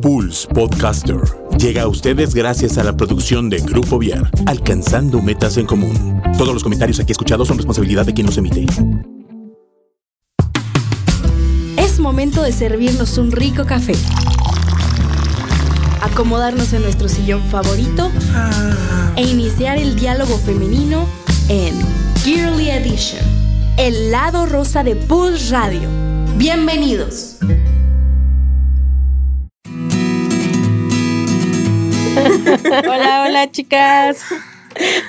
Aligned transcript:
Pulse 0.00 0.46
Podcaster 0.48 1.18
llega 1.58 1.82
a 1.82 1.88
ustedes 1.88 2.34
gracias 2.34 2.78
a 2.78 2.84
la 2.84 2.96
producción 2.96 3.50
de 3.50 3.58
Grupo 3.58 3.98
Viar, 3.98 4.30
alcanzando 4.46 5.20
metas 5.20 5.56
en 5.56 5.66
común. 5.66 6.22
Todos 6.36 6.54
los 6.54 6.62
comentarios 6.62 7.00
aquí 7.00 7.12
escuchados 7.12 7.48
son 7.48 7.56
responsabilidad 7.56 8.06
de 8.06 8.14
quien 8.14 8.26
los 8.26 8.38
emite. 8.38 8.66
Es 11.76 11.98
momento 11.98 12.42
de 12.42 12.52
servirnos 12.52 13.18
un 13.18 13.32
rico 13.32 13.64
café. 13.66 13.94
Acomodarnos 16.02 16.72
en 16.72 16.82
nuestro 16.82 17.08
sillón 17.08 17.42
favorito 17.50 18.10
e 19.16 19.22
iniciar 19.22 19.78
el 19.78 19.96
diálogo 19.96 20.38
femenino 20.38 21.06
en 21.48 21.74
Girly 22.22 22.70
Edition, 22.70 23.24
el 23.76 24.12
lado 24.12 24.46
rosa 24.46 24.84
de 24.84 24.94
Pulse 24.94 25.52
Radio. 25.52 25.88
Bienvenidos. 26.36 27.36
Hola, 32.88 33.24
hola 33.26 33.50
chicas. 33.50 34.24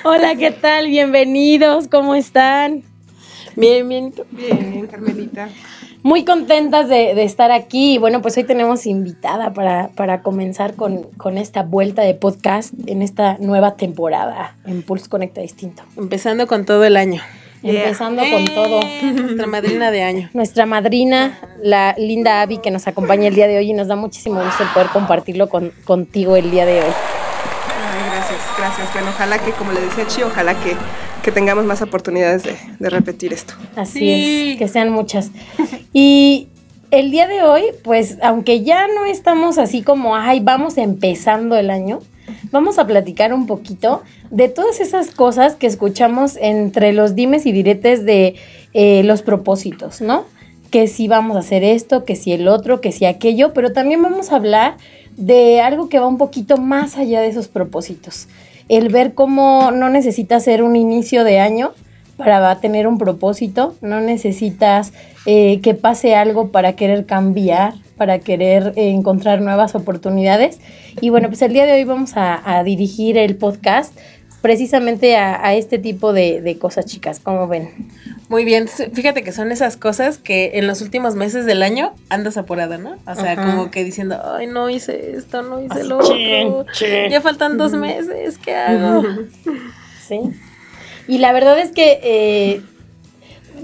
Hola, 0.04 0.34
¿qué 0.36 0.50
tal? 0.50 0.88
Bienvenidos, 0.88 1.88
¿cómo 1.88 2.14
están? 2.14 2.82
Bien, 3.56 3.88
bien. 3.88 4.12
Bien, 4.30 4.86
Carmelita. 4.86 5.48
Muy 6.02 6.24
contentas 6.24 6.88
de, 6.88 7.22
estar 7.22 7.50
aquí. 7.50 7.96
Bueno, 7.96 8.20
pues 8.20 8.36
hoy 8.36 8.44
tenemos 8.44 8.84
invitada 8.84 9.54
para, 9.54 10.22
comenzar 10.22 10.74
con, 10.74 11.04
con, 11.16 11.38
esta 11.38 11.62
vuelta 11.62 12.02
de 12.02 12.14
podcast 12.14 12.74
en 12.86 13.00
esta 13.00 13.38
nueva 13.38 13.76
temporada 13.76 14.56
en 14.66 14.82
Pulse 14.82 15.08
Conecta 15.08 15.40
Distinto. 15.40 15.82
Empezando 15.96 16.46
con 16.46 16.66
todo 16.66 16.84
el 16.84 16.96
año. 16.96 17.22
Empezando 17.62 18.22
con 18.30 18.44
todo. 18.46 18.80
Nuestra 19.02 19.46
madrina 19.46 19.90
de 19.90 20.02
año. 20.02 20.30
Nuestra 20.34 20.66
madrina, 20.66 21.38
la 21.62 21.94
linda 21.96 22.42
Abby, 22.42 22.58
que 22.58 22.70
nos 22.70 22.86
acompaña 22.86 23.28
el 23.28 23.34
día 23.34 23.48
de 23.48 23.58
hoy 23.58 23.70
y 23.70 23.72
nos 23.72 23.88
da 23.88 23.96
muchísimo 23.96 24.42
gusto 24.42 24.62
el 24.62 24.68
poder 24.70 24.88
compartirlo 24.88 25.48
con, 25.48 25.72
contigo 25.84 26.36
el 26.36 26.50
día 26.50 26.66
de 26.66 26.80
hoy. 26.80 26.92
Gracias. 28.60 28.92
Bueno, 28.92 29.08
ojalá 29.08 29.38
que, 29.38 29.52
como 29.52 29.72
le 29.72 29.80
decía 29.80 30.06
Chi, 30.06 30.22
ojalá 30.22 30.54
que, 30.54 30.76
que 31.22 31.32
tengamos 31.32 31.64
más 31.64 31.80
oportunidades 31.82 32.42
de, 32.44 32.90
repetir 32.90 33.32
esto. 33.32 33.54
Así 33.74 34.52
es, 34.52 34.58
que 34.58 34.68
sean 34.68 34.90
muchas. 34.90 35.30
Y 35.92 36.48
el 36.90 37.10
día 37.10 37.26
de 37.26 37.42
hoy, 37.42 37.64
pues, 37.82 38.18
aunque 38.22 38.62
ya 38.62 38.86
no 38.86 39.06
estamos 39.06 39.58
así 39.58 39.82
como, 39.82 40.14
ay, 40.14 40.40
vamos 40.40 40.76
empezando 40.76 41.56
el 41.56 41.70
año, 41.70 42.00
vamos 42.52 42.78
a 42.78 42.86
platicar 42.86 43.32
un 43.32 43.46
poquito 43.46 44.02
de 44.30 44.48
todas 44.48 44.80
esas 44.80 45.10
cosas 45.10 45.54
que 45.56 45.66
escuchamos 45.66 46.36
entre 46.40 46.92
los 46.92 47.14
dimes 47.14 47.46
y 47.46 47.52
diretes 47.52 48.04
de 48.04 48.36
eh, 48.72 49.02
los 49.04 49.22
propósitos, 49.22 50.00
¿no? 50.00 50.26
Que 50.70 50.86
si 50.86 51.08
vamos 51.08 51.36
a 51.36 51.40
hacer 51.40 51.64
esto, 51.64 52.04
que 52.04 52.14
si 52.14 52.32
el 52.32 52.46
otro, 52.46 52.80
que 52.80 52.92
si 52.92 53.06
aquello, 53.06 53.52
pero 53.52 53.72
también 53.72 54.02
vamos 54.02 54.30
a 54.30 54.36
hablar 54.36 54.76
de 55.16 55.60
algo 55.60 55.88
que 55.88 55.98
va 55.98 56.06
un 56.06 56.18
poquito 56.18 56.56
más 56.58 56.96
allá 56.96 57.20
de 57.20 57.28
esos 57.28 57.48
propósitos. 57.48 58.28
El 58.70 58.88
ver 58.88 59.14
cómo 59.14 59.72
no 59.72 59.88
necesitas 59.88 60.44
ser 60.44 60.62
un 60.62 60.76
inicio 60.76 61.24
de 61.24 61.40
año 61.40 61.72
para 62.16 62.60
tener 62.60 62.86
un 62.86 62.98
propósito, 62.98 63.74
no 63.80 64.00
necesitas 64.00 64.92
eh, 65.26 65.60
que 65.60 65.74
pase 65.74 66.14
algo 66.14 66.52
para 66.52 66.74
querer 66.74 67.04
cambiar, 67.04 67.74
para 67.96 68.20
querer 68.20 68.72
eh, 68.76 68.90
encontrar 68.90 69.40
nuevas 69.40 69.74
oportunidades. 69.74 70.60
Y 71.00 71.10
bueno, 71.10 71.26
pues 71.26 71.42
el 71.42 71.52
día 71.52 71.66
de 71.66 71.72
hoy 71.72 71.82
vamos 71.82 72.12
a, 72.14 72.62
dirigir 72.62 73.18
el 73.18 73.34
podcast 73.34 73.92
precisamente 74.42 75.16
a, 75.16 75.54
este 75.54 75.78
tipo 75.78 76.12
de, 76.12 76.56
cosas, 76.60 76.86
chicas. 76.86 77.20
¿Cómo 77.20 77.46
ven? 77.48 77.70
Muy 78.28 78.44
bien, 78.44 78.68
fíjate 78.68 79.22
que 79.22 79.32
son 79.32 79.52
esas 79.52 79.76
cosas 79.76 80.18
que 80.18 80.52
en 80.54 80.66
los 80.66 80.80
últimos 80.82 81.14
meses 81.14 81.46
del 81.46 81.62
año 81.62 81.94
andas 82.08 82.36
apurada, 82.36 82.78
¿no? 82.78 82.96
O 83.06 83.14
sea, 83.14 83.36
como 83.36 83.70
que 83.70 83.84
diciendo, 83.84 84.20
ay, 84.36 84.46
no 84.46 84.70
hice 84.70 85.16
esto, 85.16 85.42
no 85.42 85.60
hice 85.60 85.84
lo 85.84 85.98
otro, 85.98 86.16
ya 87.10 87.20
faltan 87.20 87.58
dos 87.58 87.72
meses, 87.72 88.38
¿qué 88.38 88.54
hago? 88.54 89.02
Sí. 90.06 90.20
Y 91.08 91.18
la 91.18 91.32
verdad 91.32 91.58
es 91.58 91.72
que 91.72 92.00
eh, 92.02 92.62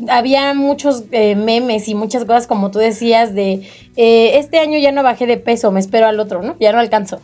había 0.08 0.52
muchos 0.54 1.04
eh, 1.12 1.36
memes 1.36 1.88
y 1.88 1.94
muchas 1.94 2.24
cosas, 2.24 2.46
como 2.46 2.70
tú 2.70 2.78
decías, 2.78 3.34
de 3.34 3.68
eh, 3.96 4.38
este 4.38 4.58
año 4.58 4.78
ya 4.78 4.92
no 4.92 5.02
bajé 5.02 5.26
de 5.26 5.36
peso, 5.36 5.70
me 5.70 5.80
espero 5.80 6.06
al 6.06 6.20
otro, 6.20 6.42
¿no? 6.42 6.56
Ya 6.58 6.72
no 6.72 6.78
alcanzo. 6.78 7.20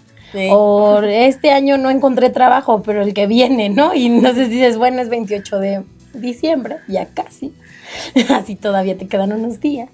O 0.51 1.01
este 1.03 1.51
año 1.51 1.77
no 1.79 1.91
encontré 1.91 2.31
trabajo, 2.31 2.83
pero 2.83 3.03
el 3.03 3.15
que 3.15 3.27
viene, 3.27 3.69
¿no? 3.69 3.95
Y 3.95 4.07
entonces 4.07 4.49
dices, 4.51 4.79
bueno, 4.79 5.03
es 5.03 5.09
28 5.09 5.59
de 5.59 5.83
diciembre, 6.15 6.79
ya 6.89 7.07
casi. 7.07 7.53
Así 8.31 8.57
todavía 8.57 8.97
te 8.97 9.07
quedan 9.07 9.33
unos 9.33 9.61
días. 9.61 9.89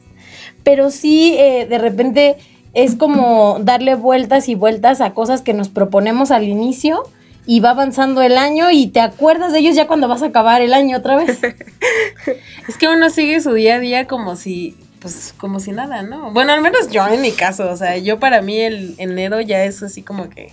Pero 0.62 0.90
sí, 0.90 1.34
eh, 1.38 1.66
de 1.66 1.78
repente 1.78 2.36
es 2.74 2.94
como 2.94 3.58
darle 3.60 3.94
vueltas 3.94 4.48
y 4.48 4.54
vueltas 4.54 5.00
a 5.00 5.14
cosas 5.14 5.42
que 5.42 5.54
nos 5.54 5.68
proponemos 5.68 6.30
al 6.30 6.44
inicio 6.44 7.02
y 7.46 7.60
va 7.60 7.70
avanzando 7.70 8.20
el 8.20 8.36
año 8.36 8.70
y 8.70 8.88
te 8.88 9.00
acuerdas 9.00 9.52
de 9.52 9.60
ellos 9.60 9.74
ya 9.74 9.86
cuando 9.86 10.06
vas 10.06 10.22
a 10.22 10.26
acabar 10.26 10.60
el 10.60 10.74
año 10.74 10.98
otra 10.98 11.16
vez. 11.16 11.40
es 12.68 12.76
que 12.78 12.88
uno 12.88 13.08
sigue 13.10 13.40
su 13.40 13.54
día 13.54 13.76
a 13.76 13.78
día 13.78 14.06
como 14.06 14.36
si, 14.36 14.76
pues, 15.00 15.34
como 15.36 15.60
si 15.60 15.72
nada, 15.72 16.02
¿no? 16.02 16.32
Bueno, 16.32 16.52
al 16.52 16.60
menos 16.60 16.90
yo 16.90 17.06
en 17.06 17.20
mi 17.20 17.32
caso, 17.32 17.70
o 17.70 17.76
sea, 17.76 17.96
yo 17.98 18.18
para 18.18 18.42
mí 18.42 18.60
el 18.60 18.94
enero 18.98 19.40
ya 19.40 19.64
es 19.64 19.82
así 19.82 20.02
como 20.02 20.28
que, 20.28 20.50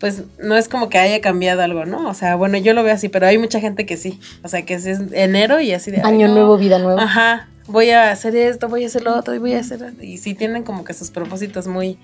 pues, 0.00 0.22
no 0.38 0.56
es 0.56 0.68
como 0.68 0.88
que 0.88 0.98
haya 0.98 1.20
cambiado 1.20 1.62
algo, 1.62 1.84
¿no? 1.84 2.08
O 2.08 2.14
sea, 2.14 2.36
bueno, 2.36 2.58
yo 2.58 2.74
lo 2.74 2.82
veo 2.82 2.94
así, 2.94 3.08
pero 3.08 3.26
hay 3.26 3.38
mucha 3.38 3.60
gente 3.60 3.86
que 3.86 3.96
sí, 3.96 4.20
o 4.42 4.48
sea, 4.48 4.62
que 4.62 4.74
es 4.74 4.86
enero 4.86 5.60
y 5.60 5.72
así 5.72 5.90
de... 5.90 6.00
Año 6.02 6.28
nuevo, 6.28 6.56
vida 6.56 6.78
nueva. 6.78 7.02
Ajá, 7.02 7.48
voy 7.66 7.90
a 7.90 8.10
hacer 8.10 8.36
esto, 8.36 8.68
voy 8.68 8.84
a 8.84 8.86
hacer 8.86 9.02
lo 9.02 9.16
otro 9.16 9.34
y 9.34 9.38
voy 9.38 9.54
a 9.54 9.60
hacer... 9.60 9.94
Y 10.00 10.18
sí 10.18 10.34
tienen 10.34 10.62
como 10.62 10.84
que 10.84 10.94
sus 10.94 11.10
propósitos 11.10 11.66
muy, 11.66 11.98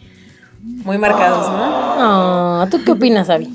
muy 0.62 0.98
marcados, 0.98 1.48
¿no? 1.48 1.58
Ah, 1.60 2.68
¿Tú 2.70 2.82
qué 2.84 2.92
opinas, 2.92 3.30
Abby? 3.30 3.52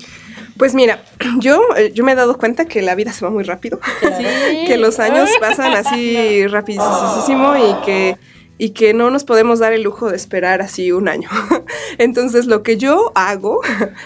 Pues 0.59 0.75
mira, 0.75 1.01
yo, 1.39 1.61
eh, 1.77 1.91
yo 1.95 2.03
me 2.03 2.11
he 2.11 2.15
dado 2.15 2.37
cuenta 2.37 2.65
que 2.65 2.83
la 2.83 2.93
vida 2.93 3.13
se 3.13 3.25
va 3.25 3.31
muy 3.31 3.45
rápido, 3.45 3.79
que 4.67 4.77
los 4.77 4.99
años 4.99 5.29
pasan 5.39 5.73
así 5.73 6.45
rapidísimo 6.47 7.55
y 7.55 7.85
que, 7.85 8.17
y 8.57 8.71
que 8.71 8.93
no 8.93 9.09
nos 9.09 9.23
podemos 9.23 9.59
dar 9.59 9.71
el 9.71 9.83
lujo 9.83 10.09
de 10.09 10.17
esperar 10.17 10.61
así 10.61 10.91
un 10.91 11.07
año. 11.07 11.29
Entonces 11.97 12.45
lo 12.45 12.61
que 12.61 12.77
yo 12.77 13.13
hago, 13.15 13.61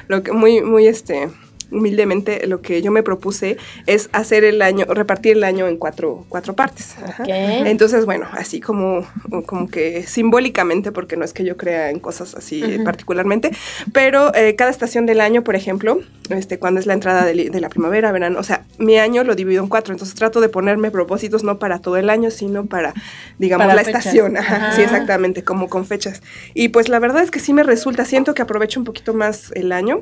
lo 0.08 0.22
que 0.22 0.32
muy, 0.32 0.62
muy 0.62 0.86
este, 0.86 1.30
humildemente 1.74 2.46
lo 2.48 2.62
que 2.62 2.82
yo 2.82 2.92
me 2.92 3.04
propuse 3.04 3.58
es 3.88 4.10
hacer 4.14 4.44
el 4.44 4.62
año, 4.62 4.86
repartir 4.86 5.34
el 5.34 5.44
año 5.44 5.68
en 5.68 5.78
cuatro, 5.78 6.26
cuatro 6.30 6.54
partes. 6.54 6.96
Entonces, 7.28 8.06
bueno, 8.06 8.28
así 8.32 8.60
como, 8.60 9.06
como 9.46 9.68
que 9.68 10.04
simbólicamente, 10.04 10.92
porque 10.92 11.18
no 11.18 11.26
es 11.26 11.34
que 11.34 11.44
yo 11.44 11.58
crea 11.58 11.90
en 11.90 12.00
cosas 12.00 12.36
así 12.36 12.64
particularmente, 12.84 13.52
pero 13.92 14.34
eh, 14.36 14.56
cada 14.56 14.72
estación 14.72 15.06
del 15.06 15.22
año, 15.22 15.44
por 15.44 15.56
ejemplo, 15.56 16.00
este, 16.30 16.60
cuando 16.60 16.80
es 16.80 16.86
la 16.86 16.94
entrada 16.94 17.26
de, 17.26 17.50
la 17.60 17.70
primavera, 17.70 18.12
verano, 18.12 18.40
o 18.40 18.44
sea, 18.44 18.66
mi 18.78 18.98
año 18.98 19.24
lo 19.24 19.36
divido 19.36 19.64
en 19.64 19.70
cuatro, 19.70 19.94
entonces 19.94 20.16
trato 20.16 20.42
de 20.42 20.50
ponerme 20.50 20.92
propósitos 20.92 21.44
no 21.44 21.60
para 21.60 21.80
todo 21.80 21.98
el 21.98 22.10
año, 22.10 22.32
sino 22.32 22.66
para, 22.66 22.94
digamos, 23.40 23.74
la 23.74 23.82
estación. 23.82 24.36
Sí, 24.76 24.82
exactamente, 24.82 25.44
como 25.44 25.70
con 25.70 25.86
fechas. 25.86 26.22
Y 26.54 26.70
pues 26.70 26.90
la 26.90 27.00
verdad 27.00 27.24
es 27.24 27.32
que 27.32 27.40
sí 27.40 27.54
me 27.54 27.64
resulta, 27.64 28.06
siento 28.06 28.34
que 28.34 28.42
aprovecho 28.42 28.80
un 28.80 28.86
poquito 28.86 29.14
más 29.14 29.52
el 29.54 29.72
año, 29.72 30.02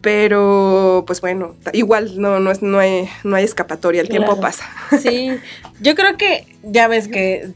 pero, 0.00 1.04
pues 1.06 1.20
bueno, 1.20 1.56
igual 1.72 2.20
no, 2.20 2.38
no, 2.38 2.50
es, 2.50 2.62
no, 2.62 2.78
hay, 2.78 3.08
no 3.24 3.36
hay 3.36 3.44
escapatoria, 3.44 4.00
el 4.00 4.08
tiempo 4.08 4.40
pasa. 4.40 4.64
Sí, 5.00 5.30
yo 5.80 5.94
creo 5.94 6.16
que 6.16 6.46
ya 6.62 6.88
ves 6.88 7.08
que 7.08 7.50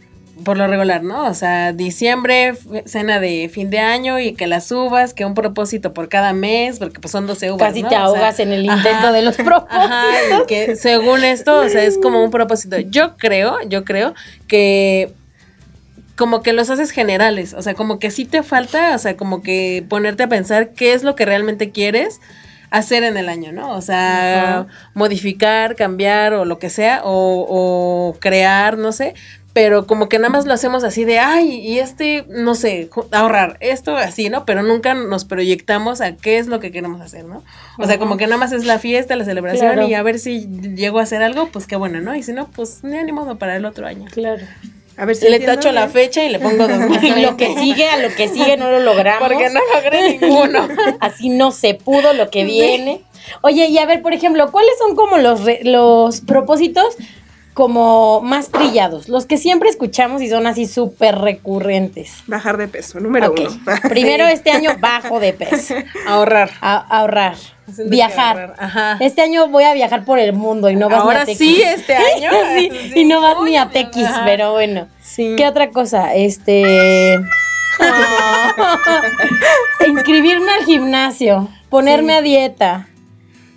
por 0.45 0.57
lo 0.57 0.67
regular, 0.67 1.03
¿no? 1.03 1.27
O 1.27 1.35
sea, 1.35 1.73
diciembre, 1.73 2.55
cena 2.85 3.21
de 3.21 3.49
fin 3.49 3.71
de 3.71 3.79
año 3.79 4.19
y 4.19 4.33
que 4.33 4.47
las 4.47 4.71
uvas, 4.73 5.15
que 5.15 5.25
un 5.25 5.35
propósito 5.35 5.95
por 5.95 6.09
cada 6.09 6.33
mes, 6.33 6.79
porque 6.79 7.01
pues 7.01 7.13
son 7.13 7.27
12 7.27 7.53
uvas. 7.53 7.69
Casi 7.69 7.83
te 7.83 7.95
ahogas 7.95 8.41
en 8.41 8.53
el 8.53 8.65
intento 8.65 9.13
de 9.13 9.23
los 9.23 9.37
propósitos. 9.37 9.69
Ajá, 9.71 10.07
y 10.43 10.47
que 10.47 10.77
según 10.77 11.25
esto, 11.25 11.61
o 11.61 11.69
sea, 11.69 11.85
es 11.85 11.99
como 11.99 12.25
un 12.25 12.31
propósito. 12.31 12.79
Yo 12.79 13.17
creo, 13.17 13.57
yo 13.69 13.85
creo 13.85 14.15
que 14.49 15.13
como 16.17 16.43
que 16.43 16.53
los 16.53 16.71
haces 16.71 16.91
generales, 16.91 17.55
o 17.55 17.62
sea, 17.62 17.75
como 17.75 17.99
que 17.99 18.11
sí 18.11 18.25
te 18.25 18.43
falta, 18.43 18.95
o 18.95 18.99
sea, 18.99 19.17
como 19.17 19.43
que 19.43 19.84
ponerte 19.89 20.25
a 20.25 20.29
pensar 20.29 20.70
qué 20.70 20.93
es 20.93 21.03
lo 21.03 21.14
que 21.14 21.25
realmente 21.25 21.70
quieres 21.70 22.20
hacer 22.70 23.03
en 23.03 23.17
el 23.17 23.29
año, 23.29 23.53
¿no? 23.53 23.70
O 23.70 23.82
sea, 23.82 24.67
modificar, 24.94 25.76
cambiar 25.76 26.32
o 26.32 26.44
lo 26.44 26.59
que 26.59 26.70
sea, 26.70 27.03
o, 27.05 27.47
o, 27.49 28.19
crear, 28.19 28.79
no 28.79 28.93
sé, 28.93 29.14
pero 29.53 29.87
como 29.87 30.09
que 30.09 30.19
nada 30.19 30.31
más 30.31 30.47
lo 30.47 30.55
hacemos 30.55 30.82
así 30.82 31.05
de, 31.05 31.19
ay, 31.19 31.61
y 31.61 31.79
este, 31.79 32.25
no 32.29 32.55
sé, 32.55 32.88
ahorrar, 33.11 33.59
esto 33.61 33.97
así, 33.97 34.31
¿no? 34.31 34.47
Pero 34.47 34.62
nunca 34.62 34.94
nos 34.94 35.26
proyectamos 35.26 36.00
a 36.00 36.17
qué 36.17 36.38
es 36.38 36.47
lo 36.47 36.61
que 36.61 36.73
queremos 36.73 37.03
hacer, 37.03 37.26
¿no? 37.26 37.43
O 37.79 37.87
sea, 37.87 37.99
como 37.99 38.17
que 38.17 38.26
nada 38.26 38.38
más 38.38 38.53
es 38.53 38.64
la 38.64 38.79
fiesta, 38.79 39.17
la 39.17 39.26
celebración 39.26 39.82
y 39.82 39.94
a 39.94 40.03
ver 40.03 40.19
si 40.19 40.47
llego 40.75 40.99
a 40.99 41.03
hacer 41.03 41.23
algo, 41.23 41.49
pues 41.49 41.67
qué 41.67 41.76
bueno, 41.76 42.00
¿no? 42.00 42.14
Y 42.14 42.23
si 42.23 42.32
no, 42.32 42.49
pues 42.49 42.82
ni 42.82 43.03
ni 43.03 43.12
modo 43.12 43.37
para 43.37 43.56
el 43.56 43.67
otro 43.67 43.87
año. 43.87 44.06
Claro. 44.11 44.44
A 44.97 45.05
ver 45.05 45.17
si 45.17 45.29
le 45.29 45.41
tacho 45.41 45.73
la 45.73 45.89
fecha 45.89 46.25
y 46.25 46.29
le 46.29 46.39
pongo 46.39 46.69
dos 46.69 46.79
Y 47.03 47.21
lo 47.21 47.37
que 47.37 47.55
sigue, 47.56 47.89
a 47.89 47.97
lo 47.97 48.15
que 48.15 48.29
sigue 48.29 48.56
no 48.56 48.71
lo 48.71 48.81
logramos. 48.81 49.29
Porque 49.29 49.50
no 49.50 49.61
logré 49.75 50.19
ninguno. 50.19 50.69
Así 51.00 51.29
no 51.29 51.50
se 51.50 51.75
pudo 51.75 52.12
lo 52.12 52.31
que 52.31 52.44
viene. 52.44 53.03
Oye, 53.41 53.67
y 53.67 53.79
a 53.79 53.87
ver, 53.87 54.03
por 54.03 54.12
ejemplo, 54.12 54.50
¿cuáles 54.50 54.73
son 54.79 54.94
como 54.97 55.19
los, 55.19 55.41
los 55.62 56.21
propósitos 56.21 56.97
como 57.55 58.23
más 58.23 58.49
trillados, 58.50 59.09
los 59.09 59.27
que 59.27 59.37
siempre 59.37 59.69
escuchamos 59.69 60.23
y 60.23 60.29
son 60.29 60.47
así 60.47 60.67
súper 60.67 61.19
recurrentes. 61.19 62.15
Bajar 62.27 62.56
de 62.56 62.67
peso, 62.69 62.99
número 62.99 63.33
uno. 63.33 63.50
Primero 63.91 64.27
este 64.29 64.50
año 64.50 64.71
bajo 64.81 65.21
de 65.21 65.35
peso. 65.35 65.75
Ahorrar. 66.06 66.50
A- 66.62 66.79
ahorrar. 66.99 67.37
Viajar. 67.87 68.55
ajá. 68.59 68.97
Este 69.01 69.23
año 69.23 69.49
voy 69.49 69.65
a 69.65 69.75
viajar 69.75 70.05
por 70.05 70.19
el 70.19 70.33
mundo 70.33 70.71
y 70.71 70.77
no 70.77 70.89
vas 70.89 71.01
Ahora 71.01 71.25
ni 71.25 71.33
a 71.33 71.37
sí, 71.37 71.63
este 71.63 71.95
año. 71.97 72.31
Sí, 72.59 72.71
Sí. 72.93 73.01
y 73.01 73.05
no 73.05 73.21
vas 73.21 73.37
ni 73.45 73.57
a 73.57 73.65
Oye, 73.65 73.73
Tequis, 73.73 74.07
ajá. 74.07 74.23
pero 74.25 74.53
bueno. 74.53 74.89
Sí. 75.03 75.35
¿Qué 75.37 75.47
otra 75.47 75.71
cosa? 75.71 76.15
Este. 76.15 77.19
Inscribirme 79.87 80.51
al 80.53 80.65
gimnasio, 80.65 81.49
ponerme 81.69 82.15
a 82.15 82.23
dieta, 82.23 82.89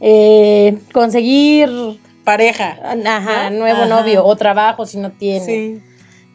eh, 0.02 0.78
conseguir 0.94 1.70
Pareja. 2.24 2.78
ajá, 3.06 3.50
nuevo 3.52 3.84
Ajá. 3.84 3.88
novio 3.88 4.26
o 4.26 4.36
trabajo 4.36 4.86
si 4.86 4.98
no 4.98 5.12
tiene. 5.12 5.46
Sí. 5.46 5.82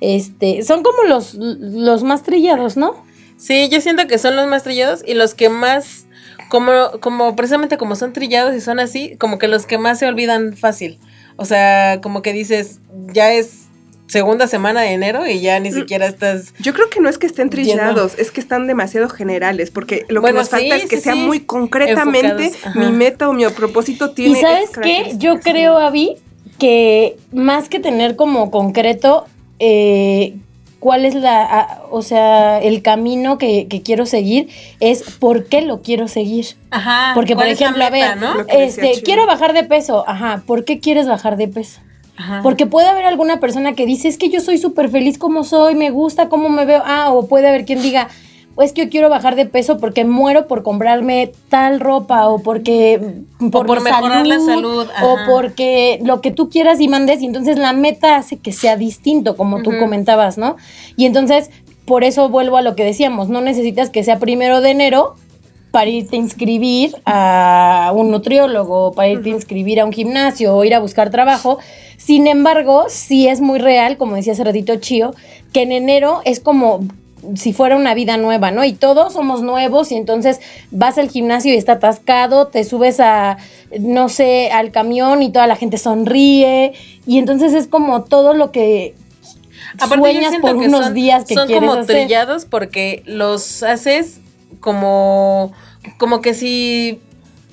Este, 0.01 0.63
son 0.63 0.83
como 0.83 1.03
los, 1.03 1.35
los 1.35 2.03
más 2.05 2.23
trillados, 2.23 2.77
¿no? 2.77 3.05
Sí, 3.37 3.69
yo 3.71 3.81
siento 3.81 4.07
que 4.07 4.19
son 4.19 4.37
los 4.37 4.47
más 4.47 4.63
trillados 4.63 5.03
y 5.07 5.15
los 5.15 5.35
que 5.35 5.49
más, 5.49 6.07
como, 6.51 6.73
como 7.01 7.35
precisamente 7.35 7.79
como 7.79 7.97
son 7.97 8.13
trillados 8.13 8.55
y 8.55 8.61
son 8.61 8.79
así, 8.79 9.17
como 9.17 9.39
que 9.39 9.49
los 9.49 9.65
que 9.65 9.79
más 9.79 9.99
se 9.99 10.07
olvidan 10.07 10.55
fácil. 10.55 10.99
O 11.37 11.47
sea, 11.47 12.01
como 12.03 12.21
que 12.21 12.35
dices, 12.35 12.81
ya 13.15 13.33
es 13.33 13.69
segunda 14.09 14.47
semana 14.49 14.83
de 14.83 14.89
enero 14.93 15.27
y 15.27 15.41
ya 15.41 15.59
ni 15.61 15.73
siquiera 15.73 16.07
estás... 16.07 16.53
Yo 16.59 16.75
creo 16.75 16.91
que 16.91 17.01
no 17.01 17.09
es 17.09 17.17
que 17.17 17.27
estén 17.27 17.49
Lleno. 17.49 17.63
trillados, 17.63 18.19
es 18.19 18.31
que 18.31 18.41
están 18.41 18.67
demasiado 18.67 19.09
generales, 19.09 19.71
porque 19.71 20.05
lo 20.09 20.21
Bueno, 20.21 20.37
que 20.37 20.41
nos 20.41 20.51
falta 20.51 20.77
es 20.77 20.87
que 20.87 20.97
sí, 20.97 21.03
sea 21.03 21.15
sí. 21.15 21.21
muy 21.21 21.41
concretamente 21.41 22.53
mi 22.75 22.91
meta 22.91 23.29
o 23.29 23.33
mi 23.33 23.47
propósito 23.47 24.11
tiene. 24.11 24.39
Y 24.39 24.43
sabes 24.43 24.71
qué, 24.83 25.13
yo 25.17 25.39
creo, 25.41 25.79
Avi, 25.79 26.17
que 26.59 27.17
más 27.33 27.69
que 27.69 27.79
tener 27.79 28.17
como 28.17 28.51
concreto 28.51 29.27
eh, 29.61 30.37
cuál 30.81 31.05
es 31.05 31.15
la, 31.15 31.43
a- 31.45 31.83
o 31.91 32.03
sea, 32.03 32.59
el 32.61 32.83
camino 32.83 33.39
que, 33.39 33.69
que 33.69 33.83
quiero 33.83 34.07
seguir, 34.07 34.49
es 34.81 35.03
por 35.03 35.47
qué 35.47 35.63
lo 35.63 35.83
quiero 35.83 36.09
seguir. 36.09 36.47
Ajá. 36.71 37.13
Porque, 37.15 37.35
por 37.35 37.45
¿cuál 37.45 37.53
es 37.53 37.61
la 37.61 37.67
ejemplo, 37.67 37.85
a 37.85 37.91
ver, 37.91 38.17
este, 38.49 39.03
quiero 39.03 39.27
bajar 39.27 39.53
de 39.53 39.63
peso. 39.65 40.05
Ajá, 40.09 40.43
¿por 40.47 40.65
qué 40.65 40.81
quieres 40.81 41.07
bajar 41.07 41.37
de 41.37 41.47
peso? 41.47 41.81
Ajá. 42.17 42.41
Porque 42.43 42.67
puede 42.67 42.89
haber 42.89 43.05
alguna 43.07 43.41
persona 43.41 43.75
que 43.75 43.87
dice, 43.87 44.09
es 44.09 44.19
que 44.19 44.29
yo 44.29 44.41
soy 44.41 44.59
súper 44.59 44.91
feliz 44.91 45.17
como 45.17 45.45
soy, 45.45 45.75
me 45.75 45.91
gusta 45.91 46.29
cómo 46.29 46.49
me 46.49 46.65
veo. 46.65 46.83
Ah, 46.85 47.13
o 47.13 47.27
puede 47.29 47.49
haber 47.49 47.65
quien 47.65 47.81
diga, 47.81 48.09
pues 48.55 48.73
que 48.73 48.85
yo 48.85 48.91
quiero 48.91 49.09
bajar 49.09 49.37
de 49.37 49.47
peso 49.47 49.79
porque 49.79 50.05
muero 50.05 50.47
por 50.47 50.63
comprarme 50.63 51.33
tal 51.49 51.81
ropa 51.81 52.29
o 52.29 52.41
porque 52.41 53.01
por, 53.51 53.67
por 53.67 53.79
mi 53.79 53.85
mejorar 53.85 54.27
la 54.27 54.39
salud, 54.41 54.87
o 55.03 55.17
porque 55.27 55.99
lo 56.03 56.21
que 56.21 56.31
tú 56.31 56.51
quieras 56.51 56.81
y 56.81 56.89
mandes 56.89 57.23
y 57.23 57.27
entonces 57.27 57.59
la 57.59 57.73
meta 57.73 58.17
hace 58.17 58.39
que 58.39 58.53
sea 58.53 58.77
distinto 58.77 59.37
como 59.37 59.63
tú 59.63 59.71
comentabas, 59.79 60.37
¿no? 60.37 60.57
Y 60.97 61.07
entonces 61.07 61.51
por 61.85 62.05
eso 62.05 62.29
vuelvo 62.29 62.57
a 62.57 62.63
lo 62.63 62.77
que 62.77 62.85
decíamos, 62.85 63.29
no 63.29 63.41
necesitas 63.41 63.91
que 63.91 64.05
sea 64.05 64.19
primero 64.19 64.61
de 64.61 64.71
enero 64.71 65.15
para 65.71 65.89
irte 65.89 66.17
a 66.17 66.19
inscribir 66.19 66.97
a 67.07 67.93
un 67.95 68.11
nutriólogo, 68.11 68.93
para 68.93 69.09
irte 69.09 69.31
a 69.31 69.35
inscribir 69.35 69.81
a 69.81 69.85
un 69.85 69.93
gimnasio 69.93 70.55
o 70.55 70.65
ir 70.65 70.75
a 70.75 70.81
buscar 70.81 71.11
trabajo. 71.11 71.59
Sin 71.97 72.27
embargo, 72.27 72.87
sí 72.89 73.29
es 73.29 73.41
muy 73.41 73.59
real, 73.59 73.97
como 73.97 74.17
decía 74.17 74.33
hace 74.33 74.45
ratito 74.45 74.77
Chío, 74.77 75.15
que 75.53 75.63
en 75.63 75.73
enero 75.73 76.23
es 76.25 76.41
como 76.41 76.81
si 77.35 77.53
fuera 77.53 77.77
una 77.77 77.95
vida 77.95 78.17
nueva, 78.17 78.51
¿no? 78.51 78.65
Y 78.65 78.73
todos 78.73 79.13
somos 79.13 79.43
nuevos 79.43 79.93
y 79.93 79.97
entonces 79.97 80.41
vas 80.71 80.99
al 80.99 81.11
gimnasio 81.11 81.53
y 81.53 81.57
está 81.57 81.73
atascado, 81.73 82.49
te 82.49 82.65
subes 82.65 83.01
a, 83.01 83.37
no 83.79 84.09
sé, 84.09 84.51
al 84.51 84.71
camión 84.71 85.23
y 85.23 85.31
toda 85.31 85.47
la 85.47 85.57
gente 85.57 85.79
sonríe 85.79 86.73
y 87.07 87.19
entonces 87.19 87.53
es 87.53 87.67
como 87.67 88.05
todo 88.05 88.35
lo 88.35 88.53
que 88.53 88.95
Aparte, 89.79 89.97
sueñas 89.99 90.35
por 90.41 90.59
que 90.59 90.67
unos 90.67 90.85
son, 90.87 90.95
días 90.95 91.25
que 91.25 91.35
son 91.35 91.47
quieres 91.47 91.69
como 91.69 91.81
hacer. 91.81 91.97
trillados 91.97 92.45
porque 92.45 93.03
los 93.07 93.63
haces 93.63 94.21
como 94.61 95.53
como 95.99 96.21
que 96.21 96.35
si 96.35 97.01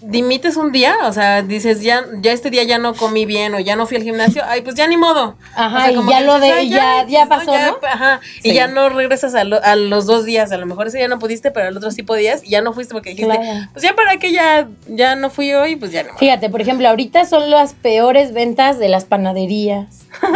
dimites 0.09 0.55
un 0.57 0.71
día, 0.71 0.95
o 1.03 1.13
sea, 1.13 1.41
dices 1.41 1.81
ya 1.81 2.03
ya 2.21 2.31
este 2.31 2.49
día 2.49 2.63
ya 2.63 2.77
no 2.77 2.93
comí 2.93 3.25
bien 3.25 3.53
o 3.53 3.59
ya 3.59 3.75
no 3.75 3.85
fui 3.87 3.97
al 3.97 4.03
gimnasio, 4.03 4.41
ay, 4.47 4.61
pues 4.61 4.75
ya 4.75 4.87
ni 4.87 4.97
modo. 4.97 5.35
Ajá, 5.55 5.77
O 5.77 5.81
sea, 5.81 5.91
y 5.91 5.95
como 5.95 6.11
ya 6.11 6.21
lo 6.21 6.35
dices, 6.39 6.49
de- 6.49 6.53
"Ay, 6.59 6.69
ya- 6.69 7.05
ya 7.07 7.25
pasó, 7.27 7.51
¿no? 7.57 7.77
Ajá, 7.87 8.19
Sí. 8.41 8.49
y 8.49 8.53
ya 8.53 8.67
no 8.67 8.89
regresas 8.89 9.35
a, 9.35 9.43
lo- 9.43 9.63
a 9.63 9.75
los 9.75 10.05
dos 10.05 10.25
días, 10.25 10.51
a 10.51 10.57
lo 10.57 10.65
mejor 10.65 10.87
ese 10.87 10.97
día 10.97 11.07
no 11.07 11.19
pudiste, 11.19 11.51
pero 11.51 11.67
al 11.67 11.77
otro 11.77 11.91
sí 11.91 12.03
podías 12.03 12.43
y 12.43 12.49
ya 12.49 12.61
no 12.61 12.73
fuiste 12.73 12.93
porque 12.93 13.09
dijiste, 13.11 13.35
Claro. 13.37 13.67
pues 13.73 13.83
ya 13.83 13.95
para 13.95 14.17
que 14.17 14.31
ya 14.31 14.67
ya 14.87 15.15
no 15.15 15.29
fui 15.29 15.53
hoy, 15.53 15.75
pues 15.75 15.91
ya 15.91 16.03
no. 16.03 16.17
Fíjate, 16.17 16.49
por 16.49 16.61
ejemplo, 16.61 16.87
ahorita 16.87 17.25
son 17.25 17.49
las 17.49 17.73
peores 17.73 18.33
ventas 18.33 18.79
de 18.79 18.89
las 18.89 19.05
panaderías, 19.05 19.87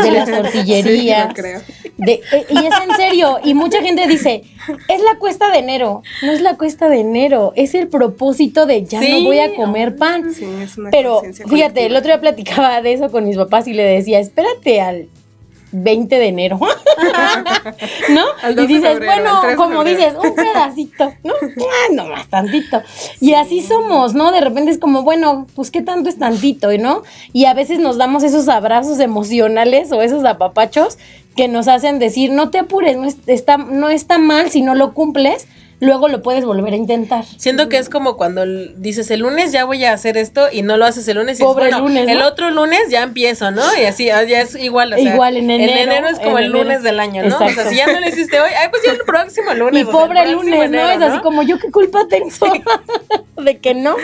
de 0.03 0.11
las 0.11 0.29
tortillerías. 0.31 1.23
Sí, 1.23 1.27
lo 1.29 1.33
creo. 1.33 1.61
de- 1.97 2.21
eh, 2.31 2.45
y 2.49 2.57
es 2.65 2.73
en 2.89 2.95
serio, 2.95 3.37
y 3.43 3.53
mucha 3.53 3.81
gente 3.81 4.07
dice, 4.07 4.43
es 4.87 5.01
la 5.01 5.17
cuesta 5.19 5.49
de 5.51 5.59
enero. 5.59 6.03
No 6.21 6.31
es 6.31 6.41
la 6.41 6.57
cuesta 6.57 6.89
de 6.89 6.99
enero, 6.99 7.53
es 7.55 7.73
el 7.75 7.87
propósito 7.87 8.65
de 8.65 8.83
ya 8.85 8.99
Sí, 9.01 9.21
no 9.23 9.27
voy 9.29 9.39
a 9.39 9.55
comer 9.55 9.95
pan. 9.95 10.33
Sí, 10.33 10.45
es 10.61 10.77
una 10.77 10.89
Pero 10.91 11.21
fíjate, 11.49 11.85
el 11.85 11.95
otro 11.95 12.07
día 12.09 12.21
platicaba 12.21 12.81
de 12.81 12.93
eso 12.93 13.09
con 13.11 13.25
mis 13.25 13.37
papás 13.37 13.67
y 13.67 13.73
le 13.73 13.83
decía, 13.83 14.19
espérate 14.19 14.81
al 14.81 15.07
20 15.71 16.15
de 16.19 16.27
enero. 16.27 16.59
¿No? 18.09 18.21
Y 18.49 18.55
2 18.55 18.55
de 18.55 18.67
dices, 18.67 18.89
febrero, 18.93 19.05
bueno, 19.23 19.39
3 19.41 19.51
de 19.51 19.55
como 19.57 19.83
dices, 19.83 20.13
un 20.21 20.35
pedacito, 20.35 21.13
¿no? 21.23 21.33
Ah, 21.41 21.93
no 21.93 22.05
más 22.07 22.27
tantito. 22.29 22.81
Y 23.19 23.33
así 23.33 23.61
somos, 23.61 24.13
¿no? 24.13 24.31
De 24.31 24.41
repente 24.41 24.71
es 24.71 24.77
como, 24.79 25.03
bueno, 25.03 25.47
pues 25.55 25.71
qué 25.71 25.81
tanto 25.81 26.09
es 26.09 26.17
tantito, 26.19 26.69
¿no? 26.77 27.03
Y 27.33 27.45
a 27.45 27.53
veces 27.53 27.79
nos 27.79 27.97
damos 27.97 28.23
esos 28.23 28.47
abrazos 28.49 28.99
emocionales 28.99 29.91
o 29.91 30.01
esos 30.01 30.25
apapachos 30.25 30.97
que 31.35 31.47
nos 31.47 31.67
hacen 31.67 31.99
decir, 31.99 32.31
no 32.31 32.49
te 32.49 32.59
apures, 32.59 32.97
no 32.97 33.05
es- 33.05 33.17
está, 33.27 33.57
no 33.57 33.89
está 33.89 34.17
mal 34.17 34.49
si 34.49 34.61
no 34.61 34.75
lo 34.75 34.93
cumples, 34.93 35.47
luego 35.81 36.07
lo 36.07 36.21
puedes 36.21 36.45
volver 36.45 36.71
a 36.73 36.77
intentar. 36.77 37.25
Siento 37.37 37.67
que 37.67 37.77
es 37.77 37.89
como 37.89 38.15
cuando 38.15 38.45
dices 38.45 39.11
el 39.11 39.19
lunes 39.21 39.51
ya 39.51 39.65
voy 39.65 39.83
a 39.83 39.91
hacer 39.91 40.15
esto 40.15 40.47
y 40.51 40.61
no 40.61 40.77
lo 40.77 40.85
haces 40.85 41.05
el 41.09 41.17
lunes 41.17 41.39
y 41.39 41.43
Pobre 41.43 41.65
dices, 41.65 41.81
bueno, 41.81 41.89
lunes, 41.89 42.05
¿no? 42.05 42.11
el 42.13 42.21
otro 42.21 42.51
lunes 42.51 42.81
ya 42.89 43.01
empiezo, 43.03 43.51
¿no? 43.51 43.63
Y 43.81 43.85
así 43.85 44.09
ah, 44.11 44.23
ya 44.23 44.41
es 44.41 44.55
igual, 44.55 44.93
o 44.93 44.95
sea, 44.95 45.13
Igual 45.13 45.35
en 45.37 45.49
enero, 45.51 46.07
es 46.07 46.19
como 46.19 46.37
en 46.37 46.45
el 46.45 46.51
enero. 46.51 46.63
lunes 46.63 46.83
del 46.83 46.99
año, 46.99 47.23
¿no? 47.23 47.35
O 47.35 47.49
sea, 47.49 47.67
si 47.67 47.75
ya 47.75 47.87
no 47.91 47.99
lo 47.99 48.07
hiciste 48.07 48.39
hoy, 48.39 48.51
ay, 48.57 48.67
pues 48.69 48.83
ya 48.85 48.91
el 48.91 48.99
próximo 48.99 49.53
lunes. 49.55 49.73
Y 49.81 49.83
o 49.83 49.91
sea, 49.91 49.99
pobre 49.99 50.21
el 50.21 50.31
lunes, 50.33 50.55
¿no? 50.55 50.63
enero, 50.63 50.91
Es 50.91 51.01
así 51.01 51.19
como 51.21 51.41
yo 51.43 51.57
qué 51.59 51.71
culpa 51.71 52.07
tengo 52.07 52.29
de 53.43 53.57
que 53.57 53.73
no. 53.73 53.95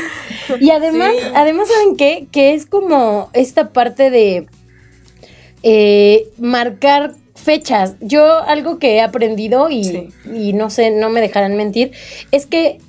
Y 0.59 0.71
además, 0.71 1.11
Sí. 1.15 1.27
además, 1.35 1.67
¿saben 1.67 1.95
qué? 1.95 2.27
Que 2.31 2.55
es 2.55 2.65
como 2.65 3.29
esta 3.33 3.69
parte 3.69 4.09
de 4.09 4.47
eh, 5.63 6.27
marcar 6.39 7.13
fechas. 7.47 7.95
Yo 8.01 8.43
algo 8.43 8.77
que 8.77 8.95
he 8.95 9.01
aprendido 9.01 9.69
y, 9.69 9.83
Sí. 9.85 10.09
y 10.35 10.51
no 10.51 10.69
sé, 10.69 10.91
no 10.91 11.09
me 11.09 11.21
dejarán 11.21 11.55
mentir, 11.55 11.93
es 12.31 12.45
que 12.45 12.79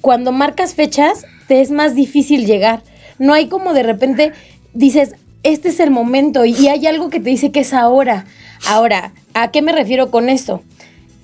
cuando 0.00 0.32
marcas 0.32 0.74
fechas 0.74 1.26
te 1.48 1.60
es 1.60 1.70
más 1.70 1.94
difícil 1.94 2.46
llegar. 2.46 2.80
No 3.18 3.34
hay 3.34 3.46
como 3.48 3.74
de 3.74 3.82
repente 3.82 4.32
dices, 4.72 5.14
este 5.42 5.68
es 5.68 5.80
el 5.80 5.90
momento 5.90 6.46
y, 6.46 6.52
y 6.54 6.68
hay 6.68 6.86
algo 6.86 7.10
que 7.10 7.20
te 7.20 7.28
dice 7.28 7.52
que 7.52 7.60
es 7.60 7.74
ahora. 7.74 8.24
Ahora, 8.66 9.12
¿a 9.34 9.50
qué 9.50 9.60
me 9.60 9.72
refiero 9.72 10.10
con 10.10 10.30
esto? 10.30 10.62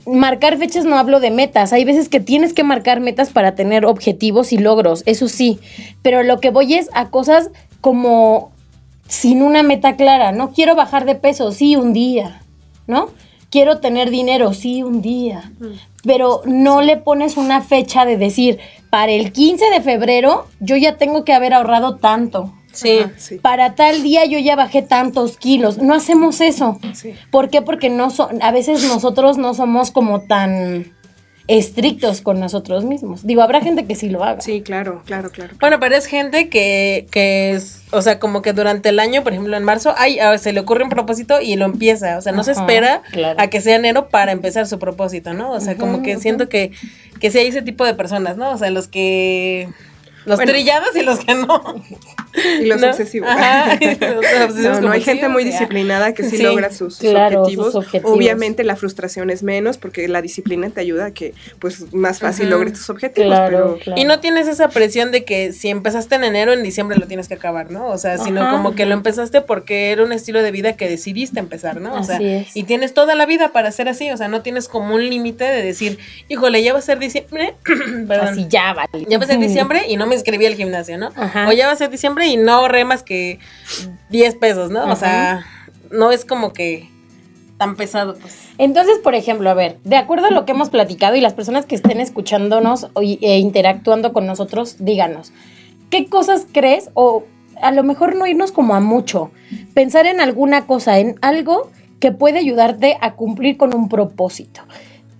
Marcar 0.04 0.58
fechas 0.58 0.84
no 0.84 0.98
hablo 0.98 1.18
de 1.18 1.30
metas. 1.30 1.72
Hay 1.72 1.84
veces 1.86 2.08
que 2.10 2.20
tienes 2.20 2.52
que 2.52 2.62
marcar 2.62 3.00
metas 3.00 3.30
para 3.30 3.54
tener 3.54 3.86
objetivos 3.86 4.52
y 4.52 4.58
logros, 4.58 5.02
eso 5.06 5.28
sí. 5.28 5.58
Pero 6.02 6.22
lo 6.22 6.38
que 6.40 6.50
voy 6.50 6.74
es 6.74 6.90
a 6.92 7.08
cosas 7.08 7.48
como 7.80 8.52
sin 9.08 9.40
una 9.42 9.62
meta 9.62 9.96
clara. 9.96 10.32
No 10.32 10.52
quiero 10.52 10.74
bajar 10.76 11.06
de 11.06 11.14
peso, 11.14 11.52
sí, 11.52 11.74
un 11.76 11.92
día. 11.94 12.42
¿No? 12.86 13.10
Quiero 13.50 13.78
tener 13.78 14.10
dinero, 14.10 14.52
sí, 14.54 14.82
un 14.82 15.02
día. 15.02 15.52
Pero 16.04 16.42
no 16.44 16.82
le 16.82 16.96
pones 16.96 17.36
una 17.36 17.60
fecha 17.62 18.04
de 18.04 18.16
decir, 18.16 18.58
para 18.90 19.12
el 19.12 19.32
15 19.32 19.70
de 19.70 19.80
febrero 19.80 20.46
yo 20.60 20.76
ya 20.76 20.96
tengo 20.96 21.24
que 21.24 21.32
haber 21.32 21.54
ahorrado 21.54 21.96
tanto. 21.96 22.52
Sí. 22.72 22.98
Ajá, 22.98 23.12
sí. 23.16 23.38
Para 23.38 23.74
tal 23.74 24.02
día 24.02 24.26
yo 24.26 24.38
ya 24.38 24.54
bajé 24.54 24.82
tantos 24.82 25.38
kilos. 25.38 25.78
No 25.78 25.94
hacemos 25.94 26.40
eso. 26.42 26.78
Sí. 26.92 27.14
¿Por 27.30 27.48
qué? 27.48 27.62
Porque 27.62 27.88
no 27.88 28.10
so- 28.10 28.28
a 28.42 28.50
veces 28.50 28.84
nosotros 28.86 29.38
no 29.38 29.54
somos 29.54 29.90
como 29.90 30.20
tan 30.20 30.94
estrictos 31.48 32.22
con 32.22 32.40
nosotros 32.40 32.84
mismos. 32.84 33.24
Digo, 33.24 33.42
habrá 33.42 33.60
gente 33.60 33.84
que 33.84 33.94
sí 33.94 34.08
lo 34.08 34.24
haga. 34.24 34.40
Sí, 34.40 34.62
claro, 34.62 35.02
claro, 35.04 35.30
claro. 35.30 35.54
Bueno, 35.60 35.78
pero 35.78 35.94
es 35.94 36.06
gente 36.06 36.48
que, 36.48 37.06
que 37.10 37.52
es, 37.52 37.82
o 37.92 38.02
sea, 38.02 38.18
como 38.18 38.42
que 38.42 38.52
durante 38.52 38.88
el 38.88 38.98
año, 38.98 39.22
por 39.22 39.32
ejemplo, 39.32 39.56
en 39.56 39.62
marzo, 39.62 39.94
ay, 39.96 40.18
ah, 40.18 40.36
se 40.38 40.52
le 40.52 40.60
ocurre 40.60 40.82
un 40.82 40.90
propósito 40.90 41.40
y 41.40 41.56
lo 41.56 41.64
empieza. 41.64 42.18
O 42.18 42.20
sea, 42.20 42.32
no 42.32 42.42
se 42.42 42.52
espera 42.52 43.02
claro. 43.12 43.40
a 43.40 43.46
que 43.46 43.60
sea 43.60 43.76
enero 43.76 44.08
para 44.08 44.32
empezar 44.32 44.66
su 44.66 44.78
propósito, 44.78 45.34
¿no? 45.34 45.52
O 45.52 45.60
sea, 45.60 45.76
como 45.76 46.02
que 46.02 46.18
siento 46.18 46.48
que, 46.48 46.72
que 47.20 47.30
sí 47.30 47.38
hay 47.38 47.48
ese 47.48 47.62
tipo 47.62 47.84
de 47.84 47.94
personas, 47.94 48.36
¿no? 48.36 48.50
O 48.50 48.58
sea, 48.58 48.70
los 48.70 48.88
que. 48.88 49.68
Los 50.26 50.38
Bueno. 50.38 50.52
trillados 50.52 50.95
y 50.97 51.02
los 51.02 51.21
que 51.21 51.35
no. 51.35 51.83
Y 52.61 52.66
los 52.66 52.83
obsesivos. 52.83 53.30
no, 54.56 54.80
no, 54.80 54.90
hay 54.90 55.00
gente 55.00 55.28
muy 55.28 55.45
disciplinada 55.45 56.12
que 56.12 56.25
sí, 56.25 56.38
logra 56.38 56.71
sus, 56.71 57.00
objetivos. 57.02 57.75
Obviamente 58.02 58.64
la 58.64 58.76
frustración 58.76 59.30
es 59.30 59.42
menos 59.42 59.78
porque 59.78 60.09
la 60.09 60.21
disciplina 60.21 60.68
te 60.71 60.80
ayuda 60.80 61.06
a 61.06 61.11
que 61.12 61.33
pues 61.61 61.92
más 61.95 62.18
fácil 62.18 62.50
logres 62.50 62.75
tus 62.75 62.90
objetivos. 62.90 63.28
Claro, 63.28 63.78
Y 63.95 64.04
no 64.04 64.21
tienes 64.21 64.49
esa 64.49 64.68
presión 64.68 65.12
de 65.12 65.25
que 65.25 65.52
si 65.52 65.68
empezaste 65.68 66.16
en 66.16 66.25
enero, 66.25 66.52
en 66.52 66.62
diciembre 66.62 66.99
lo 66.99 67.06
tienes 67.06 67.28
que 67.28 67.35
acabar, 67.35 67.71
¿no? 67.71 67.87
O 67.88 67.97
sea, 67.97 68.18
sino 68.18 68.50
como 68.50 68.75
que 68.75 68.85
lo 68.85 68.95
empezaste 68.95 69.40
porque 69.40 69.92
era 69.92 70.02
un 70.02 70.12
estilo 70.12 70.42
de 70.42 70.50
vida 70.50 70.75
que 70.75 70.88
decidiste 70.88 71.38
empezar, 71.38 71.80
¿no? 71.80 71.95
O 71.95 72.02
sea, 72.02 72.21
y 72.21 72.64
tienes 72.64 72.95
toda 72.95 73.14
la 73.14 73.26
vida 73.26 73.52
para 73.52 73.71
ser 73.71 73.88
así, 73.88 74.11
o 74.11 74.16
sea, 74.16 74.26
no 74.26 74.42
tienes 74.42 74.68
como 74.68 74.95
un 74.95 75.09
límite 75.09 75.45
de 75.45 75.62
decir, 75.62 75.99
híjole, 76.28 76.62
ya 76.62 76.73
va 76.73 76.80
a 76.80 76.83
ser 76.83 76.99
diciembre, 76.99 77.54
Así 78.26 78.47
ya 78.49 78.73
vale. 78.73 79.06
Ya 79.09 79.18
va 79.18 79.25
a 79.25 79.28
ser 79.28 79.38
diciembre 79.38 79.83
y 79.88 79.97
no 79.97 80.06
me 80.06 80.15
inscribí 80.16 80.46
al 80.46 80.54
gimnasio, 80.54 80.99
¿no? 80.99 81.11
O 81.49 81.52
ya 81.52 81.66
va 81.66 81.73
a 81.73 81.76
ser 81.76 81.90
diciembre 81.90 82.26
y 82.26 82.37
no 82.37 82.52
ahorré 82.52 82.85
más 82.85 83.02
que 83.02 83.38
10 84.11 84.35
pesos, 84.37 84.70
¿no? 84.70 84.90
O 84.90 84.96
sea, 84.96 85.46
no 85.90 86.11
es 86.11 86.25
como 86.25 86.52
que 86.52 86.90
tan 87.58 87.76
pesado, 87.76 88.16
pues. 88.16 88.49
Entonces, 88.58 88.99
por 88.99 89.14
ejemplo, 89.14 89.49
a 89.49 89.54
ver, 89.54 89.78
de 89.85 89.96
acuerdo 89.96 90.26
a 90.26 90.30
lo 90.30 90.44
que 90.44 90.52
hemos 90.52 90.70
platicado 90.70 91.16
y 91.16 91.20
las 91.20 91.35
personas 91.35 91.66
que 91.66 91.75
estén 91.75 92.00
escuchándonos 92.00 92.88
e 93.00 93.38
interactuando 93.38 94.12
con 94.12 94.26
nosotros, 94.26 94.76
díganos, 94.78 95.32
¿qué 95.90 96.06
cosas 96.06 96.46
crees 96.52 96.90
o 96.94 97.25
a 97.62 97.70
lo 97.73 97.82
mejor 97.82 98.16
no 98.16 98.26
irnos 98.26 98.52
como 98.52 98.75
a 98.75 98.80
mucho, 98.80 99.30
pensar 99.75 100.06
en 100.06 100.20
alguna 100.20 100.66
cosa, 100.66 100.99
en 100.99 101.16
algo 101.23 101.70
que 102.00 102.12
puede 102.12 102.38
ayudarte 102.38 102.99
a 103.00 103.14
cumplir 103.14 103.56
con 103.56 103.75
un 103.75 103.88
propósito? 103.88 104.62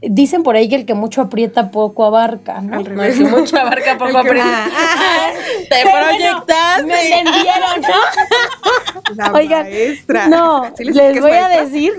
Dicen 0.03 0.43
por 0.43 0.57
ahí 0.57 0.69
que 0.69 0.77
el 0.77 0.85
que 0.85 0.93
mucho 0.93 1.23
aprieta 1.23 1.71
poco 1.71 2.05
abarca, 2.05 2.61
¿no? 2.61 2.81
no 2.81 3.03
el 3.03 3.17
que 3.17 3.25
mucho 3.25 3.59
abarca 3.59 3.97
poco 3.99 4.19
aprieta. 4.19 4.69
Te 5.71 5.91
proyectas. 5.91 6.85
Me 6.85 7.19
entendieron, 7.19 7.81
¿no? 7.81 9.15
La 9.17 9.33
Oigan, 9.33 9.63
maestra. 9.63 10.27
No, 10.27 10.71
les, 10.79 11.21
voy 11.21 11.31
a 11.31 11.49
decir. 11.49 11.95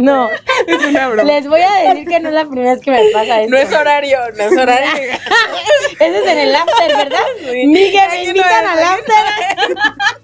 No, 0.00 0.28
es 0.66 0.84
una 0.86 1.08
broma. 1.08 1.22
Les 1.22 1.48
voy 1.48 1.60
a 1.60 1.88
decir 1.88 2.08
que 2.08 2.20
no 2.20 2.28
es 2.28 2.34
la 2.34 2.44
primera 2.44 2.74
vez 2.74 2.82
que 2.82 2.90
me 2.90 3.04
pasa 3.12 3.40
esto. 3.40 3.54
No 3.54 3.56
es 3.56 3.72
horario, 3.72 4.18
no 4.36 4.44
es 4.44 4.52
horario. 4.52 4.90
Ese 6.00 6.18
es 6.18 6.26
en 6.26 6.38
el 6.38 6.54
after, 6.54 6.96
¿verdad? 6.96 7.24
Miguel, 7.46 8.08
me 8.10 8.24
invitan 8.24 8.66
al 8.66 8.82
after. 8.82 10.18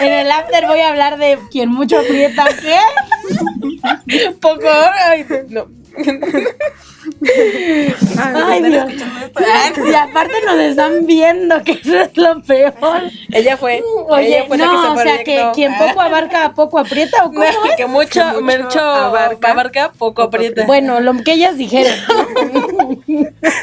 En 0.00 0.12
el 0.12 0.30
after 0.30 0.66
voy 0.66 0.80
a 0.80 0.90
hablar 0.90 1.18
de 1.18 1.38
quien 1.50 1.70
mucho 1.70 1.98
aprieta, 1.98 2.46
¿qué? 2.60 2.78
Poco, 4.40 4.68
ay, 4.68 5.26
no. 5.48 5.66
Ay, 8.18 8.62
Dios. 8.62 8.86
Y 8.92 9.94
aparte 9.94 10.34
nos 10.44 10.58
están 10.58 11.06
viendo, 11.06 11.62
que 11.62 11.72
eso 11.72 12.00
es 12.00 12.16
lo 12.16 12.42
peor. 12.42 12.74
Ella 13.32 13.56
fue. 13.56 13.82
Oye, 14.08 14.28
ella 14.28 14.44
fue 14.46 14.58
no, 14.58 14.64
la 14.64 14.80
que 14.80 14.86
se 14.86 14.88
o 14.88 15.02
sea, 15.02 15.24
que 15.24 15.50
quien 15.54 15.72
poco 15.78 16.00
abarca, 16.00 16.52
poco 16.54 16.78
aprieta, 16.78 17.24
¿o 17.24 17.28
cómo 17.32 17.44
no, 17.44 17.76
Que 17.76 17.86
mucho, 17.86 18.22
mucho, 18.40 18.80
abarca. 18.80 19.92
poco 19.96 20.22
aprieta. 20.22 20.64
Bueno, 20.66 21.00
lo 21.00 21.14
que 21.22 21.32
ellas 21.32 21.56
dijeron. 21.56 21.94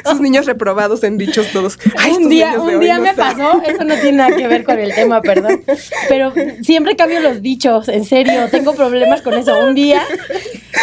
Sus 0.05 0.21
niños 0.21 0.45
reprobados 0.45 1.03
en 1.03 1.17
dichos 1.17 1.47
todos. 1.51 1.77
un 2.17 2.29
día, 2.29 2.59
un 2.59 2.79
día 2.79 2.99
me 2.99 3.13
pasó, 3.13 3.61
eso 3.65 3.83
no 3.83 3.95
tiene 3.95 4.17
nada 4.17 4.35
que 4.35 4.47
ver 4.47 4.63
con 4.63 4.79
el 4.79 4.93
tema, 4.93 5.21
perdón. 5.21 5.63
Pero 6.07 6.33
siempre 6.61 6.95
cambio 6.95 7.19
los 7.19 7.41
dichos, 7.41 7.89
en 7.89 8.05
serio, 8.05 8.47
tengo 8.49 8.73
problemas 8.73 9.21
con 9.21 9.33
eso. 9.33 9.57
Un 9.59 9.75
día 9.75 10.01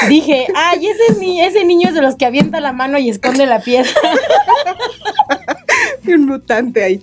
dije, 0.08 0.46
ay, 0.54 0.86
ese, 0.86 1.46
ese 1.46 1.64
niño 1.64 1.88
es 1.88 1.94
de 1.94 2.02
los 2.02 2.16
que 2.16 2.26
la 2.58 2.72
mano 2.72 2.98
y 2.98 3.10
esconde 3.10 3.46
la 3.46 3.60
pieza. 3.60 3.98
un 6.14 6.26
mutante 6.26 6.82
ahí. 6.82 7.00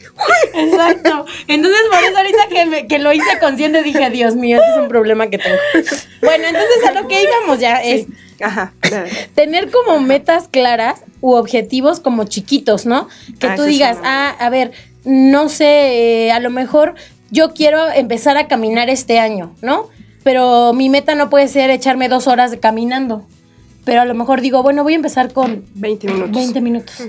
Exacto. 0.54 1.26
Entonces, 1.48 1.82
por 1.90 2.04
eso 2.04 2.18
ahorita 2.18 2.48
que, 2.50 2.66
me, 2.66 2.88
que 2.88 3.00
lo 3.00 3.14
hice 3.14 3.40
consciente 3.40 3.84
dije, 3.84 4.10
Dios 4.10 4.36
mío, 4.36 4.58
ese 4.58 4.72
es 4.72 4.78
un 4.78 4.88
problema 4.88 5.28
que 5.28 5.38
tengo. 5.38 5.58
Bueno, 6.22 6.46
entonces 6.46 6.86
a 6.88 6.92
lo 6.92 7.08
que 7.08 7.24
íbamos 7.24 7.60
ya 7.60 7.82
es 7.82 8.08
Ajá, 8.40 8.74
tener 9.34 9.72
como 9.72 10.00
metas 10.00 10.48
claras 10.48 11.02
u 11.22 11.34
objetivos 11.34 12.00
como 12.00 12.26
chiquitos, 12.26 12.86
¿no? 12.86 13.08
Que 13.40 13.48
ah, 13.48 13.56
tú 13.56 13.64
digas, 13.64 13.98
ah, 14.04 14.36
a 14.40 14.50
ver, 14.50 14.72
no 15.06 15.50
sé, 15.50 16.26
eh, 16.26 16.32
a 16.32 16.40
lo 16.40 16.52
mejor 16.52 16.94
yo 17.32 17.54
quiero 17.54 17.90
empezar 17.90 18.38
a 18.38 18.48
caminar 18.48 18.90
este 18.90 19.20
año, 19.20 19.56
¿no? 19.62 19.90
Pero 20.24 20.74
mi 20.74 20.90
meta 20.90 21.16
no 21.16 21.30
puede 21.30 21.48
ser 21.48 21.72
echarme 21.72 22.10
dos 22.10 22.28
horas 22.28 22.56
caminando 22.62 23.26
pero 23.88 24.02
a 24.02 24.06
lo 24.06 24.14
mejor 24.14 24.42
digo, 24.42 24.62
bueno, 24.64 24.84
voy 24.84 24.92
a 24.92 24.96
empezar 24.98 25.32
con 25.32 25.64
20 25.76 26.08
minutos. 26.08 26.36
20 26.36 26.60
minutos. 26.60 27.04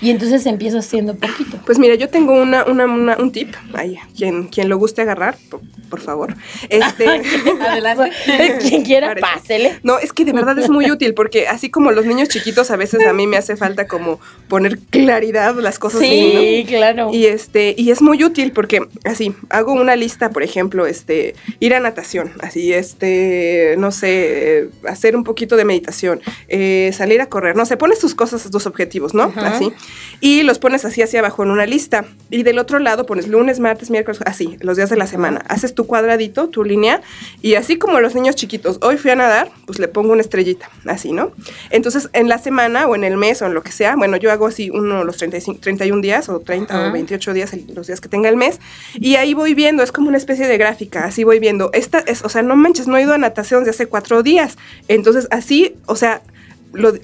Y 0.00 0.10
entonces 0.10 0.44
empiezo 0.46 0.78
haciendo 0.78 1.14
poquito. 1.14 1.58
Pues 1.64 1.78
mira, 1.78 1.94
yo 1.94 2.08
tengo 2.08 2.34
una, 2.34 2.64
una, 2.64 3.16
un 3.16 3.32
tip, 3.32 3.54
ahí, 3.72 3.98
quien, 4.16 4.48
quien 4.48 4.68
lo 4.68 4.76
guste 4.78 5.02
agarrar, 5.02 5.36
por, 5.88 6.00
favor. 6.00 6.34
Este, 6.68 7.06
Adelante. 7.60 8.12
quien 8.60 8.82
quiera, 8.82 9.14
pásele. 9.16 9.78
No, 9.82 9.98
es 9.98 10.12
que 10.12 10.24
de 10.24 10.32
verdad 10.32 10.58
es 10.58 10.68
muy 10.68 10.90
útil, 10.90 11.14
porque 11.14 11.48
así 11.48 11.70
como 11.70 11.92
los 11.92 12.04
niños 12.04 12.28
chiquitos, 12.28 12.70
a 12.70 12.76
veces 12.76 13.06
a 13.06 13.12
mí 13.12 13.26
me 13.26 13.36
hace 13.36 13.56
falta 13.56 13.86
como 13.86 14.20
poner 14.48 14.78
claridad 14.78 15.54
las 15.56 15.78
cosas. 15.78 16.00
Sí, 16.00 16.64
claro. 16.68 17.10
Y 17.12 17.26
este, 17.26 17.74
y 17.76 17.90
es 17.90 18.02
muy 18.02 18.22
útil 18.22 18.52
porque 18.52 18.86
así, 19.04 19.34
hago 19.48 19.72
una 19.72 19.96
lista, 19.96 20.30
por 20.30 20.42
ejemplo, 20.42 20.86
este, 20.86 21.34
ir 21.60 21.74
a 21.74 21.80
natación, 21.80 22.32
así, 22.40 22.72
este, 22.72 23.76
no 23.78 23.92
sé, 23.92 24.68
hacer 24.86 25.16
un 25.16 25.24
poquito 25.24 25.56
de 25.56 25.64
meditación, 25.64 26.20
eh, 26.48 26.90
salir 26.92 27.20
a 27.20 27.26
correr, 27.26 27.56
no 27.56 27.64
sé, 27.64 27.76
pones 27.76 27.98
tus 27.98 28.14
cosas, 28.14 28.48
tus 28.50 28.66
objetivos, 28.66 29.14
¿no? 29.14 29.32
Así 29.36 29.72
y 30.20 30.42
los 30.42 30.58
pones 30.58 30.84
así 30.84 31.02
hacia 31.02 31.20
abajo 31.20 31.42
en 31.42 31.50
una 31.50 31.66
lista. 31.66 32.04
Y 32.30 32.42
del 32.42 32.58
otro 32.58 32.78
lado 32.78 33.06
pones 33.06 33.28
lunes, 33.28 33.60
martes, 33.60 33.90
miércoles, 33.90 34.20
así, 34.24 34.56
los 34.60 34.76
días 34.76 34.90
de 34.90 34.96
la 34.96 35.06
semana. 35.06 35.42
Haces 35.48 35.74
tu 35.74 35.86
cuadradito, 35.86 36.48
tu 36.48 36.64
línea, 36.64 37.02
y 37.42 37.54
así 37.54 37.76
como 37.76 38.00
los 38.00 38.14
niños 38.14 38.34
chiquitos, 38.34 38.78
hoy 38.82 38.96
fui 38.96 39.10
a 39.10 39.16
nadar, 39.16 39.50
pues 39.66 39.78
le 39.78 39.88
pongo 39.88 40.12
una 40.12 40.22
estrellita, 40.22 40.70
así, 40.86 41.12
¿no? 41.12 41.32
Entonces, 41.70 42.08
en 42.12 42.28
la 42.28 42.38
semana 42.38 42.86
o 42.86 42.94
en 42.94 43.04
el 43.04 43.16
mes 43.16 43.42
o 43.42 43.46
en 43.46 43.54
lo 43.54 43.62
que 43.62 43.72
sea, 43.72 43.96
bueno, 43.96 44.16
yo 44.16 44.32
hago 44.32 44.46
así 44.46 44.70
uno 44.70 45.04
los 45.04 45.16
35, 45.18 45.60
31 45.60 46.02
días 46.02 46.28
o 46.28 46.40
30 46.40 46.88
o 46.88 46.92
28 46.92 47.32
días, 47.32 47.52
los 47.74 47.86
días 47.86 48.00
que 48.00 48.08
tenga 48.08 48.28
el 48.28 48.36
mes, 48.36 48.60
y 48.94 49.16
ahí 49.16 49.34
voy 49.34 49.54
viendo, 49.54 49.82
es 49.82 49.92
como 49.92 50.08
una 50.08 50.18
especie 50.18 50.46
de 50.46 50.58
gráfica, 50.58 51.04
así 51.04 51.24
voy 51.24 51.38
viendo. 51.38 51.70
Esta 51.72 51.98
es, 52.00 52.24
o 52.24 52.28
sea, 52.28 52.42
no 52.42 52.56
manches, 52.56 52.88
no 52.88 52.96
he 52.96 53.02
ido 53.02 53.12
a 53.12 53.18
natación 53.18 53.64
desde 53.64 53.70
hace 53.70 53.86
cuatro 53.86 54.22
días. 54.22 54.56
Entonces, 54.88 55.28
así, 55.30 55.74
o 55.86 55.96
sea, 55.96 56.22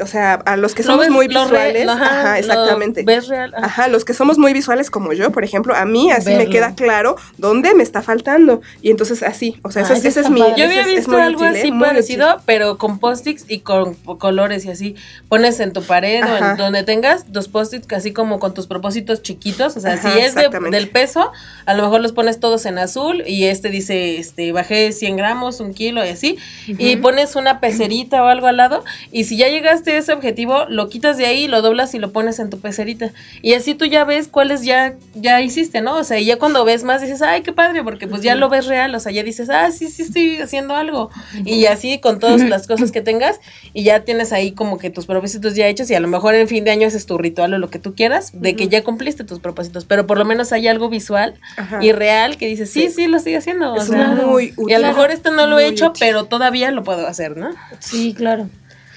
o 0.01 0.07
sea, 0.07 0.35
a 0.35 0.57
los 0.57 0.75
que 0.75 0.83
somos 0.83 1.09
muy 1.09 1.29
visuales, 1.29 1.89
ajá, 1.89 2.39
exactamente. 2.39 3.03
¿Ves 3.05 3.29
real? 3.29 3.53
Ajá. 3.57 3.89
los 3.89 4.05
que 4.05 4.15
somos 4.15 4.39
muy 4.39 4.53
visuales 4.53 4.91
como 4.91 5.13
yo, 5.13 5.31
por 5.33 5.45
ejemplo, 5.45 5.75
a 5.75 5.85
mí 5.85 6.11
así 6.11 6.35
me 6.35 6.49
queda 6.49 6.75
claro 6.75 7.17
dónde 7.39 7.75
me 7.75 7.83
está 7.83 8.03
faltando. 8.03 8.61
Y 8.81 8.91
entonces 8.91 9.23
así, 9.23 9.59
o 9.63 9.71
sea, 9.71 9.83
ese, 9.83 10.09
es 10.09 10.31
mi... 10.31 10.41
Yo 10.41 10.65
había 10.65 10.87
visto 10.87 11.17
algo 11.17 11.45
así 11.45 11.69
¿eh? 11.69 11.75
parecido, 11.79 12.41
pero 12.47 12.79
con 12.79 12.99
post-its 12.99 13.45
y 13.49 13.61
con 13.61 13.95
colores 13.95 14.65
y 14.65 14.71
así. 14.71 14.95
Pones 15.29 15.61
en 15.61 15.73
tu 15.73 15.83
pared 15.83 16.23
o 16.25 16.37
en 16.37 16.57
donde 16.57 16.83
tengas 16.83 17.33
dos 17.33 17.49
post-its 17.49 17.87
así 17.93 18.13
como 18.13 18.39
con 18.39 18.55
tus 18.55 18.67
propósitos 18.67 19.23
chiquitos. 19.23 19.77
O 19.77 19.81
sea, 19.81 19.97
si 19.97 20.09
es 20.19 20.35
del 20.35 20.89
peso, 20.89 21.33
a 21.67 21.75
lo 21.75 21.83
mejor 21.83 22.01
los 22.01 22.13
pones 22.13 22.41
todos 22.41 22.67
en 22.67 22.79
azul 22.79 23.23
y 23.27 23.45
este 23.45 23.69
dice, 23.69 24.19
este, 24.19 24.53
bajé 24.53 24.93
100 24.93 25.17
gramos, 25.17 25.61
un 25.61 25.75
kilo 25.75 26.05
y 26.05 26.09
así. 26.09 26.39
Y 26.67 26.97
pones 26.97 27.37
una 27.37 27.61
pecerita 27.61 28.23
o 28.23 28.27
algo 28.27 28.47
al 28.47 28.57
lado. 28.57 28.85
Y 29.11 29.25
si 29.25 29.37
ya 29.37 29.49
llegaste 29.63 29.93
a 29.93 29.99
ese 29.99 30.13
objetivo, 30.13 30.67
lo 30.69 30.89
quitas 30.89 31.17
de 31.17 31.27
ahí, 31.27 31.47
lo 31.47 31.63
doblas 31.63 31.95
y 31.95 31.99
lo 31.99 32.13
pones 32.13 32.41
en 32.41 32.51
tu 32.51 32.59
pecerita. 32.59 33.13
Y 33.43 33.55
así 33.55 33.75
tú 33.75 33.85
ya 33.85 34.05
ves 34.05 34.27
cuáles 34.27 34.63
ya, 34.63 34.97
ya 35.15 35.41
hiciste, 35.41 35.81
¿no? 35.81 35.97
O 35.97 36.05
sea, 36.05 36.19
y 36.19 36.25
ya 36.25 36.37
cuando 36.37 36.65
ves 36.65 36.83
más 36.83 37.01
dices, 37.01 37.23
ay, 37.23 37.43
qué 37.43 37.53
padre, 37.53 37.85
porque 37.85 38.09
pues 38.09 38.23
ya 38.23 38.35
lo 38.35 38.49
ves 38.49 38.67
real, 38.67 38.95
o 38.95 39.01
sea, 39.01 39.13
ya 39.13 39.23
dices, 39.23 39.49
ah, 39.51 39.71
sí, 39.71 39.89
sí, 39.89 40.03
estoy 40.03 40.39
haciendo 40.41 40.75
algo. 40.75 41.11
Y 41.45 41.67
así 41.67 42.01
con 42.01 42.19
todas 42.19 42.43
las 42.43 42.67
cosas 42.67 42.91
que 42.91 43.01
tengas, 43.01 43.41
y 43.73 43.85
ya 43.85 44.01
tienes 44.01 44.33
ahí 44.33 44.53
como 44.53 44.79
que 44.79 44.91
tus 44.91 45.07
propósitos 45.07 45.55
ya 45.55 45.69
hechos, 45.69 45.89
y 45.91 45.95
a 45.95 46.01
lo 46.01 46.09
mejor 46.09 46.35
en 46.35 46.49
fin 46.49 46.65
de 46.65 46.73
año 46.73 46.89
haces 46.89 47.07
tu 47.07 47.19
ritual 47.19 47.55
o 47.55 47.59
lo 47.59 47.71
que 47.71 47.79
tú 47.79 47.95
quieras, 47.95 48.33
de 48.35 48.57
que 48.57 48.67
ya 48.69 48.83
cumpliste 48.83 49.23
tus 49.23 49.39
propósitos, 49.39 49.85
pero 49.85 50.07
por 50.07 50.19
lo 50.19 50.25
menos 50.25 50.53
hay 50.53 50.67
algo 50.67 50.89
visual 50.89 51.35
y 51.81 51.93
real 51.93 52.37
que 52.37 52.49
dices, 52.49 52.71
sí, 52.71 52.91
sí, 52.91 53.07
lo 53.07 53.19
estoy 53.19 53.37
haciendo. 53.37 53.77
Es 53.77 53.91
muy 53.91 54.53
útil. 54.57 54.71
Y 54.71 54.75
a 54.75 54.81
lo 54.81 54.89
mejor 54.89 55.13
esto 55.13 55.31
no 55.31 55.47
lo 55.47 55.59
he 55.61 55.67
hecho, 55.67 55.93
pero 55.99 56.25
todavía 56.25 56.71
lo 56.73 56.83
puedo 56.83 57.07
hacer, 57.07 57.37
¿no? 57.37 57.51
Sí, 57.79 58.15
claro. 58.15 58.49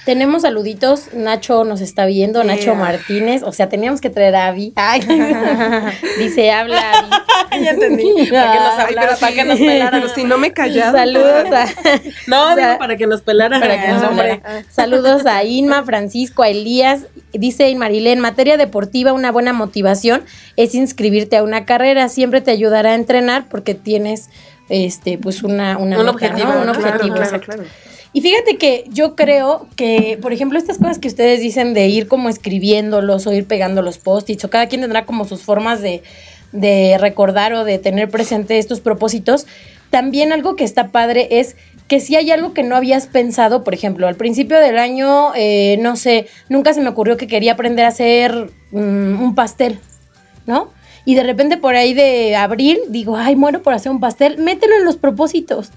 Tenemos 0.06 0.44
saluditos. 0.44 1.14
Nacho 1.14 1.64
nos 1.64 1.82
está 1.82 2.06
viendo, 2.06 2.44
Nacho 2.44 2.76
Martínez. 2.76 3.42
O 3.44 3.52
sea, 3.52 3.70
teníamos 3.70 4.02
que 4.02 4.12
traer 4.12 4.36
a 4.36 4.48
Abby. 4.48 4.74
Dice, 6.20 6.52
habla 6.52 6.92
Abby. 6.92 7.10
ya 7.64 7.72
entendí. 7.72 8.06
Para 8.30 8.54
que 8.54 8.60
nos 8.60 8.80
hablara, 8.80 9.16
para 9.16 9.34
que 9.34 9.44
nos 9.44 9.60
pelara. 9.60 10.10
si 10.14 10.24
no 10.24 10.38
me 10.38 10.54
callaba. 10.54 11.00
Saludos 11.00 11.52
a. 11.52 11.66
No, 12.28 12.56
digo 12.56 12.78
para 12.78 12.98
que 12.98 13.08
nos 13.08 13.22
pelara. 13.22 13.60
Para 13.60 13.82
que 13.82 13.88
nos 13.92 14.04
pelara. 14.04 14.66
Saludos 14.70 15.26
a 15.26 15.44
Inma, 15.44 15.84
Francisco, 15.84 16.44
a 16.44 16.50
Elías. 16.50 17.08
Dice 17.34 17.74
Marilén, 17.76 18.14
en 18.14 18.20
materia 18.20 18.58
deportiva, 18.58 19.12
una 19.12 19.32
buena 19.32 19.54
motivación 19.54 20.24
es 20.56 20.76
inscribirte 20.76 21.38
a 21.38 21.44
una 21.44 21.66
carrera. 21.66 22.10
Siempre 22.10 22.42
te 22.42 22.52
ayudará 22.52 22.92
a 22.92 22.96
entrenar 22.96 23.46
porque 23.50 23.74
tienes 23.74 24.30
este 24.70 25.18
pues 25.18 25.44
una, 25.44 25.78
una 25.78 26.00
un 26.00 26.08
objetivo, 26.08 26.52
un 26.62 26.70
objetivo. 26.70 27.16
Claro, 27.16 27.42
claro. 27.42 27.64
Y 28.16 28.22
fíjate 28.22 28.56
que 28.56 28.86
yo 28.88 29.14
creo 29.18 29.68
que, 29.76 30.18
por 30.22 30.32
ejemplo, 30.32 30.58
estas 30.58 30.78
cosas 30.78 31.00
que 31.00 31.10
ustedes 31.10 31.42
dicen 31.42 31.74
de 31.74 31.90
ir 31.90 32.08
como 32.08 32.30
escribiéndolos 32.30 33.28
o 33.28 33.34
ir 33.34 33.46
pegando 33.46 33.82
los 33.82 33.98
post-its, 33.98 34.46
o 34.46 34.50
cada 34.50 34.68
quien 34.68 34.80
tendrá 34.80 35.06
como 35.06 35.26
sus 35.26 35.42
formas 35.42 35.82
de, 35.82 36.02
de 36.54 36.98
recordar 36.98 37.52
o 37.52 37.66
de 37.66 37.78
tener 37.78 38.10
presente 38.10 38.58
estos 38.58 38.80
propósitos, 38.80 39.48
también 39.90 40.32
algo 40.32 40.56
que 40.56 40.64
está 40.64 40.94
padre 40.94 41.28
es 41.30 41.58
que 41.90 42.00
si 42.00 42.16
hay 42.16 42.32
algo 42.32 42.54
que 42.54 42.64
no 42.64 42.78
habías 42.78 43.08
pensado, 43.08 43.66
por 43.66 43.74
ejemplo, 43.74 44.08
al 44.08 44.16
principio 44.16 44.62
del 44.62 44.78
año, 44.78 45.34
eh, 45.36 45.78
no 45.82 45.98
sé, 45.98 46.28
nunca 46.48 46.74
se 46.74 46.80
me 46.80 46.88
ocurrió 46.88 47.18
que 47.18 47.28
quería 47.28 47.52
aprender 47.52 47.84
a 47.84 47.90
hacer 47.90 48.50
mm, 48.72 49.22
un 49.22 49.36
pastel, 49.36 49.78
¿no? 50.46 50.70
Y 51.04 51.16
de 51.16 51.24
repente 51.24 51.58
por 51.58 51.76
ahí 51.76 51.94
de 51.94 52.38
abril 52.38 52.80
digo, 52.88 53.18
ay, 53.18 53.36
muero 53.36 53.62
por 53.62 53.74
hacer 53.74 53.92
un 53.92 54.00
pastel, 54.00 54.38
mételo 54.38 54.74
en 54.78 54.86
los 54.86 54.96
propósitos. 54.96 55.74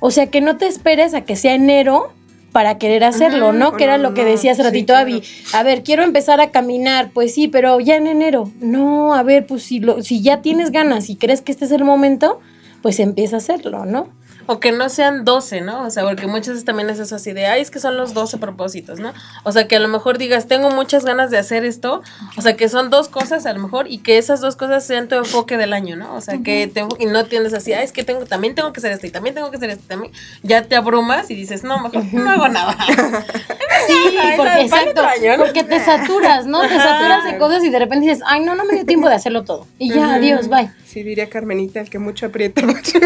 O 0.00 0.10
sea, 0.10 0.28
que 0.28 0.40
no 0.40 0.56
te 0.56 0.66
esperes 0.66 1.14
a 1.14 1.22
que 1.22 1.36
sea 1.36 1.54
enero 1.54 2.12
para 2.52 2.78
querer 2.78 3.04
hacerlo, 3.04 3.52
¿no? 3.52 3.72
Que 3.72 3.84
era 3.84 3.98
lo 3.98 4.14
que 4.14 4.24
decía 4.24 4.52
hace 4.52 4.62
ratito 4.62 4.96
Abby. 4.96 5.22
A 5.52 5.62
ver, 5.62 5.82
quiero 5.82 6.02
empezar 6.02 6.40
a 6.40 6.50
caminar, 6.50 7.10
pues 7.12 7.34
sí, 7.34 7.48
pero 7.48 7.78
ya 7.80 7.96
en 7.96 8.06
enero. 8.06 8.50
No, 8.60 9.14
a 9.14 9.22
ver, 9.22 9.46
pues 9.46 9.62
si, 9.62 9.80
lo, 9.80 10.02
si 10.02 10.22
ya 10.22 10.40
tienes 10.40 10.70
ganas 10.70 11.10
y 11.10 11.16
crees 11.16 11.42
que 11.42 11.52
este 11.52 11.66
es 11.66 11.72
el 11.72 11.84
momento, 11.84 12.40
pues 12.82 13.00
empieza 13.00 13.36
a 13.36 13.38
hacerlo, 13.38 13.84
¿no? 13.84 14.08
O 14.50 14.60
que 14.60 14.72
no 14.72 14.88
sean 14.88 15.24
12, 15.24 15.60
¿no? 15.60 15.84
O 15.84 15.90
sea, 15.90 16.04
porque 16.04 16.26
muchas 16.26 16.48
veces 16.48 16.64
también 16.64 16.88
es 16.90 16.98
eso 16.98 17.16
así 17.16 17.32
de, 17.32 17.46
ay, 17.46 17.60
es 17.60 17.70
que 17.70 17.78
son 17.78 17.96
los 17.96 18.14
12 18.14 18.38
propósitos, 18.38 18.98
¿no? 18.98 19.12
O 19.44 19.52
sea, 19.52 19.68
que 19.68 19.76
a 19.76 19.78
lo 19.78 19.88
mejor 19.88 20.18
digas, 20.18 20.48
tengo 20.48 20.70
muchas 20.70 21.04
ganas 21.04 21.30
de 21.30 21.38
hacer 21.38 21.64
esto, 21.64 22.02
o 22.36 22.42
sea, 22.42 22.56
que 22.56 22.68
son 22.68 22.88
dos 22.88 23.08
cosas 23.08 23.46
a 23.46 23.52
lo 23.52 23.60
mejor 23.60 23.86
y 23.90 23.98
que 23.98 24.18
esas 24.18 24.40
dos 24.40 24.56
cosas 24.56 24.84
sean 24.86 25.06
tu 25.06 25.16
enfoque 25.16 25.56
del 25.58 25.72
año, 25.74 25.96
¿no? 25.96 26.14
O 26.14 26.20
sea, 26.20 26.38
que 26.42 26.66
te, 26.66 26.86
y 26.98 27.06
no 27.06 27.26
tienes 27.26 27.52
así, 27.52 27.74
ay, 27.74 27.84
es 27.84 27.92
que 27.92 28.04
tengo, 28.04 28.24
también 28.24 28.54
tengo 28.54 28.72
que 28.72 28.80
hacer 28.80 28.92
esto 28.92 29.06
y 29.06 29.10
también 29.10 29.34
tengo 29.34 29.50
que 29.50 29.58
hacer 29.58 29.70
esto, 29.70 29.84
también 29.86 30.12
ya 30.42 30.62
te 30.62 30.76
abrumas 30.76 31.30
y 31.30 31.34
dices, 31.34 31.62
no, 31.62 31.78
mejor 31.78 32.02
no 32.12 32.30
hago 32.30 32.48
nada. 32.48 32.76
sí, 33.86 34.16
porque, 34.36 34.60
exacto, 34.60 35.02
porque 35.38 35.64
te 35.64 35.80
saturas, 35.80 36.46
¿no? 36.46 36.60
Te 36.62 36.76
saturas 36.76 37.24
de 37.24 37.38
cosas 37.38 37.64
y 37.64 37.70
de 37.70 37.78
repente 37.78 38.06
dices, 38.06 38.22
ay, 38.26 38.40
no, 38.40 38.54
no 38.54 38.64
me 38.64 38.74
dio 38.74 38.86
tiempo 38.86 39.08
de 39.08 39.14
hacerlo 39.14 39.44
todo. 39.44 39.66
Y 39.78 39.92
ya, 39.92 40.14
adiós, 40.14 40.48
bye. 40.48 40.70
Sí, 40.84 41.02
diría 41.02 41.28
Carmenita, 41.28 41.80
el 41.80 41.90
que 41.90 41.98
mucho 41.98 42.26
aprieta 42.26 42.62
mucho. 42.66 42.98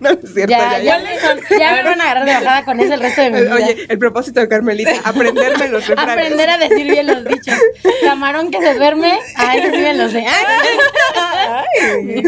no, 0.00 0.10
es 0.10 0.34
cierto, 0.34 0.50
ya, 0.50 0.78
ya, 0.78 1.00
ya, 1.02 1.58
ya, 1.58 1.72
me 1.72 1.82
van 1.82 2.00
a 2.00 2.04
agarrar 2.04 2.24
de 2.24 2.32
bajada 2.32 2.64
con 2.64 2.78
eso 2.78 2.94
el 2.94 3.00
resto 3.00 3.22
de 3.22 3.30
mi 3.30 3.40
vida. 3.40 3.54
Oye, 3.54 3.86
el 3.88 3.98
propósito 3.98 4.40
de 4.40 4.48
Carmelita, 4.48 4.92
aprenderme 5.04 5.68
los 5.68 5.86
refranes. 5.86 6.14
Aprender 6.14 6.50
a 6.50 6.58
decir 6.58 6.90
bien 6.90 7.06
los 7.06 7.24
dichos. 7.24 7.58
Camarón 8.04 8.50
que 8.50 8.60
se 8.60 8.74
duerme, 8.74 9.18
ay, 9.36 9.62
que 9.62 9.70
sí 9.72 9.78
me 9.78 9.94
lo 9.94 10.08
sé. 10.08 10.24
Ay. 10.26 12.22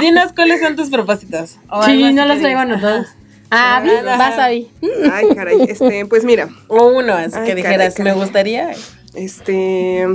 Dinos 0.00 0.32
cuáles 0.34 0.60
son 0.60 0.76
tus 0.76 0.90
propósitos. 0.90 1.56
sí, 1.86 2.12
no 2.12 2.26
los 2.26 2.40
traigo 2.40 2.60
anotados. 2.60 3.08
Ah, 3.56 3.82
vas 4.04 4.38
a 4.38 4.44
Ay, 4.46 4.68
caray, 5.34 5.62
este, 5.68 6.06
pues 6.06 6.24
mira. 6.24 6.48
O 6.68 6.88
uno, 6.88 7.14
así 7.14 7.38
que 7.44 7.54
dijeras, 7.54 7.98
me 8.00 8.12
gustaría. 8.12 8.72
Este 9.14 10.06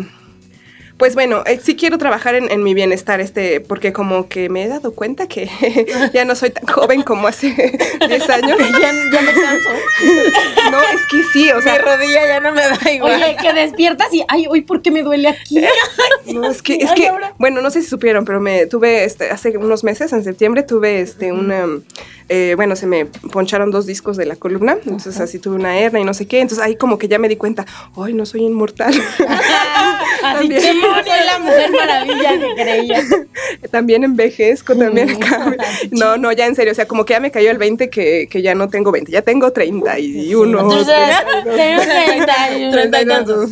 pues 1.00 1.16
bueno, 1.16 1.44
eh, 1.46 1.62
sí 1.64 1.78
quiero 1.78 1.98
trabajar 1.98 2.36
en, 2.36 2.62
mi 2.62 2.74
bienestar, 2.74 3.22
este, 3.22 3.62
porque 3.62 3.94
como 3.94 4.28
que 4.28 4.50
me 4.50 4.66
he 4.66 4.68
dado 4.68 4.92
cuenta 4.92 5.28
que 5.28 5.50
ya 6.14 6.26
no 6.26 6.36
soy 6.36 6.50
tan 6.50 6.66
joven 6.68 7.04
como 7.04 7.26
hace 7.26 7.48
10 8.08 8.30
años. 8.30 8.60
ya, 8.60 8.92
me 8.92 9.34
canso. 9.34 9.70
no, 10.72 10.82
es 10.82 11.06
que 11.10 11.24
sí, 11.32 11.50
o 11.52 11.62
sea. 11.62 11.72
Mi 11.72 11.80
rodilla 11.80 12.28
ya 12.28 12.40
no 12.42 12.52
me 12.52 12.62
da 12.62 12.92
igual. 12.92 13.14
Oye, 13.14 13.38
que 13.42 13.54
despiertas 13.54 14.14
y, 14.14 14.26
ay, 14.28 14.48
hoy, 14.50 14.60
¿por 14.60 14.82
qué 14.82 14.92
me 14.92 15.02
duele 15.02 15.30
aquí? 15.30 15.64
no, 16.34 16.52
es 16.52 16.62
que, 16.62 16.76
es 16.76 16.92
que, 16.92 17.10
bueno, 17.38 17.62
no 17.62 17.72
sé 17.72 17.82
si 17.82 17.88
supieron, 17.88 18.26
pero 18.26 18.42
me 18.42 18.66
tuve, 18.66 19.06
este, 19.06 19.30
hace 19.30 19.58
unos 19.58 19.86
meses, 19.86 20.12
en 20.12 20.26
septiembre, 20.26 20.64
tuve, 20.64 21.00
este, 21.00 21.32
una 21.32 21.66
eh, 22.30 22.54
bueno, 22.56 22.76
se 22.76 22.86
me 22.86 23.06
poncharon 23.06 23.72
dos 23.72 23.88
discos 23.88 24.16
de 24.16 24.26
la 24.28 24.36
columna, 24.36 24.74
entonces 24.74 25.20
así 25.20 25.40
tuve 25.40 25.56
una 25.56 25.80
hernia 25.80 26.02
y 26.02 26.06
no 26.06 26.14
sé 26.14 26.28
qué, 26.28 26.40
entonces 26.40 26.64
ahí 26.64 26.76
como 26.76 27.00
que 27.00 27.08
ya 27.08 27.18
me 27.18 27.28
di 27.28 27.36
cuenta, 27.38 27.66
ay, 27.98 28.14
no 28.14 28.24
soy 28.26 28.44
inmortal. 28.44 28.94
así 30.24 30.48
que 30.48 30.62
soy 30.62 30.76
la 31.26 31.40
mujer 31.40 31.72
maravilla 31.72 32.40
que 32.40 32.62
creía. 32.62 33.04
también 33.72 34.04
envejezco, 34.04 34.76
también 34.76 35.18
No, 35.92 36.18
no, 36.18 36.32
ya 36.32 36.46
en 36.46 36.56
serio, 36.56 36.72
o 36.72 36.76
sea, 36.76 36.88
como 36.88 37.04
que 37.04 37.14
ya 37.14 37.20
me 37.20 37.32
cayó 37.32 37.50
el 37.50 37.58
20 37.58 37.90
que, 37.90 38.28
que 38.30 38.42
ya 38.44 38.54
no 38.54 38.70
tengo 38.70 38.92
20, 38.92 39.12
ya 39.12 39.24
tengo 39.24 39.52
31. 39.52 40.60
Entonces, 40.60 40.96
tengo 41.44 42.72
31. 42.72 43.48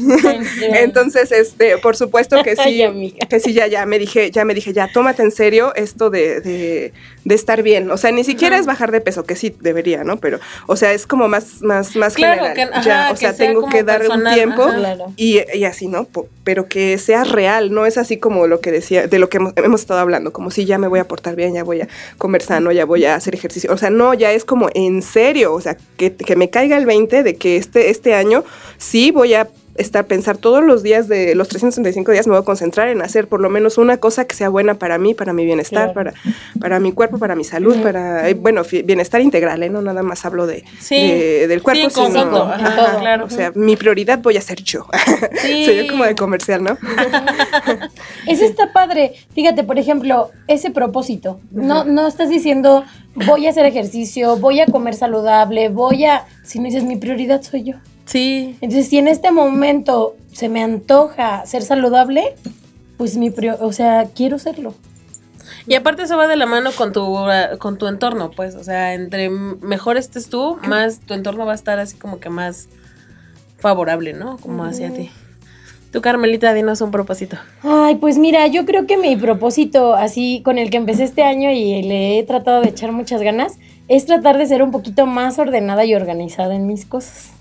Entonces, 0.74 1.32
este, 1.32 1.80
por 1.80 1.96
supuesto 1.96 2.44
que 2.44 2.56
sí, 2.56 3.14
que 3.28 3.40
sí, 3.40 3.54
ya, 3.54 3.66
ya 3.66 3.88
me 3.88 3.98
dije, 3.98 4.30
ya 4.30 4.46
me 4.46 4.54
dije, 4.54 4.72
ya 4.72 4.88
tómate 4.94 5.24
en 5.24 5.32
serio 5.32 5.74
esto 5.76 6.12
de, 6.12 6.42
de, 6.42 6.94
de 7.26 7.36
estar 7.36 7.64
bien, 7.64 7.90
o 7.90 7.98
sea, 7.98 8.12
ni 8.12 8.24
siquiera 8.24 8.58
es 8.58 8.67
bajar 8.68 8.92
de 8.92 9.02
peso, 9.02 9.24
que 9.24 9.36
sí 9.36 9.56
debería, 9.60 10.04
¿no? 10.04 10.18
Pero, 10.18 10.40
o 10.68 10.76
sea, 10.76 10.94
es 10.94 11.08
como 11.08 11.28
más, 11.28 11.64
más, 11.64 11.96
más 11.96 12.16
general. 12.16 12.54
ya, 12.84 13.10
o 13.12 13.16
sea, 13.16 13.36
tengo 13.36 13.68
que 13.68 13.82
dar 13.84 14.08
un 14.08 14.24
tiempo 14.34 14.68
y, 15.16 15.40
y, 15.54 15.64
así, 15.64 15.88
¿no? 15.88 16.08
pero 16.48 16.70
que 16.70 16.98
sea 16.98 17.26
real, 17.26 17.74
no 17.74 17.86
es 17.86 17.98
así 17.98 18.16
como 18.16 18.48
lo 18.48 18.62
que 18.62 18.72
decía, 18.72 19.08
de 19.08 19.20
lo 19.20 19.28
que 19.30 19.38
hemos, 19.38 19.82
estado 19.82 20.00
hablando, 20.00 20.32
como 20.32 20.50
si 20.50 20.64
ya 20.64 20.78
me 20.78 20.88
voy 20.88 21.00
a 21.00 21.06
portar 21.06 21.36
bien, 21.36 21.54
ya 21.54 21.64
voy 21.66 21.82
a 21.82 21.90
comer 22.18 22.42
sano, 22.42 22.72
ya 22.72 22.86
voy 22.86 23.04
a 23.04 23.16
hacer 23.16 23.36
ejercicio. 23.36 23.72
O 23.74 23.78
sea, 23.78 23.90
no, 23.90 24.14
ya 24.14 24.32
es 24.32 24.46
como 24.46 24.70
en 24.74 25.02
serio, 25.02 25.54
o 25.54 25.60
sea, 25.60 25.76
que, 25.98 26.16
que 26.16 26.36
me 26.38 26.50
caiga 26.50 26.78
el 26.78 26.86
20 26.86 27.24
de 27.24 27.36
que 27.36 27.58
este, 27.58 27.90
este 27.90 28.14
año 28.14 28.46
sí 28.78 29.12
voy 29.12 29.34
a 29.34 29.50
estar, 29.78 30.06
pensar 30.06 30.38
todos 30.38 30.64
los 30.64 30.84
días 30.84 31.08
de 31.08 31.36
los 31.36 31.48
365 31.48 32.12
días, 32.12 32.28
me 32.28 32.32
voy 32.32 32.42
a 32.42 32.46
concentrar 32.46 32.90
en 32.90 33.02
hacer 33.02 33.28
por 33.28 33.40
lo 33.40 33.50
menos 33.50 33.78
una 33.78 33.98
cosa 33.98 34.26
que 34.26 34.36
sea 34.36 34.50
buena 34.50 34.76
para 34.76 34.98
mí, 34.98 35.14
para 35.14 35.34
mi 35.34 35.46
bienestar, 35.46 35.94
para, 35.94 36.14
para 36.60 36.80
mi 36.80 36.92
cuerpo, 36.92 37.18
para 37.18 37.36
mi 37.36 37.44
salud, 37.44 37.76
para, 37.82 38.30
eh, 38.30 38.34
bueno, 38.34 38.64
bienestar 38.86 39.22
integral, 39.22 39.64
¿eh? 39.64 39.70
No 39.70 39.82
nada 39.82 40.04
más 40.04 40.26
hablo 40.26 40.48
de, 40.48 40.64
del 40.90 41.62
cuerpo, 41.62 41.90
sino, 41.90 42.54
claro. 43.00 43.26
o 43.26 43.30
sea, 43.30 43.52
mi 43.56 43.76
prioridad 43.76 44.20
voy 44.20 44.38
a 44.38 44.42
ser 44.42 44.62
yo. 44.64 44.86
Soy 45.42 45.86
yo 45.86 45.92
como 45.92 46.06
de 46.06 46.16
comercial, 46.16 46.64
¿no? 46.64 46.78
Eso 48.28 48.46
está 48.46 48.72
padre. 48.74 49.14
Fíjate, 49.34 49.64
por 49.64 49.80
ejemplo, 49.80 50.32
ese 50.48 50.72
propósito. 50.72 51.40
No, 51.52 51.84
no 51.84 52.08
estás 52.08 52.30
diciendo 52.30 52.84
voy 53.26 53.48
a 53.48 53.50
hacer 53.50 53.66
ejercicio, 53.66 54.38
voy 54.38 54.60
a 54.60 54.66
comer 54.66 54.94
saludable, 54.94 55.70
voy 55.70 56.06
a. 56.06 56.26
Si 56.44 56.60
no 56.60 56.66
dices 56.66 56.84
mi 56.84 56.98
prioridad 56.98 57.42
soy 57.42 57.64
yo. 57.64 57.76
Sí. 58.08 58.58
Entonces, 58.62 58.88
si 58.90 58.98
en 58.98 59.08
este 59.08 59.32
momento 59.32 60.16
se 60.32 60.50
me 60.50 60.64
antoja 60.64 61.46
ser 61.46 61.62
saludable, 61.62 62.36
pues 62.98 63.18
mi, 63.18 63.32
o 63.60 63.72
sea, 63.72 64.08
quiero 64.16 64.40
serlo. 64.40 64.74
Y 65.68 65.76
aparte 65.76 66.04
eso 66.04 66.16
va 66.16 66.28
de 66.28 66.38
la 66.38 66.46
mano 66.46 66.72
con 66.72 66.94
tu, 66.94 67.16
con 67.60 67.78
tu 67.78 67.88
entorno, 67.88 68.32
pues, 68.32 68.56
o 68.56 68.64
sea, 68.64 68.94
entre 68.94 69.30
mejor 69.30 69.98
estés 69.98 70.30
tú, 70.30 70.58
más 70.66 71.00
tu 71.02 71.14
entorno 71.14 71.46
va 71.46 71.52
a 71.52 71.56
estar 71.56 71.78
así 71.80 71.98
como 71.98 72.20
que 72.20 72.30
más 72.30 72.70
favorable, 73.58 74.14
¿no? 74.14 74.38
Como 74.38 74.64
hacia 74.64 74.94
ti. 74.94 75.12
Tú, 75.92 76.02
Carmelita, 76.02 76.54
dinos 76.54 76.80
un 76.80 76.92
propósito. 76.92 77.38
Ay, 77.64 77.96
pues 77.96 78.18
mira, 78.18 78.48
yo 78.48 78.66
creo 78.66 78.88
que 78.88 78.98
mi 78.98 79.16
propósito, 79.18 79.96
así 79.96 80.42
con 80.44 80.58
el 80.58 80.70
que 80.70 80.78
empecé 80.78 81.04
este 81.04 81.24
año 81.24 81.52
y 81.52 81.82
le 81.84 82.20
he 82.20 82.24
tratado 82.24 82.62
de 82.62 82.70
echar 82.70 82.94
muchas 82.94 83.22
ganas, 83.22 83.58
es 83.90 84.06
tratar 84.06 84.38
de 84.38 84.46
ser 84.46 84.64
un 84.64 84.72
poquito 84.72 85.06
más 85.06 85.40
ordenada 85.40 85.84
y 85.86 85.96
organizada 85.96 86.56
en 86.56 86.68
mis 86.68 86.86
cosas. 86.86 87.32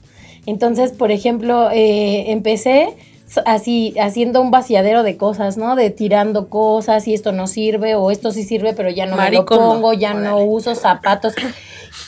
Entonces, 0.47 0.93
por 0.93 1.11
ejemplo, 1.11 1.71
eh, 1.71 2.31
empecé 2.31 2.97
así 3.45 3.95
haciendo 3.99 4.41
un 4.41 4.51
vaciadero 4.51 5.03
de 5.03 5.17
cosas, 5.17 5.57
¿no? 5.57 5.75
De 5.75 5.91
tirando 5.91 6.49
cosas 6.49 7.07
y 7.09 7.15
esto 7.15 7.33
no 7.33 7.47
sirve 7.47 7.97
o 7.97 8.11
esto 8.11 8.31
sí 8.31 8.45
sirve, 8.45 8.73
pero 8.73 8.89
ya 8.89 9.07
no 9.07 9.17
me 9.17 9.31
lo 9.31 9.45
pongo, 9.45 9.93
ya 9.93 10.15
no 10.15 10.39
uso 10.39 10.75
zapatos. 10.75 11.35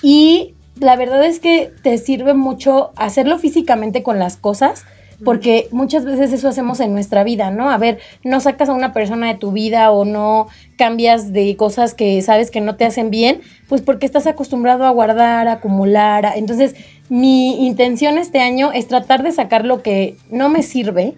Y 0.02 0.54
la 0.78 0.96
verdad 0.96 1.24
es 1.24 1.40
que 1.40 1.72
te 1.82 1.98
sirve 1.98 2.34
mucho 2.34 2.92
hacerlo 2.96 3.38
físicamente 3.38 4.02
con 4.02 4.18
las 4.18 4.36
cosas 4.36 4.84
porque 5.24 5.68
muchas 5.72 6.04
veces 6.04 6.32
eso 6.32 6.48
hacemos 6.48 6.80
en 6.80 6.92
nuestra 6.92 7.24
vida, 7.24 7.50
¿no? 7.50 7.70
A 7.70 7.78
ver, 7.78 7.98
no 8.22 8.40
sacas 8.40 8.68
a 8.68 8.72
una 8.72 8.92
persona 8.92 9.28
de 9.28 9.34
tu 9.34 9.52
vida 9.52 9.90
o 9.90 10.04
no 10.04 10.46
cambias 10.76 11.32
de 11.32 11.56
cosas 11.56 11.94
que 11.94 12.22
sabes 12.22 12.50
que 12.50 12.60
no 12.60 12.76
te 12.76 12.84
hacen 12.84 13.10
bien, 13.10 13.40
pues 13.68 13.82
porque 13.82 14.06
estás 14.06 14.26
acostumbrado 14.26 14.84
a 14.84 14.90
guardar, 14.90 15.48
a 15.48 15.52
acumular. 15.52 16.32
Entonces, 16.36 16.76
mi 17.08 17.66
intención 17.66 18.18
este 18.18 18.40
año 18.40 18.72
es 18.72 18.86
tratar 18.86 19.22
de 19.22 19.32
sacar 19.32 19.64
lo 19.64 19.82
que 19.82 20.16
no 20.30 20.48
me 20.48 20.62
sirve, 20.62 21.14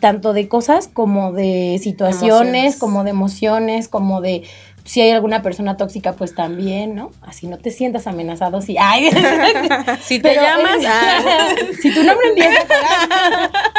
tanto 0.00 0.32
de 0.32 0.48
cosas 0.48 0.88
como 0.88 1.32
de 1.32 1.78
situaciones, 1.82 2.76
como 2.76 3.04
de 3.04 3.10
emociones, 3.10 3.88
como 3.88 4.20
de 4.20 4.42
si 4.84 5.00
hay 5.00 5.10
alguna 5.10 5.42
persona 5.42 5.76
tóxica, 5.76 6.14
pues 6.14 6.34
también, 6.34 6.94
¿no? 6.94 7.10
Así 7.22 7.46
no 7.46 7.58
te 7.58 7.70
sientas 7.70 8.06
amenazado. 8.06 8.60
Si, 8.60 8.76
ay, 8.78 9.10
si 10.02 10.18
te 10.18 10.34
llamas, 10.34 10.78
si 11.82 11.94
tu 11.94 12.02
nombre 12.02 12.28
empieza 12.28 12.66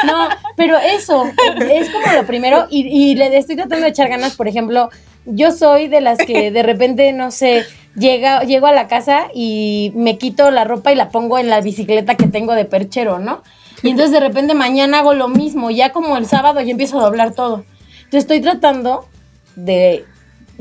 No, 0.06 0.28
pero 0.56 0.78
eso 0.78 1.24
es 1.70 1.90
como 1.90 2.12
lo 2.12 2.26
primero. 2.26 2.66
Y, 2.70 2.86
y 2.86 3.14
le 3.14 3.36
estoy 3.36 3.56
tratando 3.56 3.84
de 3.84 3.90
echar 3.90 4.08
ganas, 4.08 4.36
por 4.36 4.48
ejemplo, 4.48 4.90
yo 5.24 5.52
soy 5.52 5.88
de 5.88 6.00
las 6.00 6.18
que 6.18 6.50
de 6.50 6.62
repente, 6.62 7.12
no 7.12 7.30
sé, 7.30 7.64
llega, 7.94 8.42
llego 8.42 8.66
a 8.66 8.72
la 8.72 8.88
casa 8.88 9.28
y 9.34 9.92
me 9.94 10.18
quito 10.18 10.50
la 10.50 10.64
ropa 10.64 10.92
y 10.92 10.96
la 10.96 11.10
pongo 11.10 11.38
en 11.38 11.48
la 11.48 11.60
bicicleta 11.60 12.16
que 12.16 12.26
tengo 12.26 12.54
de 12.54 12.64
perchero, 12.64 13.18
¿no? 13.18 13.42
Y 13.82 13.90
entonces 13.90 14.12
de 14.12 14.20
repente 14.20 14.54
mañana 14.54 15.00
hago 15.00 15.14
lo 15.14 15.28
mismo, 15.28 15.70
ya 15.70 15.90
como 15.92 16.16
el 16.16 16.26
sábado 16.26 16.60
ya 16.60 16.70
empiezo 16.70 16.98
a 17.00 17.04
doblar 17.04 17.34
todo. 17.34 17.64
Entonces 18.04 18.24
estoy 18.24 18.40
tratando 18.40 19.06
de 19.56 20.04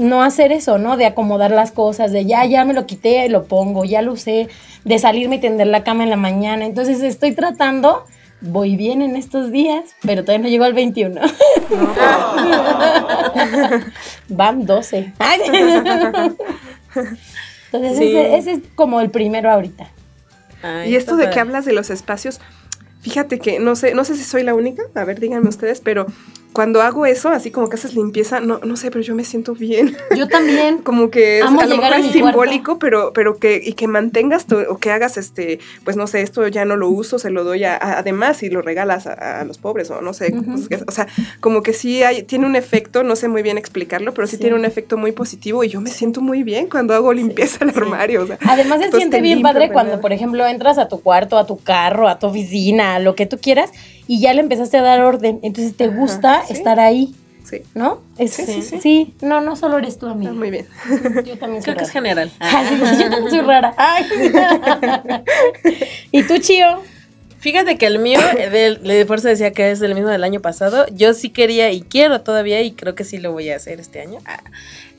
no 0.02 0.24
hacer 0.24 0.52
eso, 0.52 0.78
¿no? 0.78 0.98
De 0.98 1.06
acomodar 1.06 1.52
las 1.52 1.72
cosas, 1.72 2.12
de 2.12 2.26
ya, 2.26 2.46
ya 2.46 2.66
me 2.66 2.74
lo 2.74 2.86
quité 2.86 3.26
y 3.26 3.30
lo 3.30 3.46
pongo, 3.46 3.86
ya 3.86 4.02
lo 4.02 4.14
usé, 4.14 4.50
de 4.84 5.00
salirme 5.00 5.38
y 5.38 5.40
tender 5.40 5.68
la 5.68 5.84
cama 5.84 6.04
en 6.04 6.10
la 6.10 6.18
mañana. 6.18 6.66
Entonces 6.66 7.02
estoy 7.02 7.34
tratando 7.34 8.04
voy 8.42 8.76
bien 8.76 9.02
en 9.02 9.16
estos 9.16 9.52
días, 9.52 9.96
pero 10.02 10.24
todavía 10.24 10.44
no 10.44 10.50
llego 10.50 10.66
al 10.66 10.74
21. 10.74 11.22
Van 14.30 14.66
12. 14.66 15.14
Entonces, 17.72 17.94
ese, 17.94 18.36
ese, 18.36 18.52
es 18.52 18.60
como 18.76 19.00
el 19.00 19.12
primero 19.12 19.50
ahorita. 19.50 19.90
y 20.86 20.96
esto 20.96 21.16
de 21.16 21.30
que 21.30 21.40
hablas 21.40 21.66
de 21.66 21.74
los 21.74 21.90
espacios, 21.90 22.42
fíjate 23.02 23.40
que 23.40 23.60
no 23.60 23.76
sé, 23.76 23.94
no 23.94 24.04
sé 24.04 24.16
si 24.16 24.24
soy 24.24 24.44
la 24.44 24.56
única, 24.56 24.84
a 24.96 25.06
ver, 25.06 25.20
díganme 25.20 25.48
ustedes, 25.48 25.80
pero 25.80 26.08
cuando 26.54 26.82
hago 26.82 27.06
eso, 27.06 27.30
así 27.30 27.50
como 27.50 27.70
que 27.70 27.76
haces 27.76 27.96
limpieza, 27.96 28.40
no, 28.40 28.60
no 28.60 28.76
sé, 28.76 28.92
pero 28.92 29.02
yo 29.02 29.16
me 29.16 29.24
siento 29.24 29.54
bien. 29.54 29.96
Yo 30.18 30.28
también. 30.28 30.78
como 30.84 31.10
que 31.10 31.40
es, 31.40 31.46
a 31.46 31.52
lo 31.52 31.78
mejor 31.78 32.00
es 32.00 32.12
simbólico, 32.12 32.80
pero, 32.80 33.14
pero 33.14 33.38
que, 33.38 33.62
y 33.64 33.74
que 33.74 33.88
mantengas 33.88 34.46
o 34.70 34.78
que 34.78 34.92
hagas 34.92 35.18
este, 35.18 35.60
pues 35.84 35.96
no 35.96 36.08
sé, 36.08 36.22
esto 36.22 36.48
ya 36.48 36.66
no 36.66 36.76
lo 36.76 36.90
uso, 36.90 37.20
se 37.20 37.30
lo 37.30 37.44
doy 37.44 37.64
a, 37.64 37.78
además 37.78 38.44
y 38.44 38.50
lo 38.50 38.62
regalas 38.62 39.08
a, 39.08 39.44
los 39.46 39.58
pobres, 39.58 39.90
o 39.92 40.02
no 40.02 40.14
sé, 40.14 40.34
o 40.88 40.92
sea, 40.92 41.08
como 41.40 41.64
que 41.64 41.74
sí 41.74 42.04
hay, 42.04 42.24
tiene 42.24 42.46
un 42.46 42.56
efecto, 42.56 43.04
no 43.04 43.16
sé 43.16 43.28
muy 43.28 43.42
bien 43.42 43.58
explicarlo, 43.58 44.14
pero 44.14 44.28
sí, 44.28 44.38
tiene 44.38 44.56
un 44.56 44.66
efecto 44.66 44.98
muy 44.98 45.12
positivo 45.12 45.64
y 45.64 45.70
yo 45.70 45.82
me 45.82 45.90
siento 45.90 46.22
muy 46.22 46.44
bien 46.44 46.68
cuando 46.68 46.94
hago 46.94 47.14
limpieza 47.14 47.60
al 47.62 47.70
armario. 47.70 48.24
O 48.24 48.28
sea, 48.28 48.38
además 48.48 48.82
se 48.82 48.92
siente 48.92 49.22
bien 49.22 49.42
padre 49.42 49.72
cuando, 49.72 50.02
por 50.02 50.14
ejemplo, 50.14 50.46
entras 50.46 50.78
a 50.78 50.88
tu 50.88 51.02
cuarto, 51.02 51.38
a 51.38 51.46
tu 51.46 51.58
carro, 51.58 52.08
a 52.08 52.20
tu 52.20 52.28
oficina, 52.28 52.96
a 52.96 53.00
lo 53.00 53.16
que 53.16 53.26
tú 53.26 53.38
quieras 53.38 53.72
y 54.12 54.19
ya 54.19 54.34
le 54.34 54.41
empezaste 54.41 54.78
a 54.78 54.82
dar 54.82 55.00
orden. 55.00 55.39
Entonces 55.41 55.78
te 55.78 55.88
gusta 55.88 56.43
estar 56.50 56.82
ahí. 56.82 57.15
Sí. 57.45 57.62
¿No? 57.74 58.02
sí, 58.17 58.28
sí, 58.28 58.62
sí, 58.62 59.13
no, 59.21 59.39
no 59.39 59.56
solo 59.56 59.78
eres 59.78 59.97
tú, 59.97 60.08
amiga. 60.08 60.32
Ah, 60.32 60.34
muy 60.34 60.52
bien. 60.52 60.67
Yo 61.26 61.38
también 61.38 61.63
Creo 61.63 61.78
que 61.78 61.84
es 61.84 61.89
general. 61.91 62.30
yo 63.00 63.10
también 63.10 63.30
soy 63.30 63.39
rara. 63.39 63.74
¿Y 66.12 66.24
tú, 66.24 66.38
Chío? 66.39 66.82
Fíjate 67.39 67.78
que 67.78 67.86
el 67.86 68.00
mío, 68.00 68.19
de, 68.36 68.76
de 68.76 69.06
fuerza 69.06 69.30
decía 69.30 69.52
que 69.52 69.71
es 69.71 69.82
el 69.82 69.95
mismo 69.95 70.10
del 70.10 70.26
año 70.26 70.41
pasado. 70.41 70.86
Yo 70.91 71.13
sí 71.13 71.30
quería 71.30 71.71
y 71.71 71.82
quiero 71.82 72.19
todavía, 72.19 72.62
y 72.62 72.74
creo 72.74 72.95
que 72.95 73.06
sí 73.06 73.17
lo 73.17 73.32
voy 73.32 73.50
a 73.50 73.56
hacer 73.56 73.80
este 73.80 74.02
año, 74.02 74.19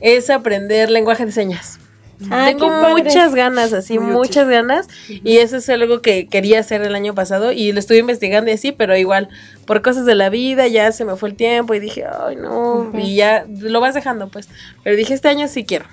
es 0.01 0.31
aprender 0.31 0.89
lenguaje 0.89 1.23
de 1.27 1.31
señas. 1.31 1.79
Ah, 2.29 2.45
Tengo 2.47 2.69
muchas 2.89 3.35
ganas, 3.35 3.73
así, 3.73 3.99
muchas 3.99 4.47
ganas. 4.47 4.87
Y 5.09 5.37
eso 5.37 5.57
es 5.57 5.69
algo 5.69 6.01
que 6.01 6.27
quería 6.27 6.59
hacer 6.59 6.81
el 6.81 6.95
año 6.95 7.13
pasado 7.13 7.51
y 7.51 7.71
lo 7.71 7.79
estuve 7.79 7.97
investigando 7.97 8.49
y 8.49 8.53
así, 8.53 8.71
pero 8.71 8.95
igual, 8.95 9.29
por 9.65 9.81
cosas 9.81 10.05
de 10.05 10.15
la 10.15 10.29
vida, 10.29 10.67
ya 10.67 10.91
se 10.91 11.05
me 11.05 11.15
fue 11.15 11.29
el 11.29 11.35
tiempo 11.35 11.73
y 11.73 11.79
dije, 11.79 12.05
ay, 12.05 12.35
no. 12.35 12.91
Y 12.97 13.15
ya 13.15 13.45
lo 13.59 13.79
vas 13.79 13.93
dejando, 13.93 14.29
pues. 14.29 14.49
Pero 14.83 14.95
dije, 14.95 15.13
este 15.13 15.27
año 15.27 15.47
sí 15.47 15.65
quiero. 15.65 15.85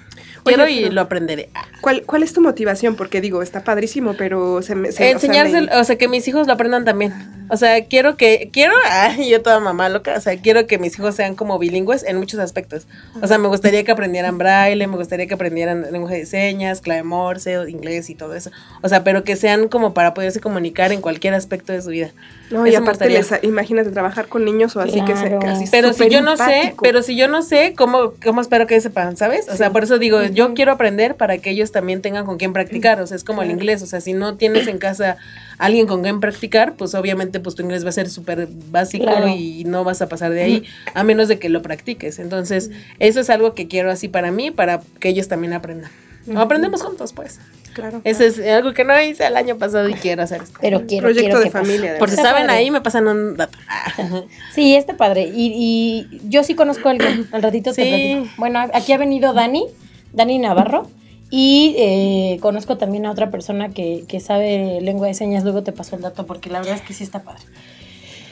Quiero 0.44 0.68
y 0.68 0.90
lo 0.90 1.00
aprenderé. 1.00 1.48
¿Cuál, 1.81 2.03
¿Cuál 2.05 2.22
es 2.22 2.33
tu 2.33 2.40
motivación? 2.40 2.96
Porque 2.96 3.20
digo, 3.20 3.42
está 3.42 3.64
padrísimo, 3.64 4.14
pero 4.16 4.62
se 4.62 4.74
me... 4.74 4.88
Enseñarse, 4.88 5.68
o 5.72 5.85
sea, 5.85 5.96
que 5.96 6.09
mis 6.09 6.26
hijos 6.29 6.46
lo 6.46 6.53
aprendan 6.53 6.85
también. 6.85 7.12
O 7.48 7.57
sea, 7.57 7.85
quiero 7.87 8.16
que, 8.16 8.48
quiero, 8.53 8.74
ay, 8.90 9.29
yo 9.29 9.42
toda 9.42 9.61
mamá 9.61 9.88
loca, 9.88 10.14
o 10.16 10.20
sea, 10.20 10.37
quiero 10.37 10.66
que 10.66 10.79
mis 10.79 10.98
hijos 10.98 11.14
sean 11.16 11.35
como 11.35 11.59
bilingües 11.59 12.05
en 12.05 12.16
muchos 12.16 12.38
aspectos. 12.40 12.87
O 13.20 13.26
sea, 13.26 13.38
me 13.38 13.48
gustaría 13.48 13.85
que 13.85 13.92
aprendieran 13.92 14.38
braille, 14.38 14.87
me 14.87 14.96
gustaría 14.96 15.26
que 15.26 15.35
aprendieran 15.35 15.87
lenguaje 15.90 16.18
de 16.18 16.26
señas, 16.26 16.81
clave 16.81 17.03
morse, 17.03 17.59
inglés 17.68 18.09
y 18.09 18.14
todo 18.14 18.35
eso. 18.35 18.50
O 18.83 18.88
sea, 18.88 19.05
pero 19.05 19.24
que 19.24 19.37
sean 19.37 19.68
como 19.68 19.94
para 19.94 20.14
poderse 20.14 20.40
comunicar 20.40 20.92
en 20.92 21.00
cualquier 21.00 21.35
aspecto 21.35 21.72
de 21.72 21.83
su 21.83 21.90
vida. 21.90 22.12
No, 22.50 22.66
y 22.66 22.74
aparte 22.74 23.20
imagínate 23.42 23.90
trabajar 23.90 24.26
con 24.26 24.44
niños 24.44 24.74
o 24.74 24.80
así 24.80 25.04
que 25.04 25.16
se 25.16 25.38
casi 25.38 25.66
Pero 25.70 25.92
si 25.92 26.08
yo 26.08 26.20
no 26.20 26.36
sé, 26.36 26.74
pero 26.82 27.02
si 27.02 27.16
yo 27.16 27.28
no 27.28 27.42
sé, 27.42 27.74
¿cómo, 27.76 28.14
cómo 28.22 28.40
espero 28.40 28.66
que 28.66 28.80
sepan, 28.80 29.16
sabes? 29.16 29.48
O 29.48 29.56
sea, 29.56 29.70
por 29.70 29.84
eso 29.84 29.98
digo, 29.98 30.22
yo 30.24 30.52
quiero 30.54 30.72
aprender 30.72 31.16
para 31.16 31.38
que 31.38 31.50
ellos 31.50 31.70
también 31.70 32.02
tengan 32.02 32.26
con 32.26 32.38
quién 32.38 32.52
practicar. 32.52 33.00
O 33.00 33.06
sea, 33.06 33.16
es 33.16 33.24
como 33.24 33.42
el 33.42 33.50
inglés. 33.50 33.82
O 33.82 33.86
sea, 33.86 34.00
si 34.00 34.12
no 34.12 34.36
tienes 34.36 34.66
en 34.66 34.78
casa 34.78 35.16
alguien 35.58 35.86
con 35.86 36.02
quien 36.02 36.20
practicar, 36.20 36.74
pues 36.74 36.94
obviamente 36.94 37.38
pues 37.38 37.54
tu 37.54 37.62
inglés 37.62 37.84
va 37.84 37.90
a 37.90 37.92
ser 37.92 38.10
súper 38.10 38.48
básico 38.70 39.28
y 39.28 39.64
no 39.64 39.84
vas 39.84 40.02
a 40.02 40.08
pasar 40.08 40.32
de 40.32 40.42
ahí, 40.42 40.64
a 40.94 41.04
menos 41.04 41.28
de 41.28 41.38
que 41.38 41.48
lo 41.48 41.62
practiques. 41.62 42.18
Entonces, 42.18 42.70
eso 42.98 43.20
es 43.20 43.30
algo 43.30 43.54
que 43.54 43.68
quiero 43.68 43.90
así 43.90 44.08
para 44.08 44.32
mí, 44.32 44.50
para 44.50 44.80
que 44.98 45.10
ellos 45.10 45.28
también 45.28 45.52
aprendan. 45.52 45.90
Aprendemos 46.37 46.83
juntos, 46.83 47.12
pues. 47.12 47.40
Claro. 47.72 48.00
Eso 48.04 48.24
es 48.24 48.38
algo 48.40 48.72
que 48.72 48.85
no 48.85 49.00
hice 49.00 49.26
el 49.26 49.37
año 49.37 49.56
pasado 49.56 49.88
y 49.88 49.94
quiero 49.94 50.22
hacer. 50.22 50.42
Esto. 50.42 50.59
Pero 50.61 50.87
quiero. 50.87 51.04
Proyecto 51.04 51.38
de 51.38 51.50
familia. 51.50 51.98
Por 51.98 52.11
si 52.11 52.16
saben 52.16 52.50
ahí, 52.50 52.70
me 52.70 52.80
pasan 52.80 53.06
un 53.09 53.37
dato. 53.37 53.59
Sí, 54.54 54.74
este 54.74 54.94
padre. 54.94 55.30
Y, 55.33 55.52
y 56.12 56.20
yo 56.28 56.42
sí 56.42 56.54
conozco 56.54 56.88
a 56.88 56.92
alguien. 56.92 57.28
Al 57.33 57.42
ratito 57.42 57.72
te 57.72 57.85
sí. 57.85 58.30
Bueno, 58.37 58.61
aquí 58.72 58.92
ha 58.92 58.98
venido 58.98 59.33
Dani, 59.33 59.66
Dani 60.12 60.38
Navarro. 60.38 60.88
Y 61.30 61.76
eh, 61.78 62.38
conozco 62.40 62.76
también 62.76 63.06
a 63.06 63.12
otra 63.12 63.30
persona 63.30 63.68
que, 63.68 64.04
que, 64.09 64.18
sabe 64.18 64.80
lengua 64.80 65.06
de 65.06 65.14
señas, 65.14 65.44
luego 65.44 65.62
te 65.62 65.70
paso 65.70 65.94
el 65.94 66.02
dato 66.02 66.26
porque 66.26 66.50
la 66.50 66.59
verdad 66.59 66.74
es 66.74 66.83
que 66.83 66.92
sí 66.92 67.04
está 67.04 67.22
padre. 67.22 67.44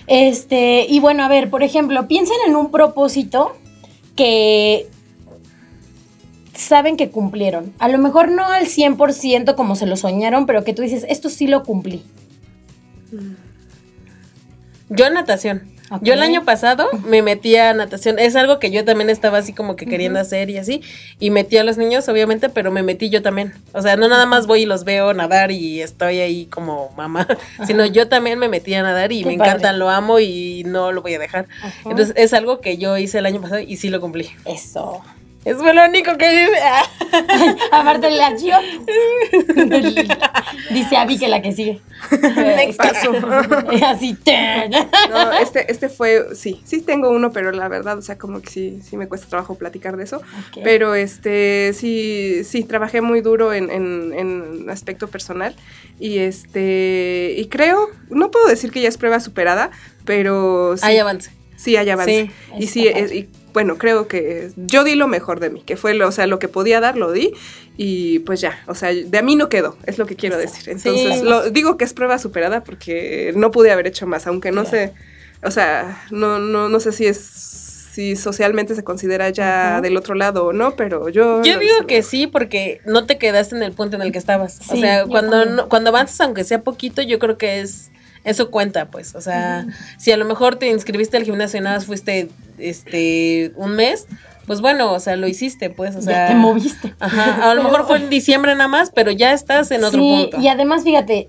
Este, 0.08 0.84
y 0.88 0.98
bueno, 0.98 1.22
a 1.22 1.28
ver, 1.28 1.48
por 1.48 1.62
ejemplo, 1.62 2.08
piensen 2.08 2.36
en 2.48 2.56
un 2.56 2.72
propósito 2.72 3.56
que 4.16 4.88
saben 6.58 6.96
que 6.96 7.10
cumplieron. 7.10 7.72
A 7.78 7.88
lo 7.88 7.98
mejor 7.98 8.30
no 8.30 8.44
al 8.44 8.66
100% 8.66 9.54
como 9.54 9.76
se 9.76 9.86
lo 9.86 9.96
soñaron, 9.96 10.46
pero 10.46 10.64
que 10.64 10.74
tú 10.74 10.82
dices, 10.82 11.06
esto 11.08 11.28
sí 11.28 11.46
lo 11.46 11.62
cumplí. 11.62 12.02
Yo 14.88 15.10
natación. 15.10 15.62
Yo 16.02 16.12
el 16.12 16.20
año 16.20 16.44
pasado 16.44 16.86
me 17.06 17.22
metí 17.22 17.56
a 17.56 17.72
natación. 17.72 18.18
Es 18.18 18.36
algo 18.36 18.58
que 18.58 18.70
yo 18.70 18.84
también 18.84 19.08
estaba 19.08 19.38
así 19.38 19.54
como 19.54 19.74
que 19.74 19.86
queriendo 19.86 20.20
hacer 20.20 20.50
y 20.50 20.58
así. 20.58 20.82
Y 21.18 21.30
metí 21.30 21.56
a 21.56 21.64
los 21.64 21.78
niños, 21.78 22.06
obviamente, 22.10 22.50
pero 22.50 22.70
me 22.70 22.82
metí 22.82 23.08
yo 23.08 23.22
también. 23.22 23.54
O 23.72 23.80
sea, 23.80 23.96
no 23.96 24.06
nada 24.08 24.26
más 24.26 24.46
voy 24.46 24.62
y 24.62 24.66
los 24.66 24.84
veo 24.84 25.14
nadar 25.14 25.50
y 25.50 25.80
estoy 25.80 26.20
ahí 26.20 26.44
como 26.46 26.90
mamá, 26.94 27.26
sino 27.66 27.86
yo 27.86 28.08
también 28.08 28.38
me 28.38 28.48
metí 28.48 28.74
a 28.74 28.82
nadar 28.82 29.12
y 29.12 29.24
me 29.24 29.32
encanta, 29.32 29.72
lo 29.72 29.88
amo 29.88 30.20
y 30.20 30.62
no 30.66 30.92
lo 30.92 31.00
voy 31.00 31.14
a 31.14 31.18
dejar. 31.18 31.48
Entonces 31.86 32.12
es 32.16 32.34
algo 32.34 32.60
que 32.60 32.76
yo 32.76 32.98
hice 32.98 33.18
el 33.18 33.26
año 33.26 33.40
pasado 33.40 33.60
y 33.60 33.76
sí 33.76 33.88
lo 33.88 34.00
cumplí. 34.00 34.28
Eso. 34.44 35.02
Es 35.44 35.56
lo 35.56 35.84
único 35.86 36.16
que 36.18 36.28
dice. 36.28 36.58
Aparte 37.72 38.10
la 38.10 38.36
yo. 38.36 38.56
dice 40.70 40.96
Abby 40.96 41.18
que 41.18 41.28
la 41.28 41.40
que 41.40 41.52
sigue. 41.52 41.80
Paso. 42.76 43.12
Así. 43.86 44.16
no, 45.10 45.32
este, 45.34 45.70
este 45.70 45.88
fue, 45.88 46.34
sí, 46.34 46.60
sí 46.64 46.82
tengo 46.82 47.10
uno, 47.10 47.32
pero 47.32 47.52
la 47.52 47.68
verdad, 47.68 47.98
o 47.98 48.02
sea, 48.02 48.18
como 48.18 48.40
que 48.42 48.50
sí, 48.50 48.80
sí 48.82 48.96
me 48.96 49.08
cuesta 49.08 49.28
trabajo 49.28 49.54
platicar 49.54 49.96
de 49.96 50.04
eso. 50.04 50.20
Pero 50.62 50.94
este, 50.94 51.72
sí, 51.72 52.42
sí, 52.44 52.64
trabajé 52.64 53.00
muy 53.00 53.20
duro 53.20 53.52
en, 53.52 53.70
en, 53.70 54.68
aspecto 54.68 55.08
personal. 55.08 55.54
Y 55.98 56.18
este, 56.18 57.34
y 57.36 57.46
creo, 57.46 57.88
no 58.10 58.30
puedo 58.30 58.46
decir 58.46 58.70
que 58.70 58.80
ya 58.82 58.88
es 58.88 58.98
prueba 58.98 59.20
superada, 59.20 59.70
pero 60.04 60.76
sí. 60.76 60.84
Hay 60.84 60.98
avance. 60.98 61.37
Sí, 61.58 61.76
hay 61.76 61.90
avance. 61.90 62.30
y 62.56 62.66
sí, 62.68 62.88
y 62.88 63.28
bueno, 63.52 63.76
creo 63.78 64.06
que 64.06 64.50
yo 64.56 64.84
di 64.84 64.94
lo 64.94 65.08
mejor 65.08 65.40
de 65.40 65.50
mí, 65.50 65.62
que 65.66 65.76
fue 65.76 65.92
lo, 65.92 66.06
o 66.06 66.12
sea, 66.12 66.28
lo 66.28 66.38
que 66.38 66.46
podía 66.46 66.80
dar, 66.80 66.96
lo 66.96 67.10
di 67.10 67.32
y 67.76 68.20
pues 68.20 68.40
ya, 68.40 68.62
o 68.68 68.74
sea, 68.76 68.94
de 68.94 69.18
a 69.18 69.22
mí 69.22 69.34
no 69.34 69.48
quedó, 69.48 69.76
es 69.84 69.98
lo 69.98 70.06
que 70.06 70.14
quiero 70.14 70.38
decir. 70.38 70.68
Entonces, 70.70 71.22
lo, 71.22 71.50
digo 71.50 71.76
que 71.76 71.84
es 71.84 71.92
prueba 71.92 72.18
superada 72.18 72.62
porque 72.62 73.32
no 73.34 73.50
pude 73.50 73.72
haber 73.72 73.88
hecho 73.88 74.06
más, 74.06 74.28
aunque 74.28 74.52
no 74.52 74.64
sé, 74.64 74.94
o 75.42 75.50
sea, 75.50 76.00
no, 76.12 76.38
no, 76.38 76.68
no 76.68 76.80
sé 76.80 76.92
si 76.92 77.06
es 77.06 77.58
si 77.98 78.14
socialmente 78.14 78.76
se 78.76 78.84
considera 78.84 79.28
ya 79.30 79.80
del 79.80 79.96
otro 79.96 80.14
lado 80.14 80.46
o 80.46 80.52
no, 80.52 80.76
pero 80.76 81.08
yo... 81.08 81.42
Yo 81.42 81.58
digo 81.58 81.84
que 81.88 82.04
sí, 82.04 82.28
porque 82.28 82.80
no 82.84 83.06
te 83.06 83.18
quedaste 83.18 83.56
en 83.56 83.64
el 83.64 83.72
punto 83.72 83.96
en 83.96 84.02
el 84.02 84.12
que 84.12 84.18
estabas. 84.18 84.60
o 84.70 84.76
sea, 84.76 85.04
cuando, 85.06 85.68
cuando 85.68 85.90
avanzas, 85.90 86.20
aunque 86.20 86.44
sea 86.44 86.62
poquito, 86.62 87.02
yo 87.02 87.18
creo 87.18 87.36
que 87.38 87.58
es 87.58 87.90
eso 88.24 88.50
cuenta, 88.50 88.90
pues. 88.90 89.14
O 89.14 89.20
sea, 89.20 89.66
si 89.98 90.12
a 90.12 90.16
lo 90.16 90.24
mejor 90.24 90.56
te 90.56 90.68
inscribiste 90.68 91.16
al 91.16 91.24
gimnasio 91.24 91.58
y 91.58 91.62
nada 91.62 91.76
más 91.76 91.86
fuiste 91.86 92.28
este 92.58 93.52
un 93.56 93.72
mes, 93.72 94.06
pues 94.46 94.60
bueno, 94.60 94.92
o 94.92 94.98
sea, 94.98 95.16
lo 95.16 95.28
hiciste, 95.28 95.70
pues, 95.70 95.94
o 95.94 96.02
sea. 96.02 96.28
te 96.28 96.34
moviste. 96.34 96.94
Ajá, 97.00 97.50
a 97.50 97.54
lo 97.54 97.62
mejor 97.62 97.86
fue 97.86 97.98
en 97.98 98.10
diciembre 98.10 98.54
nada 98.54 98.68
más, 98.68 98.90
pero 98.90 99.10
ya 99.10 99.32
estás 99.32 99.70
en 99.70 99.84
otro 99.84 100.00
sí, 100.00 100.30
Y 100.40 100.48
además, 100.48 100.84
fíjate, 100.84 101.28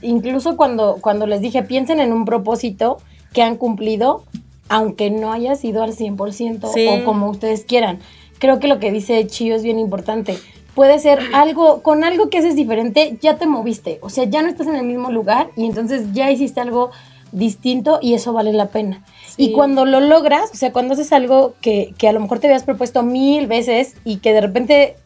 incluso 0.00 0.56
cuando, 0.56 0.98
cuando 1.00 1.26
les 1.26 1.40
dije, 1.40 1.62
piensen 1.62 2.00
en 2.00 2.12
un 2.12 2.24
propósito 2.24 2.98
que 3.34 3.42
han 3.42 3.56
cumplido, 3.56 4.24
aunque 4.68 5.10
no 5.10 5.32
haya 5.32 5.56
sido 5.56 5.82
al 5.82 5.94
100% 5.94 6.64
o 6.64 7.04
como 7.04 7.28
ustedes 7.28 7.64
quieran. 7.64 7.98
Creo 8.38 8.60
que 8.60 8.68
lo 8.68 8.78
que 8.78 8.90
dice 8.90 9.26
Chío 9.26 9.54
es 9.54 9.62
bien 9.62 9.78
importante 9.78 10.38
puede 10.74 10.98
ser 10.98 11.20
algo, 11.32 11.82
con 11.82 12.04
algo 12.04 12.30
que 12.30 12.38
haces 12.38 12.56
diferente, 12.56 13.18
ya 13.20 13.36
te 13.36 13.46
moviste, 13.46 13.98
o 14.02 14.10
sea, 14.10 14.24
ya 14.24 14.42
no 14.42 14.48
estás 14.48 14.66
en 14.66 14.76
el 14.76 14.84
mismo 14.84 15.10
lugar 15.10 15.50
y 15.56 15.66
entonces 15.66 16.12
ya 16.12 16.30
hiciste 16.30 16.60
algo 16.60 16.90
distinto 17.32 17.98
y 18.00 18.14
eso 18.14 18.32
vale 18.32 18.52
la 18.52 18.68
pena. 18.68 19.04
Y 19.36 19.52
cuando 19.52 19.84
lo 19.84 20.00
logras, 20.00 20.50
o 20.52 20.54
sea, 20.54 20.72
cuando 20.72 20.94
haces 20.94 21.12
algo 21.12 21.54
que, 21.60 21.92
que, 21.98 22.08
a 22.08 22.12
lo 22.12 22.20
mejor 22.20 22.38
te 22.38 22.46
habías 22.46 22.62
propuesto 22.62 23.02
mil 23.02 23.48
veces 23.48 23.96
y 24.04 24.18
que 24.18 24.32
de 24.32 24.40
repente 24.40 24.96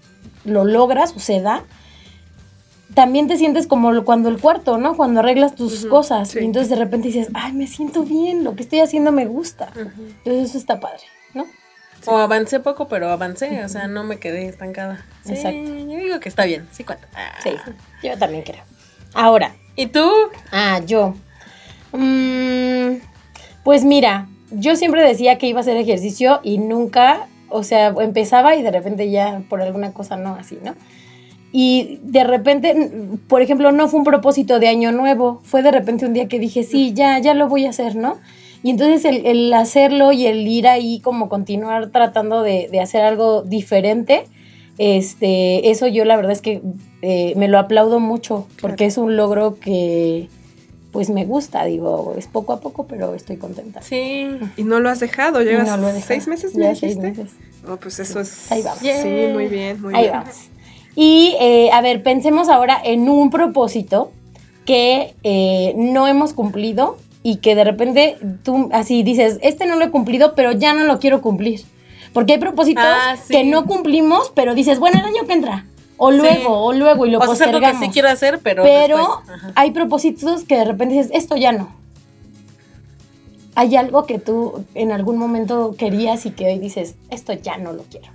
lo 0.44 0.64
logras 0.64 1.14
o 1.16 1.18
se 1.18 1.40
da, 1.40 1.64
también 2.94 3.28
te 3.28 3.36
sientes 3.36 3.66
como 3.66 4.04
cuando 4.04 4.28
el 4.28 4.40
cuarto, 4.40 4.76
¿no? 4.76 4.96
Cuando 4.96 5.20
arreglas 5.20 5.54
tus 5.54 5.86
cosas. 5.86 6.34
Y 6.34 6.40
entonces 6.40 6.68
de 6.68 6.76
repente 6.76 7.08
dices, 7.08 7.28
ay, 7.32 7.52
me 7.52 7.66
siento 7.66 8.02
bien, 8.02 8.44
lo 8.44 8.54
que 8.56 8.62
estoy 8.62 8.80
haciendo 8.80 9.12
me 9.12 9.26
gusta. 9.26 9.70
Entonces 9.76 10.50
eso 10.50 10.58
está 10.58 10.80
padre, 10.80 11.04
¿no? 12.06 12.12
O 12.12 12.18
avancé 12.18 12.60
poco, 12.60 12.88
pero 12.88 13.10
avancé, 13.10 13.64
o 13.64 13.68
sea, 13.68 13.88
no 13.88 14.04
me 14.04 14.18
quedé 14.18 14.46
estancada. 14.46 15.04
Exacto. 15.26 15.74
Yo 15.74 15.96
digo 15.96 16.20
que 16.20 16.28
está 16.28 16.44
bien, 16.44 16.66
sí 16.72 16.84
cuenta. 16.84 17.08
Sí, 17.42 17.50
yo 18.02 18.16
también 18.18 18.42
creo. 18.42 18.62
Ahora. 19.14 19.54
¿Y 19.76 19.86
tú? 19.86 20.10
Ah, 20.50 20.80
yo. 20.84 21.14
Mm, 21.92 22.96
pues 23.62 23.84
mira, 23.84 24.28
yo 24.50 24.76
siempre 24.76 25.02
decía 25.02 25.38
que 25.38 25.46
iba 25.46 25.60
a 25.60 25.62
hacer 25.62 25.76
ejercicio 25.76 26.40
y 26.42 26.58
nunca, 26.58 27.28
o 27.48 27.62
sea, 27.62 27.94
empezaba 28.00 28.56
y 28.56 28.62
de 28.62 28.70
repente 28.70 29.10
ya 29.10 29.42
por 29.48 29.62
alguna 29.62 29.92
cosa 29.92 30.16
no, 30.16 30.34
así, 30.34 30.58
¿no? 30.62 30.74
Y 31.50 32.00
de 32.02 32.24
repente, 32.24 32.90
por 33.26 33.40
ejemplo, 33.40 33.72
no 33.72 33.88
fue 33.88 34.00
un 34.00 34.04
propósito 34.04 34.58
de 34.58 34.68
año 34.68 34.92
nuevo, 34.92 35.40
fue 35.44 35.62
de 35.62 35.70
repente 35.70 36.04
un 36.04 36.12
día 36.12 36.28
que 36.28 36.38
dije, 36.38 36.62
sí, 36.62 36.92
ya, 36.92 37.18
ya 37.18 37.32
lo 37.34 37.48
voy 37.48 37.64
a 37.64 37.70
hacer, 37.70 37.96
¿no? 37.96 38.18
Y 38.68 38.72
entonces 38.72 39.06
el, 39.06 39.50
hacerlo 39.54 40.12
y 40.12 40.26
el 40.26 40.46
ir 40.46 40.68
ahí 40.68 41.00
como 41.00 41.30
continuar 41.30 41.88
tratando 41.88 42.42
de, 42.42 42.68
hacer 42.82 43.00
algo 43.00 43.40
diferente, 43.40 44.24
este, 44.76 45.70
eso 45.70 45.86
yo 45.86 46.04
la 46.04 46.16
verdad 46.16 46.32
es 46.32 46.42
que 46.42 46.60
eh, 47.00 47.32
me 47.36 47.48
lo 47.48 47.58
aplaudo 47.58 47.98
mucho 47.98 48.46
porque 48.60 48.84
es 48.84 48.98
un 48.98 49.16
logro 49.16 49.58
que 49.58 50.28
pues 50.92 51.08
me 51.08 51.24
gusta, 51.24 51.64
digo, 51.64 52.14
es 52.18 52.26
poco 52.26 52.52
a 52.52 52.60
poco, 52.60 52.86
pero 52.86 53.14
estoy 53.14 53.38
contenta. 53.38 53.80
Sí. 53.80 54.36
Y 54.58 54.64
no 54.64 54.80
lo 54.80 54.90
has 54.90 55.00
dejado, 55.00 55.40
llevas 55.40 55.70
seis 56.04 56.28
meses, 56.28 56.52
ya 56.52 56.74
seis 56.74 56.98
meses. 56.98 57.30
No, 57.66 57.78
pues 57.78 57.98
eso 58.00 58.20
es. 58.20 58.52
Ahí 58.52 58.60
vamos. 58.60 58.80
Sí, 58.80 59.32
muy 59.32 59.46
bien, 59.46 59.80
muy 59.80 59.94
ahí 59.94 60.02
bien. 60.02 60.12
vamos. 60.12 60.36
Y 60.94 61.36
eh, 61.40 61.70
a 61.72 61.80
ver, 61.80 62.02
pensemos 62.02 62.50
ahora 62.50 62.78
en 62.84 63.08
un 63.08 63.30
propósito 63.30 64.12
que 64.66 65.14
eh, 65.22 65.72
no 65.74 66.06
hemos 66.06 66.34
cumplido 66.34 66.98
y 67.30 67.36
que 67.36 67.54
de 67.54 67.62
repente 67.62 68.16
tú 68.42 68.70
así 68.72 69.02
dices, 69.02 69.38
este 69.42 69.66
no 69.66 69.76
lo 69.76 69.84
he 69.84 69.90
cumplido, 69.90 70.34
pero 70.34 70.52
ya 70.52 70.72
no 70.72 70.84
lo 70.84 70.98
quiero 70.98 71.20
cumplir. 71.20 71.60
Porque 72.14 72.32
hay 72.32 72.38
propósitos 72.38 72.82
ah, 72.86 73.16
que 73.28 73.44
no 73.44 73.66
cumplimos, 73.66 74.32
pero 74.34 74.54
dices, 74.54 74.78
bueno, 74.78 74.98
el 74.98 75.04
año 75.04 75.26
que 75.26 75.34
entra. 75.34 75.66
O 75.98 76.10
luego, 76.10 76.64
o 76.64 76.72
luego, 76.72 77.04
y 77.04 77.10
lo 77.10 77.18
o 77.18 77.34
Sea, 77.34 77.52
que 77.52 77.74
sí 77.74 77.90
quiero 77.92 78.08
hacer, 78.08 78.40
pero. 78.42 78.62
Pero 78.62 79.20
hay 79.56 79.72
propósitos 79.72 80.44
que 80.44 80.56
de 80.56 80.64
repente 80.64 80.94
dices, 80.94 81.10
esto 81.12 81.36
ya 81.36 81.52
no. 81.52 81.70
¿Hay 83.54 83.76
algo 83.76 84.06
que 84.06 84.18
tú 84.18 84.64
en 84.74 84.90
algún 84.90 85.18
momento 85.18 85.74
querías 85.76 86.24
y 86.24 86.30
que 86.30 86.46
hoy 86.46 86.58
dices, 86.58 86.94
esto 87.10 87.34
ya 87.34 87.58
no 87.58 87.74
lo 87.74 87.82
quiero? 87.82 88.08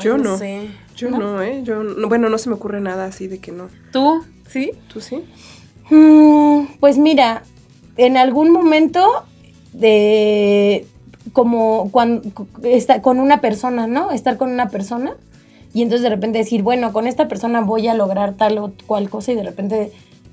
yo 0.00 0.18
no. 0.18 0.38
Sé. 0.38 0.68
Yo 0.94 1.10
no, 1.10 1.42
¿eh? 1.42 1.62
Yo, 1.64 1.82
bueno, 2.06 2.28
no 2.28 2.38
se 2.38 2.48
me 2.48 2.54
ocurre 2.54 2.80
nada 2.80 3.06
así 3.06 3.26
de 3.26 3.38
que 3.40 3.50
no. 3.50 3.70
¿Tú? 3.90 4.24
¿Sí? 4.46 4.70
¿Tú 4.86 5.00
sí? 5.00 5.24
Mm, 5.90 6.66
pues 6.80 6.98
mira, 6.98 7.42
en 7.96 8.16
algún 8.16 8.50
momento 8.50 9.24
de 9.72 10.86
como 11.32 11.90
cuando 11.90 12.22
está 12.62 13.02
con 13.02 13.18
una 13.20 13.40
persona, 13.40 13.86
¿no? 13.86 14.10
Estar 14.10 14.36
con 14.36 14.50
una 14.50 14.68
persona 14.68 15.16
y 15.74 15.82
entonces 15.82 16.02
de 16.02 16.08
repente 16.10 16.38
decir, 16.38 16.62
bueno, 16.62 16.92
con 16.92 17.06
esta 17.06 17.28
persona 17.28 17.60
voy 17.60 17.88
a 17.88 17.94
lograr 17.94 18.34
tal 18.34 18.58
o 18.58 18.72
cual 18.86 19.10
cosa 19.10 19.32
y 19.32 19.34
de 19.34 19.42
repente 19.42 19.92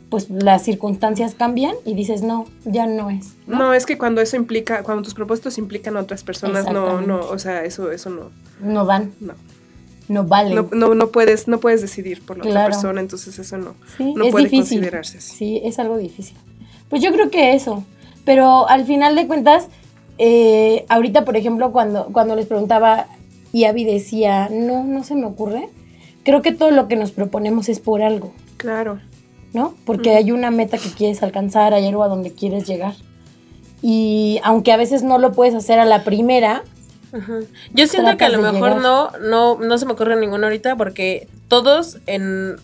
pues 0.10 0.30
las 0.30 0.64
circunstancias 0.64 1.34
cambian 1.34 1.74
y 1.86 1.96
dices, 1.96 2.22
no, 2.22 2.46
ya 2.66 2.86
no 2.86 3.10
es. 3.10 3.34
No, 3.48 3.74
es 3.74 3.88
que 3.88 3.98
cuando 3.98 4.22
eso 4.22 4.36
implica, 4.36 4.84
cuando 4.84 5.02
tus 5.02 5.16
propósitos 5.16 5.58
implican 5.58 5.98
a 5.98 6.02
otras 6.02 6.24
personas, 6.24 6.72
no, 6.72 7.02
no, 7.02 7.20
o 7.20 7.40
sea, 7.40 7.66
eso, 7.66 7.92
eso 7.92 8.12
no. 8.12 8.30
No 8.62 8.86
van. 8.86 9.12
No. 9.20 9.34
No 10.14 10.24
vale. 10.26 10.56
No, 10.56 10.96
no, 10.96 11.08
puedes, 11.08 11.48
no 11.48 11.60
puedes 11.60 11.82
decidir 11.82 12.26
por 12.26 12.38
la 12.38 12.46
otra 12.46 12.66
persona, 12.66 13.02
entonces 13.02 13.38
eso 13.40 13.58
no, 13.58 13.76
sí, 13.98 14.14
no 14.14 14.26
es 14.26 14.32
puede 14.32 14.46
difícil. 14.46 14.80
considerarse 14.80 15.22
Sí, 15.22 15.62
es 15.64 15.80
algo 15.80 15.98
difícil. 15.98 16.38
Pues 16.90 17.02
yo 17.02 17.12
creo 17.12 17.30
que 17.30 17.54
eso. 17.54 17.84
Pero 18.26 18.70
al 18.70 18.86
final 18.86 19.16
de 19.16 19.28
cuentas, 19.28 19.68
eh, 20.18 20.86
ahorita, 20.90 21.26
por 21.26 21.36
ejemplo, 21.36 21.72
cuando, 21.72 22.06
cuando 22.12 22.36
les 22.36 22.46
preguntaba 22.46 23.08
y 23.52 23.66
Abby 23.66 23.84
decía, 23.84 24.50
no, 24.52 24.84
no 24.84 25.04
se 25.04 25.16
me 25.16 25.26
ocurre, 25.26 25.70
creo 26.24 26.42
que 26.42 26.52
todo 26.52 26.72
lo 26.72 26.88
que 26.88 26.96
nos 26.96 27.12
proponemos 27.12 27.70
es 27.70 27.80
por 27.80 28.02
algo. 28.02 28.32
Claro. 28.58 29.00
¿no? 29.54 29.76
Porque 29.86 30.16
hay 30.16 30.32
una 30.32 30.52
meta 30.52 30.78
que 30.78 30.90
quieres 30.90 31.24
alcanzar, 31.24 31.74
hay 31.74 31.86
algo 31.88 32.04
a 32.04 32.08
donde 32.08 32.34
quieres 32.34 32.68
llegar. 32.68 32.96
Y 33.82 34.40
aunque 34.44 34.72
a 34.72 34.78
veces 34.78 35.04
no 35.04 35.20
lo 35.20 35.32
puedes 35.32 35.54
hacer 35.54 35.80
a 35.80 35.86
la 35.86 36.04
primera, 36.04 36.64
Yo 37.74 37.88
siento 37.88 38.18
que 38.18 38.26
a 38.26 38.30
lo 38.30 38.42
mejor 38.42 38.78
no, 38.78 39.12
no, 39.22 39.60
no 39.60 39.78
se 39.78 39.86
me 39.86 39.94
ocurre 39.94 40.16
ninguno 40.16 40.46
ahorita 40.48 40.76
porque 40.76 41.28
todos 41.48 42.00
en 42.08 42.58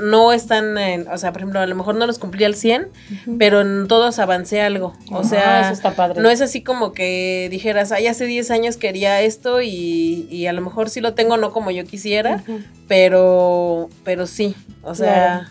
no 0.00 0.32
están 0.32 0.76
en, 0.78 1.06
o 1.08 1.18
sea, 1.18 1.32
por 1.32 1.42
ejemplo, 1.42 1.60
a 1.60 1.66
lo 1.66 1.74
mejor 1.74 1.94
no 1.94 2.06
los 2.06 2.18
cumplí 2.18 2.44
al 2.44 2.54
100, 2.54 2.88
pero 3.38 3.60
en 3.60 3.86
todos 3.86 4.18
avancé 4.18 4.60
algo. 4.60 4.94
O 5.12 5.24
sea, 5.24 5.72
no 6.16 6.30
es 6.30 6.40
así 6.40 6.62
como 6.62 6.92
que 6.92 7.48
dijeras, 7.50 7.92
ay, 7.92 8.06
hace 8.06 8.26
10 8.26 8.50
años 8.50 8.76
quería 8.76 9.20
esto 9.20 9.60
y, 9.60 10.26
y, 10.30 10.46
a 10.46 10.52
lo 10.52 10.62
mejor 10.62 10.90
sí 10.90 11.00
lo 11.00 11.14
tengo 11.14 11.36
no 11.36 11.52
como 11.52 11.70
yo 11.70 11.84
quisiera, 11.84 12.42
pero 12.88 13.88
pero 14.04 14.26
sí, 14.26 14.54
o 14.82 14.94
sea, 14.94 15.50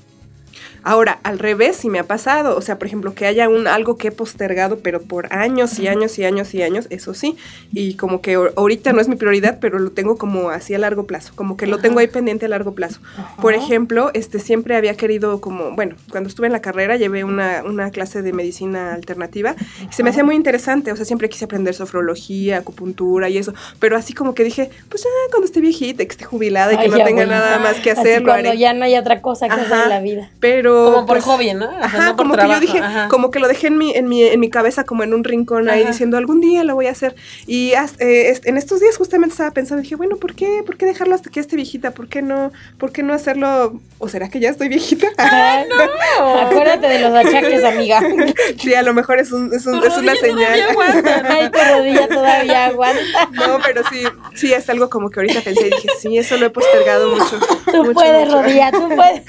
Ahora, 0.84 1.20
al 1.24 1.40
revés, 1.40 1.76
si 1.78 1.90
me 1.90 2.00
ha 2.00 2.04
pasado, 2.04 2.56
o 2.58 2.62
sea, 2.62 2.78
por 2.78 2.88
ejemplo, 2.88 3.14
que 3.14 3.26
haya 3.26 3.50
un 3.50 3.68
algo 3.68 3.98
que 3.98 4.10
he 4.10 4.12
postergado, 4.12 4.80
pero 4.80 5.02
por 5.02 5.34
años 5.34 5.80
y 5.80 5.88
años 5.88 6.18
y 6.20 6.26
años 6.26 6.54
y 6.54 6.64
años, 6.64 6.88
eso 6.90 7.14
sí, 7.14 7.36
y 7.74 7.96
como 7.96 8.22
que 8.22 8.36
ahorita 8.36 8.94
no 8.94 9.02
es 9.02 9.08
mi 9.08 9.16
prioridad, 9.16 9.60
pero 9.60 9.80
lo 9.80 9.92
tengo 9.92 10.18
como 10.18 10.50
así 10.50 10.74
a 10.74 10.80
largo 10.80 11.06
plazo, 11.06 11.34
como 11.36 11.58
que 11.58 11.68
lo 11.68 11.80
tengo 11.80 12.00
ahí 12.00 12.08
pendiente 12.08 12.46
a 12.46 12.50
largo 12.50 12.74
plazo. 12.74 13.00
Por 13.42 13.54
ejemplo, 13.54 14.12
este 14.14 14.40
siempre 14.40 14.76
había 14.76 14.96
querido 14.96 15.42
como, 15.42 15.72
bueno, 15.76 15.96
cuando 16.10 16.30
estuve 16.30 16.48
en 16.48 16.54
la 16.54 16.62
carrera 16.62 16.96
llevé 16.96 17.24
una, 17.24 17.64
una 17.66 17.92
clase 17.92 18.22
de 18.22 18.34
medicina 18.34 18.94
alternativa 18.94 19.56
y 19.90 19.94
se 19.94 20.04
me 20.04 20.10
hacía 20.12 20.24
muy 20.24 20.36
interesante, 20.36 20.92
o 20.92 20.96
sea, 20.96 21.06
siempre 21.06 21.30
quise 21.30 21.46
aprender 21.46 21.74
sofrología, 21.74 22.58
acupuntura 22.58 23.30
y 23.30 23.38
eso, 23.38 23.54
pero 23.80 23.98
así 23.98 24.14
como 24.14 24.34
que 24.34 24.44
dije, 24.44 24.70
pues 24.90 25.04
ya 25.04 25.10
cuando 25.30 25.46
esté 25.46 25.62
viejita, 25.62 26.06
que 26.06 26.12
esté 26.12 26.26
jubilada 26.26 26.74
y 26.74 26.78
que 26.78 26.88
no 26.88 27.04
tenga 27.04 27.26
nada 27.26 27.60
más 27.60 27.78
que 27.78 27.92
hacer, 27.92 28.24
cuando 28.24 28.54
ya 28.54 28.74
no 28.74 28.86
hay 28.86 28.96
otra 28.96 29.22
cosa 29.22 29.48
que 29.48 29.54
hacer 29.54 29.84
en 29.84 29.90
la 29.90 30.00
vida. 30.00 30.30
Pero 30.40 30.69
como 30.70 31.06
por 31.06 31.18
pues, 31.18 31.24
hobby, 31.26 31.54
¿no? 31.54 31.70
ajá, 31.82 32.16
como 32.16 32.36
que 32.36 32.48
yo 32.48 32.60
dije, 32.60 32.82
como 33.10 33.32
que 33.32 33.40
lo 33.40 33.48
dejé 33.48 33.68
en 33.68 33.78
mi, 33.78 33.94
en 33.94 34.08
mi, 34.08 34.24
en 34.24 34.40
mi 34.40 34.50
cabeza 34.50 34.84
como 34.84 35.04
en 35.04 35.14
un 35.14 35.24
rincón 35.24 35.70
ahí 35.70 35.86
diciendo, 35.86 36.18
algún 36.18 36.42
día 36.42 36.64
lo 36.64 36.76
voy 36.76 36.88
a 36.88 36.92
hacer. 36.92 37.16
Y 37.48 37.74
eh, 38.00 38.40
en 38.44 38.58
estos 38.58 38.80
días 38.80 38.98
justamente 38.98 39.34
estaba 39.34 39.52
pensando, 39.52 39.82
dije, 39.82 39.96
bueno, 39.96 40.18
¿por 40.18 40.36
qué, 40.36 40.64
¿por 40.66 40.78
qué 40.78 40.86
dejarlo 40.86 41.16
hasta 41.16 41.30
que 41.30 41.40
esté 41.40 41.56
viejita? 41.56 41.92
¿Por 41.92 42.08
qué 42.08 42.22
no, 42.22 42.52
por 42.78 42.92
qué 42.92 43.04
no 43.04 43.14
hacerlo? 43.14 43.80
¿O 43.98 44.08
será 44.08 44.30
que 44.30 44.40
ya 44.40 44.50
estoy 44.50 44.70
viejita? 44.70 45.08
¡Ah, 45.18 45.64
no! 45.68 46.40
Acuérdate 46.40 46.88
de 46.88 47.00
los 47.00 47.14
achaques, 47.14 47.64
amiga. 47.64 48.02
sí, 48.58 48.74
a 48.74 48.82
lo 48.82 48.94
mejor 48.94 49.20
es, 49.20 49.32
un, 49.32 49.54
es, 49.54 49.66
un, 49.66 49.84
es 49.84 49.98
una 49.98 50.16
señal. 50.16 50.60
Ay, 51.30 51.50
tu 51.50 51.60
rodilla 51.60 52.08
todavía 52.08 52.66
aguanta. 52.68 53.30
No, 53.32 53.60
pero 53.66 53.82
sí, 53.90 54.04
sí, 54.36 54.54
es 54.54 54.70
algo 54.70 54.90
como 54.90 55.10
que 55.10 55.20
ahorita 55.20 55.42
pensé 55.42 55.68
y 55.68 55.72
dije, 55.72 55.90
sí, 56.00 56.18
eso 56.18 56.38
lo 56.38 56.48
he 56.48 56.50
postergado 56.50 57.10
mucho. 57.10 57.40
Tú 57.72 57.92
puedes, 57.94 58.32
rodilla, 58.32 58.72
tú 58.72 58.90
puedes. 58.90 59.24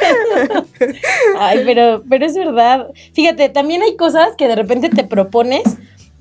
Ay, 1.39 1.63
pero, 1.65 2.03
pero 2.09 2.27
es 2.27 2.35
verdad. 2.35 2.89
Fíjate, 3.13 3.49
también 3.49 3.83
hay 3.83 3.97
cosas 3.97 4.37
que 4.37 4.49
de 4.49 4.57
repente 4.57 4.89
te 4.89 5.05
propones 5.05 5.63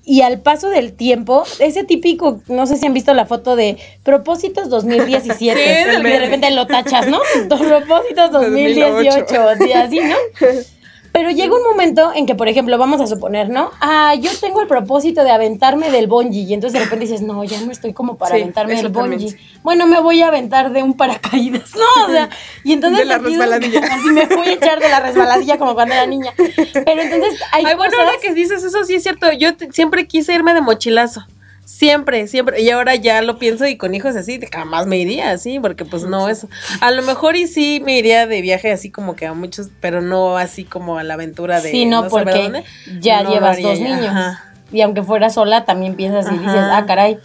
y 0.10 0.24
al 0.24 0.42
paso 0.42 0.70
del 0.70 0.94
tiempo, 0.94 1.44
ese 1.60 1.84
típico, 1.84 2.42
no 2.48 2.66
sé 2.66 2.78
si 2.78 2.88
han 2.88 2.96
visto 2.96 3.14
la 3.14 3.28
foto 3.28 3.56
de 3.56 3.78
propósitos 4.04 4.70
2017, 4.70 5.60
y 6.00 6.02
de 6.02 6.20
repente 6.20 6.50
lo 6.50 6.66
tachas, 6.66 7.08
¿no? 7.08 7.20
Propósitos 7.48 8.32
2018, 8.32 9.26
así, 9.76 10.00
¿no? 10.00 10.16
Pero 11.20 11.32
llega 11.32 11.54
un 11.54 11.64
momento 11.64 12.14
en 12.16 12.26
que, 12.26 12.34
por 12.34 12.48
ejemplo, 12.48 12.78
vamos 12.78 13.02
a 13.02 13.06
suponer, 13.06 13.50
¿no? 13.50 13.72
Ah, 13.82 14.16
yo 14.16 14.32
tengo 14.40 14.62
el 14.62 14.68
propósito 14.68 15.22
de 15.26 15.32
aventarme 15.32 15.92
del 15.92 16.08
bungee. 16.08 16.44
Y 16.44 16.54
entonces 16.54 16.80
de 16.80 16.86
repente 16.86 17.08
dices, 17.08 17.22
no, 17.22 17.44
ya 17.44 17.60
no 17.60 17.74
estoy 17.74 17.92
como 17.92 18.18
para 18.18 18.36
aventarme 18.36 18.76
del 18.76 18.88
bungee. 18.88 19.36
Bueno, 19.62 19.86
me 19.86 20.00
voy 20.00 20.22
a 20.22 20.30
aventar 20.30 20.72
de 20.72 20.82
un 20.82 20.94
paracaídas, 20.94 21.76
¿no? 21.76 22.06
O 22.06 22.10
sea, 22.10 22.30
y 22.64 22.72
entonces. 22.72 23.00
De 23.00 23.06
la 23.06 23.18
resbaladilla. 23.18 23.82
Así 23.92 24.08
me 24.12 24.28
voy 24.28 24.48
a 24.48 24.54
echar 24.54 24.80
de 24.80 24.88
la 24.88 25.02
resbaladilla 25.02 25.58
como 25.58 25.74
cuando 25.74 25.94
era 25.94 26.06
niña. 26.06 26.32
Pero 26.38 27.02
entonces 27.02 27.38
hay 27.52 27.66
Ay, 27.66 27.76
bueno, 27.76 27.98
ahora 28.00 28.14
que 28.22 28.34
dices 28.34 28.64
eso, 28.64 28.86
sí 28.86 28.96
es 28.96 29.04
cierto. 29.04 29.30
Yo 29.34 29.50
siempre 29.72 30.08
quise 30.08 30.34
irme 30.34 30.54
de 30.54 30.62
mochilazo. 30.62 31.26
Siempre, 31.70 32.28
siempre. 32.28 32.62
Y 32.62 32.72
ahora 32.72 32.96
ya 32.96 33.22
lo 33.22 33.38
pienso 33.38 33.68
y 33.68 33.78
con 33.78 33.94
hijos 33.94 34.16
así, 34.16 34.40
jamás 34.52 34.88
me 34.88 34.98
iría 34.98 35.30
así, 35.30 35.60
porque 35.60 35.86
pues 35.86 36.04
no 36.04 36.28
eso. 36.28 36.50
A 36.82 36.90
lo 36.90 37.04
mejor 37.04 37.36
y 37.36 37.48
sí 37.48 37.80
me 37.86 37.96
iría 37.96 38.26
de 38.26 38.42
viaje 38.42 38.72
así 38.72 38.90
como 38.90 39.16
que 39.16 39.28
a 39.28 39.34
muchos, 39.34 39.70
pero 39.80 40.02
no 40.02 40.36
así 40.36 40.64
como 40.64 40.98
a 40.98 41.04
la 41.04 41.14
aventura 41.14 41.62
de... 41.62 41.70
Sí, 41.70 41.86
no, 41.86 42.08
porque 42.10 42.64
ya 43.00 43.24
llevas 43.24 43.62
dos 43.62 43.80
niños. 43.80 44.14
Y 44.72 44.82
aunque 44.82 45.04
fuera 45.04 45.30
sola, 45.30 45.64
también 45.66 45.96
piensas 45.96 46.26
y 46.34 46.38
dices, 46.40 46.56
ah, 46.56 46.86
caray, 46.88 47.20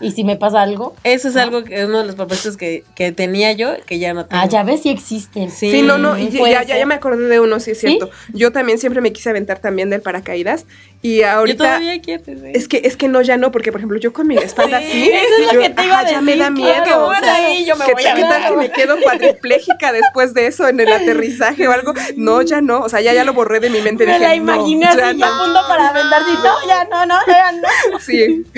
¿Y 0.00 0.12
si 0.12 0.24
me 0.24 0.36
pasa 0.36 0.60
algo? 0.60 0.94
Eso 1.04 1.28
es 1.28 1.36
algo 1.36 1.64
que 1.64 1.86
uno 1.86 2.00
de 2.00 2.04
los 2.04 2.16
propósitos 2.16 2.58
que, 2.58 2.84
que, 2.94 3.12
tenía 3.12 3.52
yo, 3.52 3.76
que 3.86 3.98
ya 3.98 4.12
no 4.12 4.26
tengo. 4.26 4.42
Ah, 4.42 4.46
ya 4.46 4.62
ves 4.62 4.82
si 4.82 4.90
existen. 4.90 5.50
Sí, 5.50 5.80
no, 5.80 5.96
no, 5.96 6.18
ya, 6.18 6.64
ya, 6.64 6.84
me 6.84 6.94
acordé 6.94 7.28
de 7.28 7.40
uno, 7.40 7.60
sí 7.60 7.70
es 7.70 7.80
cierto. 7.80 8.10
Yo 8.34 8.52
también 8.52 8.78
siempre 8.78 9.00
me 9.00 9.12
quise 9.12 9.30
aventar 9.30 9.58
también 9.58 9.88
del 9.88 10.02
paracaídas 10.02 10.66
y 11.06 11.22
ahorita... 11.22 11.64
Yo 11.64 11.68
todavía 11.68 12.00
quiero, 12.00 12.24
sí. 12.24 12.32
Es 12.54 12.66
que, 12.68 12.80
es 12.84 12.96
que 12.96 13.06
no, 13.08 13.22
ya 13.22 13.36
no, 13.36 13.52
porque 13.52 13.70
por 13.70 13.80
ejemplo 13.80 13.98
yo 13.98 14.12
con 14.12 14.26
mi 14.26 14.36
espalda 14.36 14.78
así... 14.78 15.08
Eso 15.08 15.34
es 15.40 15.54
lo 15.54 15.60
que 15.60 15.70
te 15.70 15.84
iba 15.84 15.98
a 15.98 16.02
decir. 16.02 16.16
Ya 16.16 16.20
me 16.20 16.36
da 16.36 16.50
miedo. 16.50 17.06
o 17.06 17.14
sea, 17.14 17.60
yo 17.60 17.76
me 17.76 17.84
voy 17.92 18.04
a 18.06 18.14
¿Qué 18.14 18.22
tal 18.22 18.50
que 18.50 18.56
me 18.56 18.70
quedo 18.70 18.96
cuadripléjica 19.00 19.92
después 19.92 20.34
de 20.34 20.46
eso 20.48 20.66
en 20.66 20.80
el 20.80 20.92
aterrizaje 20.92 21.68
o 21.68 21.72
algo? 21.72 21.92
No, 22.16 22.42
ya 22.42 22.60
no, 22.60 22.80
o 22.80 22.88
sea, 22.88 23.00
ya, 23.00 23.12
ya 23.14 23.24
lo 23.24 23.34
borré 23.34 23.60
de 23.60 23.70
mi 23.70 23.80
mente. 23.80 24.04
Me 24.06 24.18
la 24.18 24.34
imaginé 24.34 24.86
así, 24.86 25.18
ya, 25.18 25.28
punto 25.38 25.60
para 25.68 25.88
aventar, 25.90 26.22
no, 26.22 26.66
ya 26.66 26.84
no, 26.84 27.06
no, 27.06 27.14
ya 27.26 27.52
no. 27.52 27.98
Sí. 28.00 28.44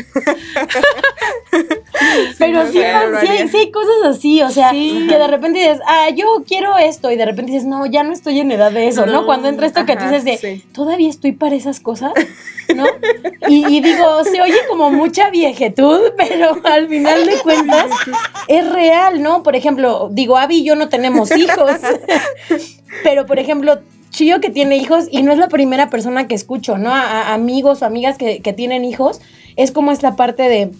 Pero 2.38 2.64
no, 2.64 2.70
sí, 2.70 2.78
claro, 2.78 3.10
lo 3.10 3.20
sí, 3.20 3.26
sí 3.50 3.56
hay 3.56 3.70
cosas 3.70 4.16
así, 4.16 4.42
o 4.42 4.50
sea, 4.50 4.70
Sí. 4.70 5.06
que 5.08 5.18
de 5.18 5.26
repente 5.26 5.58
dices, 5.58 5.80
ah, 5.86 6.08
yo 6.14 6.44
quiero 6.46 6.78
esto, 6.78 7.10
y 7.10 7.16
de 7.16 7.24
repente 7.24 7.52
dices, 7.52 7.66
no, 7.66 7.86
ya 7.86 8.02
no 8.04 8.12
estoy 8.12 8.40
en 8.40 8.52
edad 8.52 8.70
de 8.72 8.88
eso, 8.88 9.06
¿no? 9.06 9.12
No, 9.12 9.26
Cuando 9.26 9.48
entra 9.48 9.66
esto 9.66 9.84
que 9.84 9.94
tú 9.94 10.04
ajá, 10.04 10.10
dices 10.10 10.24
de, 10.24 10.36
sí. 10.38 10.64
todavía 10.72 11.08
estoy 11.10 11.32
para 11.32 11.54
esas 11.56 11.80
cosas, 11.80 12.12
¿no? 12.74 12.86
Y, 13.48 13.66
y 13.76 13.80
digo, 13.80 14.24
se 14.24 14.40
oye 14.40 14.58
como 14.68 14.90
mucha 14.90 15.30
viejetud, 15.30 16.00
pero 16.16 16.58
al 16.64 16.88
final 16.88 17.26
de 17.26 17.38
cuentas 17.38 17.86
es 18.48 18.70
real, 18.70 19.22
¿no? 19.22 19.42
Por 19.42 19.56
ejemplo, 19.56 20.08
digo, 20.12 20.36
Abby 20.36 20.58
y 20.58 20.64
yo 20.64 20.74
no 20.74 20.88
tenemos 20.88 21.34
hijos, 21.36 21.72
pero 23.02 23.26
por 23.26 23.38
ejemplo, 23.38 23.80
Chío 24.10 24.40
que 24.40 24.50
tiene 24.50 24.76
hijos 24.76 25.06
y 25.10 25.22
no 25.22 25.32
es 25.32 25.38
la 25.38 25.48
primera 25.48 25.90
persona 25.90 26.26
que 26.26 26.34
escucho, 26.34 26.78
¿no? 26.78 26.90
A, 26.90 27.02
a 27.02 27.34
amigos 27.34 27.82
o 27.82 27.86
amigas 27.86 28.16
que, 28.16 28.40
que 28.40 28.52
tienen 28.52 28.84
hijos, 28.84 29.20
es 29.56 29.70
como 29.70 29.92
esta 29.92 30.16
parte 30.16 30.44
de, 30.44 30.70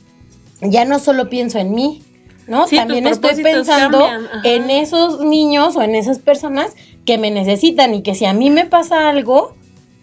ya 0.61 0.85
no 0.85 0.99
solo 0.99 1.29
pienso 1.29 1.59
en 1.59 1.73
mí, 1.73 2.03
¿no? 2.47 2.66
Sí, 2.66 2.77
También 2.77 3.07
estoy 3.07 3.42
pensando 3.42 4.09
en 4.44 4.71
esos 4.71 5.21
niños 5.21 5.77
o 5.77 5.83
en 5.83 5.94
esas 5.94 6.18
personas 6.18 6.75
que 7.05 7.18
me 7.18 7.31
necesitan 7.31 7.94
y 7.94 8.03
que 8.03 8.14
si 8.14 8.25
a 8.25 8.33
mí 8.33 8.51
me 8.51 8.64
pasa 8.64 9.09
algo, 9.09 9.55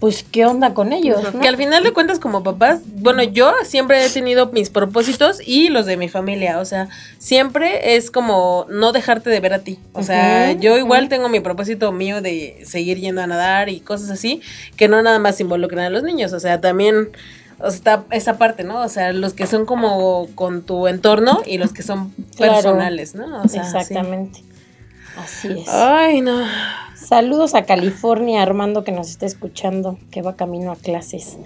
pues 0.05 0.23
qué 0.31 0.45
onda 0.45 0.75
con 0.75 0.93
ellos, 0.93 1.17
¿no? 1.33 1.39
Que 1.39 1.47
al 1.47 1.57
final 1.57 1.83
de 1.83 1.91
cuentas 1.91 2.19
como 2.19 2.43
papás, 2.43 2.81
bueno, 2.85 3.23
yo 3.23 3.51
siempre 3.63 4.05
he 4.05 4.09
tenido 4.11 4.51
mis 4.51 4.69
propósitos 4.69 5.39
y 5.43 5.69
los 5.69 5.87
de 5.87 5.97
mi 5.97 6.09
familia, 6.09 6.59
o 6.59 6.65
sea, 6.65 6.89
siempre 7.17 7.95
es 7.95 8.11
como 8.11 8.67
no 8.69 8.91
dejarte 8.91 9.31
de 9.31 9.39
ver 9.39 9.53
a 9.55 9.59
ti. 9.63 9.79
O 9.93 10.03
sea, 10.03 10.51
yo 10.51 10.77
igual 10.77 11.09
tengo 11.09 11.27
mi 11.27 11.39
propósito 11.39 11.91
mío 11.91 12.21
de 12.21 12.61
seguir 12.65 12.99
yendo 12.99 13.23
a 13.23 13.25
nadar 13.25 13.69
y 13.69 13.79
cosas 13.79 14.11
así, 14.11 14.41
que 14.77 14.87
no 14.87 15.01
nada 15.01 15.17
más 15.17 15.41
involucran 15.41 15.85
a 15.85 15.89
los 15.89 16.03
niños, 16.03 16.33
o 16.33 16.39
sea, 16.39 16.61
también 16.61 17.09
o 17.57 17.71
sea, 17.71 17.75
está 17.77 18.03
esa 18.11 18.37
parte, 18.37 18.63
¿no? 18.63 18.83
O 18.83 18.89
sea, 18.89 19.11
los 19.11 19.33
que 19.33 19.47
son 19.47 19.65
como 19.65 20.27
con 20.35 20.61
tu 20.61 20.85
entorno 20.85 21.41
y 21.47 21.57
los 21.57 21.73
que 21.73 21.81
son 21.81 22.13
Claro. 22.35 22.53
personales, 22.53 23.15
¿no? 23.15 23.41
O 23.41 23.47
sea, 23.47 23.63
sí. 23.83 23.95
Así 25.17 25.49
es. 25.49 25.67
Ay, 25.69 26.21
no. 26.21 26.45
Saludos 26.95 27.53
a 27.53 27.63
California, 27.63 28.41
Armando, 28.41 28.83
que 28.83 28.91
nos 28.91 29.09
está 29.09 29.25
escuchando, 29.25 29.97
que 30.11 30.21
va 30.21 30.35
camino 30.35 30.71
a 30.71 30.75
clases. 30.75 31.37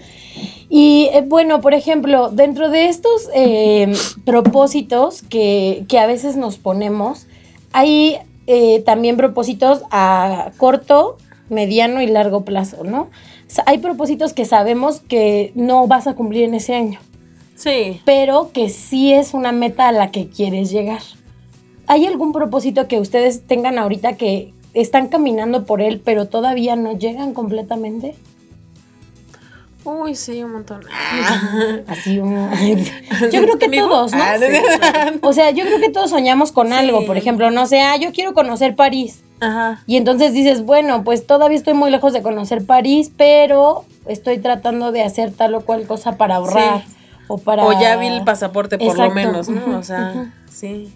Y 0.69 1.09
eh, 1.11 1.23
bueno, 1.25 1.59
por 1.59 1.73
ejemplo, 1.73 2.29
dentro 2.29 2.69
de 2.69 2.87
estos 2.87 3.29
eh, 3.33 3.91
propósitos 4.25 5.21
que, 5.23 5.83
que 5.87 5.99
a 5.99 6.07
veces 6.07 6.35
nos 6.37 6.57
ponemos, 6.57 7.27
hay 7.73 8.19
eh, 8.47 8.81
también 8.81 9.17
propósitos 9.17 9.83
a 9.91 10.51
corto, 10.57 11.17
mediano 11.49 12.01
y 12.01 12.07
largo 12.07 12.45
plazo, 12.45 12.83
¿no? 12.83 13.01
O 13.01 13.51
sea, 13.51 13.63
hay 13.67 13.79
propósitos 13.79 14.33
que 14.33 14.45
sabemos 14.45 15.01
que 15.01 15.51
no 15.55 15.87
vas 15.87 16.07
a 16.07 16.13
cumplir 16.13 16.43
en 16.43 16.53
ese 16.53 16.75
año 16.75 16.99
Sí. 17.55 17.99
pero 18.05 18.51
que 18.53 18.69
sí 18.69 19.11
es 19.11 19.33
una 19.33 19.51
meta 19.51 19.89
a 19.89 19.91
la 19.91 20.11
que 20.11 20.29
quieres 20.29 20.71
llegar. 20.71 21.01
¿Hay 21.89 22.05
algún 22.05 22.31
propósito 22.33 22.87
que 22.87 22.99
ustedes 22.99 23.47
tengan 23.47 23.79
ahorita 23.79 24.13
que 24.13 24.53
están 24.75 25.07
caminando 25.07 25.65
por 25.65 25.81
él, 25.81 25.99
pero 26.05 26.27
todavía 26.27 26.75
no 26.75 26.95
llegan 26.97 27.33
completamente? 27.33 28.15
Uy, 29.83 30.13
sí, 30.13 30.43
un 30.43 30.51
montón. 30.53 30.81
Así, 31.87 32.19
un- 32.19 32.49
yo 33.31 33.41
creo 33.41 33.57
que 33.57 33.69
todos, 33.69 34.11
¿no? 34.11 34.21
Ah, 34.21 34.35
sí. 34.37 35.17
O 35.21 35.33
sea, 35.33 35.49
yo 35.49 35.65
creo 35.65 35.79
que 35.79 35.89
todos 35.89 36.11
soñamos 36.11 36.51
con 36.51 36.67
Sí. 36.67 36.73
algo. 36.73 37.05
Por 37.07 37.17
ejemplo, 37.17 37.49
no 37.49 37.65
sé, 37.65 37.81
ah, 37.81 37.97
yo 37.97 38.11
quiero 38.11 38.33
conocer 38.35 38.75
París. 38.75 39.21
Ajá. 39.39 39.81
Y 39.87 39.95
entonces 39.97 40.33
dices, 40.33 40.63
bueno, 40.63 41.03
pues 41.03 41.25
todavía 41.25 41.57
estoy 41.57 41.73
muy 41.73 41.89
lejos 41.89 42.13
de 42.13 42.21
conocer 42.21 42.65
París, 42.65 43.11
pero 43.17 43.85
estoy 44.05 44.37
tratando 44.37 44.91
de 44.91 45.01
hacer 45.01 45.31
tal 45.31 45.55
o 45.55 45.61
cual 45.61 45.87
cosa 45.87 46.17
para 46.17 46.35
ahorrar. 46.35 46.83
Sí. 46.85 46.93
O 47.29 47.39
para... 47.39 47.65
O 47.65 47.71
ya 47.81 47.95
vi 47.95 48.07
el 48.07 48.23
pasaporte 48.23 48.77
por 48.77 48.95
lo 48.95 49.09
menos, 49.09 49.49
¿no? 49.49 49.79
O 49.79 49.83
sea, 49.83 50.31
sí. 50.51 50.93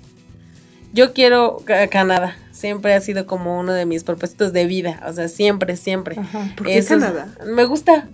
Yo 0.93 1.13
quiero 1.13 1.57
Ca- 1.65 1.87
Canadá. 1.87 2.35
Siempre 2.51 2.93
ha 2.93 3.01
sido 3.01 3.25
como 3.25 3.59
uno 3.59 3.73
de 3.73 3.85
mis 3.85 4.03
propósitos 4.03 4.53
de 4.53 4.65
vida. 4.65 5.01
O 5.07 5.11
sea, 5.13 5.27
siempre, 5.27 5.75
siempre. 5.75 6.15
Ajá. 6.19 6.53
¿Por 6.55 6.67
qué 6.67 6.77
Eso 6.77 6.93
es- 6.95 7.01
Canadá? 7.01 7.27
Me 7.45 7.65
gusta. 7.65 8.07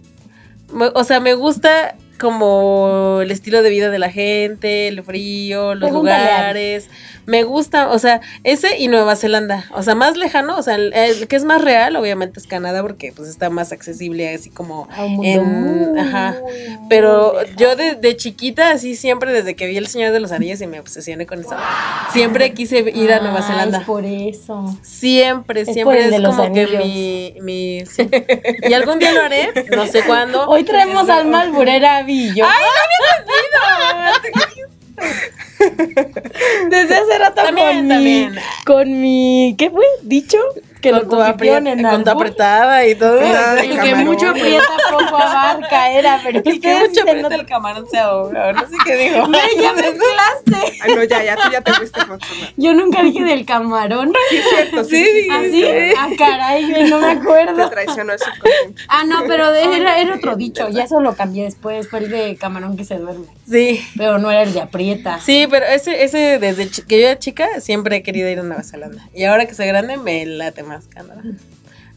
Me- 0.73 0.91
o 0.93 1.03
sea, 1.03 1.19
me 1.19 1.33
gusta 1.33 1.95
como 2.19 3.19
el 3.21 3.31
estilo 3.31 3.61
de 3.63 3.69
vida 3.69 3.89
de 3.89 3.99
la 3.99 4.11
gente, 4.11 4.87
el 4.87 5.01
frío, 5.03 5.73
los 5.75 5.89
Pregúntale 5.89 6.23
lugares. 6.25 6.89
Me 7.25 7.43
gusta, 7.43 7.89
o 7.91 7.99
sea, 7.99 8.21
ese 8.43 8.77
y 8.79 8.87
Nueva 8.87 9.15
Zelanda. 9.15 9.65
O 9.73 9.83
sea, 9.83 9.93
más 9.95 10.17
lejano, 10.17 10.57
o 10.57 10.63
sea, 10.63 10.75
el, 10.75 10.93
el 10.93 11.27
que 11.27 11.35
es 11.35 11.43
más 11.43 11.61
real, 11.61 11.95
obviamente 11.95 12.39
es 12.39 12.47
Canadá 12.47 12.81
porque 12.81 13.13
pues 13.15 13.29
está 13.29 13.49
más 13.51 13.71
accesible 13.71 14.33
así 14.33 14.49
como 14.49 14.87
en- 14.97 15.43
muy, 15.91 15.99
ajá. 15.99 16.35
Pero 16.89 17.35
yo 17.57 17.75
de, 17.75 17.95
de 17.95 18.17
chiquita, 18.17 18.71
así 18.71 18.95
siempre, 18.95 19.31
desde 19.31 19.55
que 19.55 19.67
vi 19.67 19.77
El 19.77 19.87
Señor 19.87 20.11
de 20.11 20.19
los 20.19 20.31
Anillos 20.31 20.59
y 20.61 20.67
me 20.67 20.79
obsesioné 20.79 21.25
con 21.27 21.39
eso, 21.39 21.55
siempre 22.11 22.53
quise 22.53 22.79
ir 22.95 23.11
a 23.13 23.19
Nueva 23.19 23.39
Ah, 23.39 23.43
Zelanda. 23.43 23.77
es 23.79 23.83
por 23.85 24.05
eso. 24.05 24.77
Siempre, 24.81 25.61
Es 25.61 25.73
siempre 25.73 26.05
es 26.07 26.21
como 26.21 26.51
que 26.51 26.65
mi, 26.67 27.35
mi 27.41 27.83
sí. 27.85 28.09
Y 28.67 28.73
algún 28.73 28.99
día 28.99 29.11
lo 29.13 29.21
haré, 29.21 29.49
no 29.75 29.85
sé 29.85 30.01
cuándo. 30.03 30.47
Hoy 30.47 30.63
traemos 30.63 31.01
Este, 31.01 31.11
al 31.13 31.27
Malburera 31.27 32.01
Villo. 32.09 32.45
Desde 36.69 36.95
hace 36.95 37.17
rato 37.19 37.41
También, 37.43 37.79
con 37.79 37.87
también. 37.89 38.31
mi, 38.31 38.37
con 38.65 39.01
mi, 39.01 39.55
¿qué 39.57 39.69
fue? 39.69 39.85
Dicho 40.01 40.37
que 40.81 40.91
lo 40.91 40.99
con 41.01 41.09
tu, 41.09 41.15
convirtieron 41.17 41.67
aprieta- 41.67 41.79
en 41.79 41.85
albur. 41.85 42.09
apretada 42.13 42.85
y 42.87 42.95
todo. 42.95 43.19
Ah, 43.21 43.55
Y 43.63 43.77
que 43.77 43.95
mucho 43.95 44.29
aprieta, 44.29 44.63
poco 44.91 45.15
abarca 45.17 45.91
era, 45.91 46.19
pero 46.23 46.39
Y 46.39 46.43
que 46.43 46.51
ustedes 46.51 46.89
mucho 46.89 47.01
aprieta 47.01 47.29
no- 47.29 47.35
el 47.35 47.45
camarón 47.45 47.85
se 47.89 47.97
ahoga. 47.97 48.53
No 48.53 48.61
sé 48.61 48.75
qué 48.85 48.95
digo. 48.95 49.27
Güey, 49.27 49.41
ya 49.61 49.73
mezclaste. 49.73 50.79
Ay, 50.81 50.95
no, 50.95 51.03
ya, 51.03 51.23
ya, 51.23 51.35
tú 51.35 51.51
ya 51.51 51.61
te 51.61 51.73
fuiste 51.73 51.99
con 52.07 52.19
Samara. 52.19 52.53
Yo 52.57 52.73
nunca 52.73 53.03
dije 53.03 53.23
del 53.23 53.45
camarón. 53.45 54.13
Sí, 54.29 54.37
es 54.37 54.45
cierto, 54.49 54.83
sí. 54.85 55.03
Sí, 55.05 55.21
sí, 55.23 55.29
¿Así? 55.31 55.61
sí. 55.63 55.93
Ah, 55.97 56.07
caray, 56.17 56.69
güey, 56.69 56.89
no 56.89 56.99
me 56.99 57.07
Te 57.15 57.21
acuerdo. 57.21 57.69
traicionó 57.69 58.13
el 58.13 58.19
subconsciente. 58.19 58.81
Ah, 58.87 59.03
no, 59.05 59.23
pero 59.27 59.51
de- 59.51 59.63
era, 59.77 59.99
era 59.99 60.15
otro 60.15 60.35
dicho. 60.35 60.69
Ya 60.69 60.83
eso 60.83 60.99
lo 61.01 61.15
cambié 61.15 61.43
después. 61.45 61.89
Fue 61.89 61.99
el 61.99 62.09
de 62.09 62.35
camarón 62.37 62.77
que 62.77 62.85
se 62.85 62.97
duerme. 62.97 63.25
Sí. 63.49 63.85
Pero 63.97 64.17
no 64.17 64.31
era 64.31 64.43
el 64.43 64.53
de 64.53 64.61
aprieta. 64.61 65.19
Sí, 65.19 65.47
pero 65.49 65.65
ese, 65.65 66.03
ese 66.03 66.39
desde 66.39 66.69
que 66.85 67.01
yo 67.01 67.07
era 67.07 67.19
chica 67.19 67.59
siempre 67.59 67.97
he 67.97 68.03
querido 68.03 68.29
ir 68.29 68.39
a 68.39 68.43
Nueva 68.43 68.63
Zelanda. 68.63 69.03
Y 69.13 69.25
ahora 69.25 69.45
que 69.45 69.55
soy 69.55 69.67
grande 69.67 69.97
me 69.97 70.25
late 70.25 70.63
más 70.69 70.87
Canadá. 70.87 71.21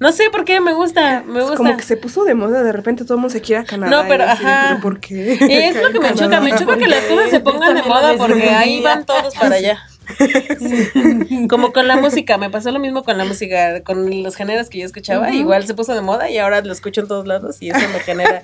No 0.01 0.11
sé 0.11 0.31
por 0.33 0.45
qué 0.45 0.61
me 0.61 0.73
gusta, 0.73 1.23
me 1.25 1.39
Es 1.39 1.43
gusta. 1.45 1.57
como 1.59 1.77
que 1.77 1.85
se 1.85 1.97
puso 1.97 2.25
de 2.25 2.35
moda, 2.35 2.65
de 2.65 2.73
repente 2.73 3.05
todo 3.05 3.15
el 3.15 3.21
mundo 3.21 3.33
se 3.33 3.41
quiere 3.41 3.63
a 3.63 3.65
Canadá. 3.65 3.91
No, 4.03 4.09
pero, 4.09 4.25
así 4.25 4.45
ajá. 4.45 4.67
¿pero 4.71 4.81
¿por 4.81 4.99
qué? 5.01 5.33
Es 5.69 5.77
lo 5.81 5.93
que 5.93 6.01
me 6.01 6.15
choca, 6.15 6.41
me 6.41 6.55
choca 6.57 6.77
que 6.77 6.89
las 6.89 7.05
cosas 7.05 7.31
se 7.31 7.41
pongan 7.41 7.75
de 7.77 7.83
moda 7.83 8.15
porque 8.17 8.51
ahí 8.51 8.81
van 8.83 9.05
todos 9.07 9.35
para 9.37 9.55
allá. 9.57 9.79
Como 11.49 11.73
con 11.73 11.89
la 11.89 11.97
música, 11.97 12.39
me 12.39 12.51
pasó 12.51 12.71
lo 12.71 12.79
mismo 12.79 13.03
con 13.05 13.19
la 13.19 13.25
música, 13.25 13.83
con 13.83 14.23
los 14.23 14.37
géneros 14.37 14.69
que 14.69 14.79
yo 14.79 14.87
escuchaba, 14.87 15.31
igual 15.33 15.67
se 15.67 15.75
puso 15.75 15.95
de 15.95 16.01
moda 16.01 16.31
y 16.31 16.39
ahora 16.39 16.61
lo 16.61 16.73
escucho 16.73 17.03
en 17.03 17.09
todos 17.09 17.27
lados 17.27 17.57
y 17.61 17.71
eso 17.71 17.81
me 17.93 18.01
genera, 18.01 18.41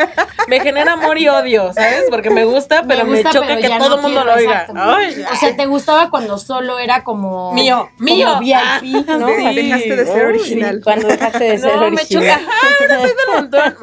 me 0.49 0.61
genera 0.61 0.93
amor 0.93 1.19
y 1.19 1.29
odio, 1.29 1.73
¿sabes? 1.73 2.05
Porque 2.11 2.31
me 2.31 2.45
gusta, 2.45 2.85
pero 2.87 3.05
me, 3.05 3.17
gusta, 3.17 3.31
choca 3.33 3.47
pero 3.49 3.61
que 3.61 3.69
todo 3.69 3.89
no 3.89 3.97
el 3.97 4.03
mundo 4.03 4.23
quiero, 4.23 4.25
lo 4.25 4.35
oiga. 4.35 4.67
Ay, 4.75 5.25
O 5.33 5.37
sea, 5.37 5.57
¿te 5.57 5.67
gustaba 5.67 6.11
cuando 6.11 6.39
solo 6.39 6.79
era 6.79 7.05
como... 7.05 7.53
Mío, 7.53 7.91
como 7.97 8.11
mío. 8.11 8.39
VIP, 8.41 9.07
¿no? 9.09 9.29
Sí. 9.29 9.55
Dejaste 9.55 9.97
de 9.97 10.07
ser 10.07 10.27
Uy, 10.27 10.39
original. 10.39 10.81
Cuando 10.83 11.09
dejaste 11.09 11.45
de 11.45 11.59
ser 11.59 11.77
no, 11.77 11.91
me 11.91 12.07
choca, 12.07 12.19
original. 12.19 12.41
ajá, 12.49 12.67
ahora 12.81 13.01
soy 13.01 13.11
del 13.11 13.35
montón. 13.35 13.75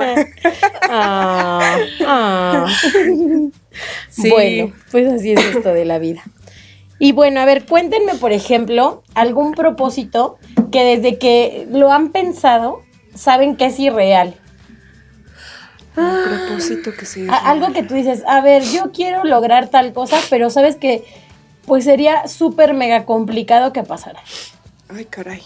Ah, 0.88 1.78
ah. 2.06 2.66
Sí. 4.10 4.30
Bueno, 4.30 4.74
pues 4.92 5.12
así 5.12 5.32
es 5.34 5.44
esto 5.44 5.74
de 5.74 5.84
la 5.84 6.00
vida. 6.00 6.24
Y 7.06 7.12
bueno, 7.12 7.40
a 7.40 7.46
ver, 7.46 7.68
cuéntenme, 7.68 8.16
por 8.16 8.32
ejemplo, 8.32 9.04
algún 9.14 9.52
propósito 9.54 10.40
que 10.72 10.84
desde 10.84 11.20
que 11.20 11.68
lo 11.70 11.92
han 11.92 12.12
pensado 12.12 12.82
saben 13.14 13.58
que 13.58 13.66
es 13.68 13.80
irreal. 13.80 14.34
Un 15.96 16.24
propósito 16.24 16.92
que. 16.98 17.06
A- 17.30 17.52
algo 17.52 17.72
que 17.74 17.84
tú 17.84 17.94
dices, 17.94 18.24
a 18.26 18.42
ver, 18.42 18.64
yo 18.64 18.92
quiero 18.92 19.24
lograr 19.24 19.68
tal 19.68 19.94
cosa, 19.94 20.18
pero 20.32 20.50
sabes 20.50 20.78
que 20.78 21.06
pues 21.68 21.84
sería 21.84 22.28
súper 22.28 22.74
mega 22.74 23.06
complicado 23.06 23.72
que 23.72 23.84
pasara. 23.84 24.22
Ay, 24.90 25.06
caray. 25.06 25.44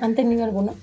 ¿Han 0.00 0.16
tenido 0.16 0.42
alguno? 0.42 0.74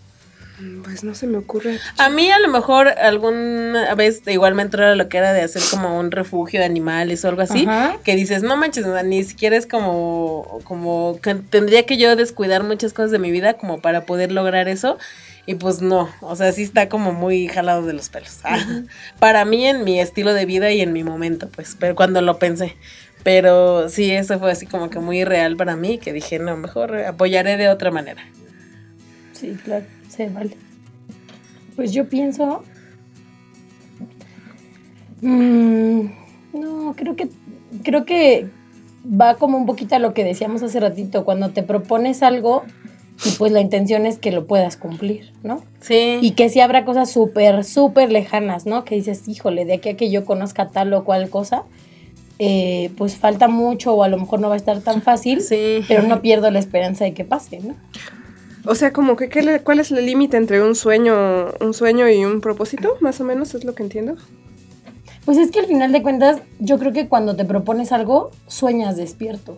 Mm, 0.59 0.81
Pues 0.83 1.03
no 1.03 1.15
se 1.15 1.27
me 1.27 1.37
ocurre. 1.37 1.79
A 1.97 2.09
mí 2.09 2.29
a 2.31 2.39
lo 2.39 2.47
mejor 2.49 2.87
alguna 2.89 3.93
vez 3.95 4.21
igual 4.27 4.55
me 4.55 4.61
entró 4.63 4.95
lo 4.95 5.09
que 5.09 5.17
era 5.17 5.33
de 5.33 5.41
hacer 5.41 5.61
como 5.71 5.97
un 5.99 6.11
refugio 6.11 6.59
de 6.59 6.65
animales 6.65 7.23
o 7.25 7.29
algo 7.29 7.41
así, 7.41 7.65
Ajá. 7.67 7.97
que 8.03 8.15
dices, 8.15 8.43
no 8.43 8.57
manches, 8.57 8.85
ni 9.05 9.23
siquiera 9.23 9.55
es 9.55 9.65
como, 9.67 10.59
como 10.63 11.19
que 11.21 11.35
tendría 11.35 11.85
que 11.85 11.97
yo 11.97 12.15
descuidar 12.15 12.63
muchas 12.63 12.93
cosas 12.93 13.11
de 13.11 13.19
mi 13.19 13.31
vida 13.31 13.53
como 13.53 13.79
para 13.81 14.05
poder 14.05 14.31
lograr 14.31 14.67
eso. 14.67 14.97
Y 15.45 15.55
pues 15.55 15.81
no, 15.81 16.09
o 16.21 16.35
sea, 16.35 16.51
sí 16.51 16.61
está 16.61 16.89
como 16.89 17.11
muy 17.11 17.47
jalado 17.47 17.83
de 17.83 17.93
los 17.93 18.09
pelos. 18.09 18.39
Para 19.19 19.45
mí, 19.45 19.65
en 19.65 19.83
mi 19.83 19.99
estilo 19.99 20.33
de 20.35 20.45
vida 20.45 20.69
y 20.71 20.81
en 20.81 20.93
mi 20.93 21.03
momento, 21.03 21.49
pues, 21.49 21.75
pero 21.79 21.95
cuando 21.95 22.21
lo 22.21 22.37
pensé. 22.37 22.75
Pero 23.23 23.89
sí, 23.89 24.11
eso 24.11 24.37
fue 24.37 24.51
así 24.51 24.67
como 24.67 24.91
que 24.91 24.99
muy 24.99 25.23
real 25.25 25.55
para 25.57 25.75
mí, 25.75 25.97
que 25.97 26.13
dije, 26.13 26.37
no, 26.37 26.55
mejor 26.55 26.95
apoyaré 26.99 27.57
de 27.57 27.67
otra 27.67 27.89
manera. 27.89 28.23
Sí, 29.33 29.57
claro, 29.63 29.85
se 30.09 30.27
vale. 30.29 30.57
Pues 31.75 31.93
yo 31.93 32.09
pienso. 32.09 32.63
Mm, 35.21 36.01
no, 36.53 36.93
creo 36.95 37.15
que. 37.15 37.29
Creo 37.83 38.03
que 38.05 38.47
va 39.05 39.35
como 39.35 39.57
un 39.57 39.65
poquito 39.65 39.95
a 39.95 39.99
lo 39.99 40.13
que 40.13 40.23
decíamos 40.23 40.63
hace 40.63 40.79
ratito, 40.79 41.23
cuando 41.23 41.51
te 41.51 41.63
propones 41.63 42.23
algo 42.23 42.63
y 43.25 43.31
pues 43.37 43.51
la 43.51 43.61
intención 43.61 44.05
es 44.05 44.17
que 44.17 44.31
lo 44.31 44.47
puedas 44.47 44.75
cumplir, 44.75 45.31
¿no? 45.43 45.61
Sí. 45.81 46.17
Y 46.21 46.31
que 46.31 46.49
si 46.49 46.59
habrá 46.61 46.83
cosas 46.83 47.11
súper, 47.11 47.63
súper 47.63 48.11
lejanas, 48.11 48.65
¿no? 48.65 48.83
Que 48.85 48.95
dices, 48.95 49.27
híjole, 49.27 49.65
de 49.65 49.73
aquí 49.75 49.89
a 49.89 49.97
que 49.97 50.09
yo 50.09 50.25
conozca 50.25 50.69
tal 50.69 50.93
o 50.93 51.03
cual 51.03 51.29
cosa, 51.29 51.63
eh, 52.39 52.91
pues 52.97 53.15
falta 53.17 53.47
mucho 53.47 53.93
o 53.93 54.03
a 54.03 54.07
lo 54.09 54.17
mejor 54.17 54.39
no 54.39 54.47
va 54.49 54.55
a 54.55 54.57
estar 54.57 54.79
tan 54.81 55.01
fácil, 55.01 55.41
Sí. 55.41 55.81
pero 55.87 56.03
no 56.03 56.21
pierdo 56.21 56.49
la 56.49 56.59
esperanza 56.59 57.03
de 57.05 57.13
que 57.13 57.23
pase, 57.25 57.59
¿no? 57.59 57.75
O 58.69 58.75
sea, 58.75 58.93
como 58.93 59.15
que 59.15 59.29
¿qué 59.29 59.41
le- 59.41 59.61
¿cuál 59.61 59.79
es 59.79 59.91
el 59.91 60.05
límite 60.05 60.37
entre 60.37 60.61
un 60.61 60.75
sueño, 60.75 61.15
un 61.59 61.73
sueño 61.73 62.07
y 62.09 62.23
un 62.23 62.39
propósito? 62.39 62.95
Más 63.01 63.19
o 63.19 63.23
menos 63.23 63.53
es 63.55 63.63
lo 63.63 63.73
que 63.73 63.83
entiendo. 63.83 64.15
Pues 65.25 65.37
es 65.37 65.51
que 65.51 65.59
al 65.59 65.65
final 65.65 65.91
de 65.91 66.01
cuentas, 66.01 66.41
yo 66.59 66.79
creo 66.79 66.93
que 66.93 67.07
cuando 67.07 67.35
te 67.35 67.45
propones 67.45 67.91
algo, 67.91 68.31
sueñas 68.47 68.95
despierto. 68.95 69.57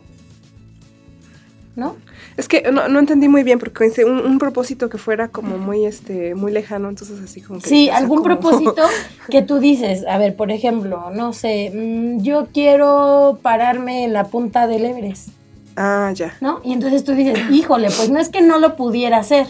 ¿No? 1.76 1.96
Es 2.36 2.48
que 2.50 2.70
no, 2.72 2.90
no 2.90 3.00
entendí 3.00 3.30
muy 3.30 3.44
bien 3.44 3.58
porque 3.58 3.90
un, 4.06 4.20
un 4.20 4.40
propósito 4.40 4.90
que 4.90 4.98
fuera 4.98 5.30
como 5.30 5.58
muy 5.58 5.86
este 5.86 6.36
muy 6.36 6.52
lejano, 6.52 6.90
entonces 6.90 7.20
así 7.24 7.40
como 7.42 7.60
que 7.62 7.70
Sí, 7.70 7.90
algún 7.90 8.18
como- 8.20 8.24
propósito 8.42 8.84
que 9.30 9.42
tú 9.42 9.60
dices, 9.60 10.06
a 10.06 10.18
ver, 10.18 10.36
por 10.36 10.52
ejemplo, 10.52 11.12
no 11.14 11.32
sé, 11.32 11.72
mm, 11.74 12.22
yo 12.24 12.48
quiero 12.54 13.40
pararme 13.42 14.04
en 14.04 14.12
la 14.14 14.26
punta 14.26 14.68
del 14.68 14.84
Everest, 14.86 15.30
Ah, 15.76 16.12
ya. 16.14 16.34
¿no? 16.42 16.60
Y 16.64 16.74
entonces 16.74 17.04
tú 17.04 17.14
dices, 17.14 17.40
híjole, 17.52 17.88
pues 17.96 18.10
no 18.10 18.20
es 18.20 18.30
que 18.30 18.42
no 18.42 18.60
lo 18.60 18.76
pudiera 18.76 19.18
hacer, 19.18 19.48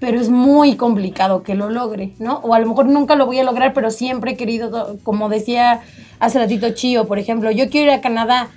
pero 0.00 0.20
es 0.20 0.28
muy 0.30 0.76
complicado 0.76 1.42
que 1.42 1.54
lo 1.54 1.70
logre, 1.70 2.12
¿no? 2.18 2.38
O 2.38 2.54
a 2.54 2.58
lo 2.58 2.66
mejor 2.66 2.86
nunca 2.86 3.14
lo 3.14 3.26
voy 3.26 3.38
a 3.38 3.44
lograr, 3.44 3.72
pero 3.74 3.90
siempre 3.90 4.32
he 4.32 4.36
querido, 4.36 4.70
do- 4.70 4.98
como 5.02 5.28
decía 5.28 5.82
hace 6.18 6.38
ratito 6.38 6.70
Chío, 6.70 7.06
por 7.06 7.18
ejemplo, 7.18 7.50
yo 7.50 7.68
quiero 7.70 7.92
ir 7.92 7.98
a 7.98 8.00
Canadá, 8.00 8.48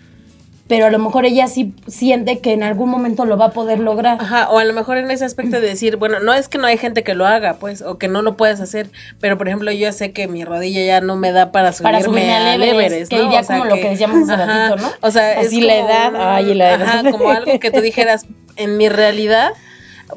pero 0.67 0.85
a 0.85 0.89
lo 0.89 0.99
mejor 0.99 1.25
ella 1.25 1.47
sí 1.47 1.73
siente 1.87 2.39
que 2.39 2.51
en 2.51 2.61
algún 2.61 2.89
momento 2.89 3.25
lo 3.25 3.37
va 3.37 3.45
a 3.45 3.51
poder 3.51 3.79
lograr. 3.79 4.17
Ajá, 4.19 4.49
o 4.49 4.59
a 4.59 4.65
lo 4.65 4.73
mejor 4.73 4.97
en 4.97 5.09
ese 5.09 5.23
aspecto 5.23 5.61
de 5.61 5.67
decir, 5.67 5.95
bueno, 5.95 6.19
no 6.19 6.33
es 6.33 6.49
que 6.49 6.57
no 6.57 6.67
hay 6.67 6.77
gente 6.77 7.03
que 7.03 7.13
lo 7.13 7.25
haga, 7.25 7.53
pues, 7.55 7.81
o 7.81 7.97
que 7.97 8.07
no 8.07 8.21
lo 8.21 8.35
puedas 8.35 8.59
hacer, 8.59 8.89
pero 9.21 9.37
por 9.37 9.47
ejemplo, 9.47 9.71
yo 9.71 9.91
sé 9.93 10.11
que 10.11 10.27
mi 10.27 10.43
rodilla 10.43 10.83
ya 10.85 11.01
no 11.01 11.15
me 11.15 11.31
da 11.31 11.51
para 11.51 11.71
subirme, 11.71 11.91
Para 11.91 12.03
subirme 12.03 12.35
al 12.35 12.47
al 12.47 12.63
Everest, 12.63 12.91
Everest, 12.91 13.11
que 13.11 13.17
¿no? 13.17 13.31
ya 13.31 13.39
O 13.39 13.43
sea, 13.43 13.57
como 13.59 13.69
lo 13.69 13.75
que 13.75 13.89
decíamos 13.89 14.29
hace 14.29 14.45
ratito, 14.45 14.75
¿no? 14.87 14.91
O 15.01 15.11
sea, 15.11 15.39
es 15.39 15.47
Así 15.47 15.61
la 15.61 15.75
como 15.75 15.89
edad, 15.89 16.35
ay, 16.35 16.53
la 16.53 16.73
edad. 16.73 16.81
Ajá, 16.81 17.11
como 17.11 17.29
algo 17.29 17.59
que 17.59 17.71
tú 17.71 17.79
dijeras, 17.79 18.25
en 18.57 18.75
mi 18.75 18.89
realidad, 18.89 19.53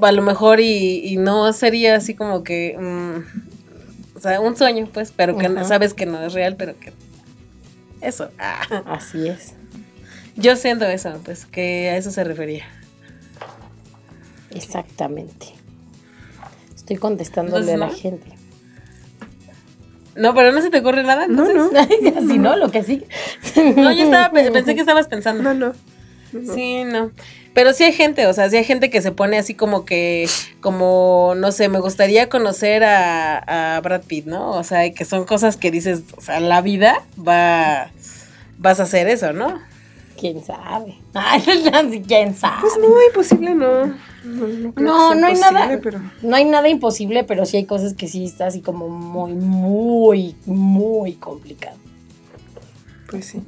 a 0.00 0.12
lo 0.12 0.22
mejor 0.22 0.60
y, 0.60 1.00
y 1.04 1.16
no 1.16 1.52
sería 1.52 1.94
así 1.94 2.14
como 2.14 2.42
que, 2.42 2.76
mm, 2.78 4.16
o 4.16 4.20
sea, 4.20 4.40
un 4.40 4.56
sueño, 4.56 4.88
pues, 4.92 5.12
pero 5.14 5.36
que 5.38 5.48
sabes 5.64 5.94
que 5.94 6.06
no 6.06 6.20
es 6.22 6.32
real, 6.32 6.56
pero 6.56 6.74
que... 6.78 6.92
Eso. 8.00 8.30
ah. 8.38 8.82
Así 8.86 9.28
es. 9.28 9.54
Yo 10.40 10.56
siento 10.56 10.84
eso, 10.86 11.20
pues, 11.24 11.46
que 11.46 11.90
a 11.90 11.96
eso 11.96 12.10
se 12.10 12.24
refería. 12.24 12.64
Exactamente. 14.54 15.46
Estoy 16.74 16.96
contestándole 16.96 17.72
Entonces, 17.72 17.74
a 17.74 17.78
la 17.78 17.86
¿no? 17.86 17.92
gente. 17.94 18.32
No, 20.16 20.34
pero 20.34 20.52
no 20.52 20.60
se 20.60 20.70
te 20.70 20.78
ocurre 20.78 21.04
nada. 21.04 21.26
No, 21.28 21.48
entonces? 21.48 21.88
no. 22.12 22.18
Así, 22.18 22.38
¿no? 22.38 22.56
Lo 22.56 22.70
que 22.70 22.82
sí. 22.82 23.04
No, 23.76 23.92
yo 23.92 24.04
estaba, 24.04 24.30
pe- 24.32 24.50
pensé 24.50 24.74
que 24.74 24.80
estabas 24.80 25.06
pensando. 25.06 25.42
No, 25.42 25.54
no. 25.54 25.72
Sí, 26.54 26.84
no. 26.84 27.10
Pero 27.54 27.72
sí 27.72 27.82
hay 27.82 27.92
gente, 27.92 28.28
o 28.28 28.32
sea, 28.32 28.48
sí 28.48 28.56
hay 28.56 28.64
gente 28.64 28.90
que 28.90 29.02
se 29.02 29.10
pone 29.10 29.36
así 29.36 29.54
como 29.54 29.84
que, 29.84 30.28
como, 30.60 31.34
no 31.36 31.50
sé, 31.50 31.68
me 31.68 31.80
gustaría 31.80 32.28
conocer 32.28 32.84
a, 32.84 33.76
a 33.76 33.80
Brad 33.80 34.02
Pitt, 34.02 34.26
¿no? 34.26 34.52
O 34.52 34.62
sea, 34.62 34.88
que 34.92 35.04
son 35.04 35.24
cosas 35.24 35.56
que 35.56 35.72
dices, 35.72 36.02
o 36.16 36.20
sea, 36.20 36.38
la 36.38 36.60
vida 36.60 37.02
va, 37.18 37.90
vas 38.58 38.78
a 38.78 38.84
hacer 38.84 39.08
eso, 39.08 39.32
¿no? 39.32 39.60
¿Quién 40.20 40.44
sabe? 40.44 40.98
Ay, 41.14 41.40
¿quién 42.06 42.34
sabe? 42.34 42.60
Pues 42.60 42.74
no, 42.78 43.02
imposible 43.06 43.54
no. 43.54 43.86
No, 43.86 44.46
no, 44.46 44.72
No, 44.76 45.14
no 45.14 45.26
hay 45.26 45.34
nada. 45.34 45.80
Pero... 45.82 45.98
No 46.20 46.36
hay 46.36 46.44
nada 46.44 46.68
imposible, 46.68 47.24
pero 47.24 47.46
sí 47.46 47.56
hay 47.56 47.64
cosas 47.64 47.94
que 47.94 48.06
sí 48.06 48.26
está 48.26 48.46
así 48.46 48.60
como 48.60 48.90
muy, 48.90 49.32
muy, 49.32 50.36
muy 50.44 51.14
complicado. 51.14 51.78
Pues 53.08 53.24
sí. 53.24 53.42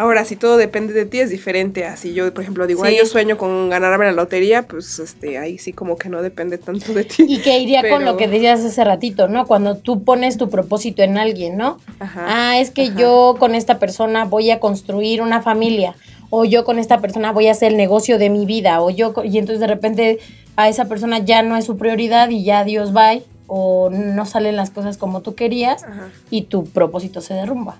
Ahora, 0.00 0.24
si 0.24 0.34
todo 0.34 0.56
depende 0.56 0.94
de 0.94 1.04
ti, 1.04 1.20
es 1.20 1.28
diferente. 1.28 1.84
Así 1.84 2.14
yo, 2.14 2.32
por 2.32 2.42
ejemplo, 2.42 2.66
digo, 2.66 2.82
Sí. 2.84 2.88
"Ay, 2.88 2.96
yo 2.96 3.04
sueño 3.04 3.36
con 3.36 3.68
ganarme 3.68 4.06
la 4.06 4.12
lotería, 4.12 4.62
pues 4.62 4.98
este, 4.98 5.36
ahí 5.36 5.58
sí 5.58 5.74
como 5.74 5.96
que 5.98 6.08
no 6.08 6.22
depende 6.22 6.56
tanto 6.56 6.94
de 6.94 7.04
ti. 7.04 7.26
Y 7.28 7.40
que 7.42 7.58
iría 7.58 7.86
con 7.86 8.06
lo 8.06 8.16
que 8.16 8.26
decías 8.26 8.64
hace 8.64 8.82
ratito, 8.82 9.28
¿no? 9.28 9.46
Cuando 9.46 9.76
tú 9.76 10.02
pones 10.02 10.38
tu 10.38 10.48
propósito 10.48 11.02
en 11.02 11.18
alguien, 11.18 11.58
¿no? 11.58 11.76
Ajá. 11.98 12.24
Ah, 12.26 12.58
es 12.58 12.70
que 12.70 12.86
Ajá. 12.86 12.98
yo 12.98 13.36
con 13.38 13.54
esta 13.54 13.78
persona 13.78 14.24
voy 14.24 14.50
a 14.50 14.58
construir 14.58 15.20
una 15.20 15.42
familia, 15.42 15.94
o 16.30 16.46
yo 16.46 16.64
con 16.64 16.78
esta 16.78 17.02
persona 17.02 17.32
voy 17.32 17.48
a 17.48 17.50
hacer 17.50 17.72
el 17.72 17.76
negocio 17.76 18.16
de 18.16 18.30
mi 18.30 18.46
vida, 18.46 18.80
o 18.80 18.88
yo, 18.88 19.12
y 19.22 19.36
entonces 19.36 19.60
de 19.60 19.66
repente 19.66 20.18
a 20.56 20.70
esa 20.70 20.86
persona 20.86 21.18
ya 21.18 21.42
no 21.42 21.58
es 21.58 21.66
su 21.66 21.76
prioridad 21.76 22.30
y 22.30 22.42
ya 22.42 22.64
Dios 22.64 22.96
va, 22.96 23.10
o 23.48 23.90
no 23.90 24.24
salen 24.24 24.56
las 24.56 24.70
cosas 24.70 24.96
como 24.96 25.20
tú 25.20 25.34
querías 25.34 25.82
Ajá. 25.84 26.08
y 26.30 26.42
tu 26.42 26.64
propósito 26.64 27.20
se 27.20 27.34
derrumba. 27.34 27.76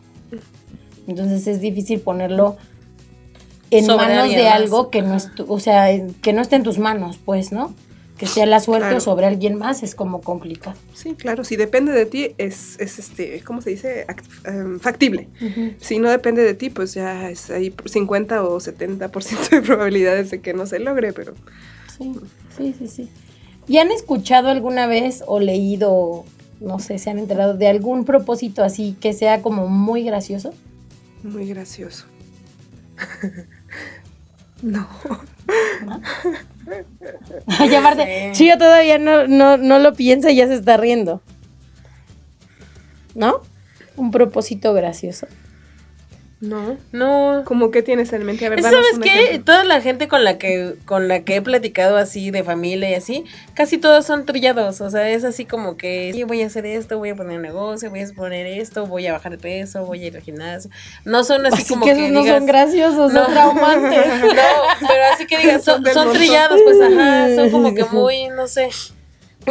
Entonces 1.11 1.46
es 1.46 1.61
difícil 1.61 2.00
ponerlo 2.00 2.56
en 3.70 3.84
Sobre 3.84 4.06
manos 4.06 4.30
de 4.34 4.44
más. 4.44 4.52
algo 4.54 4.90
que 4.90 5.02
no 5.02 5.14
es, 5.14 5.32
tu- 5.34 5.44
o 5.52 5.61
sea, 5.61 5.86
que 6.22 6.32
no 6.32 6.40
esté 6.42 6.56
en 6.56 6.62
tus 6.62 6.78
manos, 6.78 7.18
pues, 7.24 7.52
¿no? 7.52 7.74
Que 8.18 8.26
sea 8.26 8.44
la 8.44 8.61
suerte 8.61 8.82
Claro. 8.88 8.96
o 8.98 9.00
sobre 9.00 9.26
alguien 9.26 9.56
más 9.56 9.82
es 9.82 9.94
como 9.94 10.20
complicado. 10.20 10.76
Sí, 10.92 11.14
claro, 11.14 11.42
si 11.44 11.56
depende 11.56 11.92
de 11.92 12.04
ti, 12.04 12.34
es, 12.36 12.78
es 12.78 12.98
este, 12.98 13.40
¿cómo 13.42 13.62
se 13.62 13.70
dice? 13.70 14.06
Act- 14.08 14.46
em, 14.46 14.78
factible. 14.80 15.28
Si 15.80 15.98
no 15.98 16.11
depende 16.11 16.42
de 16.42 16.52
ti, 16.54 16.68
pues 16.68 16.92
ya 16.94 17.30
es 17.30 17.48
ahí 17.50 17.72
50 17.86 18.42
o 18.44 18.61
70% 18.61 19.48
de 19.50 19.62
probabilidades 19.66 20.30
de 20.30 20.40
que 20.40 20.52
no 20.52 20.66
se 20.66 20.80
logre, 20.80 21.12
pero 21.12 21.32
Sí, 21.96 22.12
sí, 22.56 22.74
sí, 22.78 22.88
sí. 22.88 23.08
¿Y 23.68 23.78
han 23.78 23.90
escuchado 23.90 24.48
alguna 24.48 24.86
vez 24.86 25.22
o 25.26 25.38
leído, 25.40 26.24
no 26.61 26.78
sé, 26.78 26.98
se 26.98 27.08
han 27.08 27.18
enterado 27.20 27.54
de 27.54 27.68
algún 27.68 28.04
propósito 28.04 28.64
así 28.64 28.96
que 29.00 29.12
sea 29.14 29.40
como 29.42 29.68
muy 29.68 30.02
gracioso? 30.02 30.52
Muy 31.22 31.46
gracioso. 31.48 32.06
no. 34.62 34.88
Ay, 37.46 37.74
aparte, 37.74 38.32
Sí. 38.34 38.44
Chío 38.44 38.58
todavía 38.58 38.98
no, 38.98 39.26
no, 39.26 39.56
no 39.56 39.78
lo 39.78 39.94
piensa 39.94 40.30
y 40.30 40.36
ya 40.36 40.46
se 40.46 40.54
está 40.54 40.76
riendo. 40.76 41.22
¿No? 43.14 43.42
Un 43.96 44.10
propósito 44.10 44.72
gracioso. 44.72 45.26
No. 46.41 46.78
No. 46.91 47.43
¿Cómo 47.45 47.70
que 47.70 47.82
tienes 47.82 48.12
en 48.14 48.24
mente? 48.24 48.47
A 48.47 48.49
ver, 48.49 48.62
¿Sabes 48.62 48.99
qué? 49.03 49.24
ejemplo. 49.24 49.45
Toda 49.45 49.64
la 49.64 49.82
gente 49.82 50.09
con 50.09 50.24
la 50.24 50.38
que 50.38 50.74
con 50.86 51.07
la 51.07 51.20
que 51.20 51.36
he 51.36 51.43
platicado 51.43 51.99
así 51.99 52.30
de 52.30 52.43
familia 52.43 52.88
y 52.91 52.95
así, 52.95 53.24
casi 53.53 53.76
todos 53.76 54.07
son 54.07 54.24
trillados, 54.24 54.80
o 54.80 54.91
sea, 54.91 55.11
es 55.11 55.24
así 55.24 55.45
como 55.45 55.76
que 55.76 56.12
yo 56.16 56.26
voy 56.26 56.43
a 56.43 56.47
hacer 56.47 56.64
esto, 56.64 56.97
voy 56.97 57.11
a 57.11 57.14
poner 57.14 57.36
un 57.36 57.43
negocio, 57.43 57.91
voy 57.91 58.01
a 58.01 58.09
poner 58.09 58.47
esto, 58.47 58.86
voy 58.86 59.07
a 59.07 59.12
bajar 59.12 59.32
de 59.32 59.38
peso, 59.38 59.84
voy 59.84 60.03
a 60.05 60.07
ir 60.07 60.16
al 60.16 60.22
gimnasio. 60.22 60.70
No 61.05 61.24
son 61.24 61.45
así, 61.45 61.62
Así 61.62 61.72
como 61.74 61.84
que 61.84 61.95
que, 61.95 62.07
esos 62.07 62.12
no 62.12 62.24
son 62.24 62.47
graciosos, 62.47 63.12
No. 63.12 63.24
son 63.24 63.32
traumantes. 63.34 64.07
No, 64.41 64.86
pero 64.88 65.03
así 65.12 65.26
que 65.26 65.38
digas, 65.38 65.62
son, 65.64 65.84
son 65.93 66.12
trillados, 66.12 66.59
pues 66.64 66.80
ajá, 66.80 67.34
son 67.34 67.51
como 67.51 67.74
que 67.74 67.84
muy, 67.93 68.28
no 68.28 68.47
sé. 68.47 68.70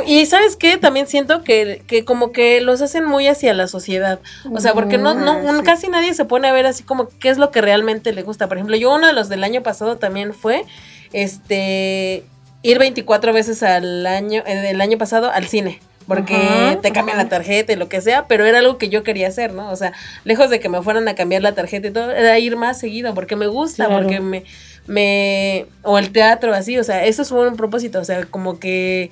Y 0.06 0.26
sabes 0.28 0.56
qué, 0.56 0.78
también 0.78 1.08
siento 1.08 1.44
que, 1.44 1.82
que 1.88 2.06
como 2.06 2.32
que 2.32 2.62
los 2.62 2.82
hacen 2.82 3.06
muy 3.06 3.28
hacia 3.28 3.54
la 3.54 3.68
sociedad. 3.68 4.20
O 4.54 4.60
sea, 4.60 4.74
porque 4.74 4.98
no, 4.98 5.16
no, 5.16 5.32
Ah, 5.32 5.62
casi 5.64 5.88
nadie 5.88 6.14
se 6.14 6.26
pone 6.26 6.48
a 6.48 6.54
ver 6.54 6.68
así 6.68 6.84
como 6.84 7.10
qué 7.20 7.30
es 7.30 7.38
lo 7.40 7.50
que 7.52 7.60
realmente 7.62 8.14
le 8.14 8.22
gusta. 8.22 8.48
Por 8.48 8.58
ejemplo, 8.58 8.76
yo 8.78 8.94
uno 8.94 9.08
de 9.08 9.14
los 9.14 9.30
del 9.30 9.44
año 9.44 9.64
pasado 9.64 9.98
también 9.98 10.34
fue 10.34 10.64
este 11.12 12.24
ir 12.62 12.78
24 12.78 13.34
veces 13.34 13.64
al 13.64 14.06
año, 14.06 14.44
eh, 14.46 14.56
del 14.58 14.82
año 14.82 14.98
pasado 14.98 15.32
al 15.32 15.48
cine. 15.48 15.80
Porque 16.08 16.36
Ajá, 16.36 16.82
te 16.82 16.92
cambian 16.92 17.18
ajá. 17.18 17.26
la 17.26 17.30
tarjeta 17.30 17.72
y 17.72 17.76
lo 17.76 17.88
que 17.88 18.02
sea, 18.02 18.26
pero 18.28 18.46
era 18.46 18.60
algo 18.60 18.80
que 18.80 18.90
yo 18.90 19.04
quería 19.04 19.28
hacer, 19.28 19.54
¿no? 19.54 19.70
O 19.72 19.76
sea, 19.76 19.94
lejos 20.24 20.50
de 20.50 20.60
que 20.60 20.68
me 20.68 20.82
fueran 20.82 21.08
a 21.08 21.14
cambiar 21.14 21.44
la 21.44 21.54
tarjeta 21.54 21.88
y 21.88 21.92
todo, 21.92 22.10
era 22.12 22.38
ir 22.40 22.56
más 22.58 22.80
seguido, 22.80 23.14
porque 23.14 23.36
me 23.36 23.46
gusta, 23.46 23.86
Claro. 23.86 24.02
porque 24.02 24.20
me, 24.20 24.44
me, 24.88 25.68
o 25.84 26.00
el 26.00 26.12
teatro 26.12 26.52
así, 26.56 26.80
o 26.80 26.84
sea, 26.84 27.06
eso 27.06 27.22
es 27.22 27.30
un 27.30 27.56
propósito, 27.56 28.00
o 28.00 28.04
sea, 28.06 28.26
como 28.26 28.60
que 28.60 29.12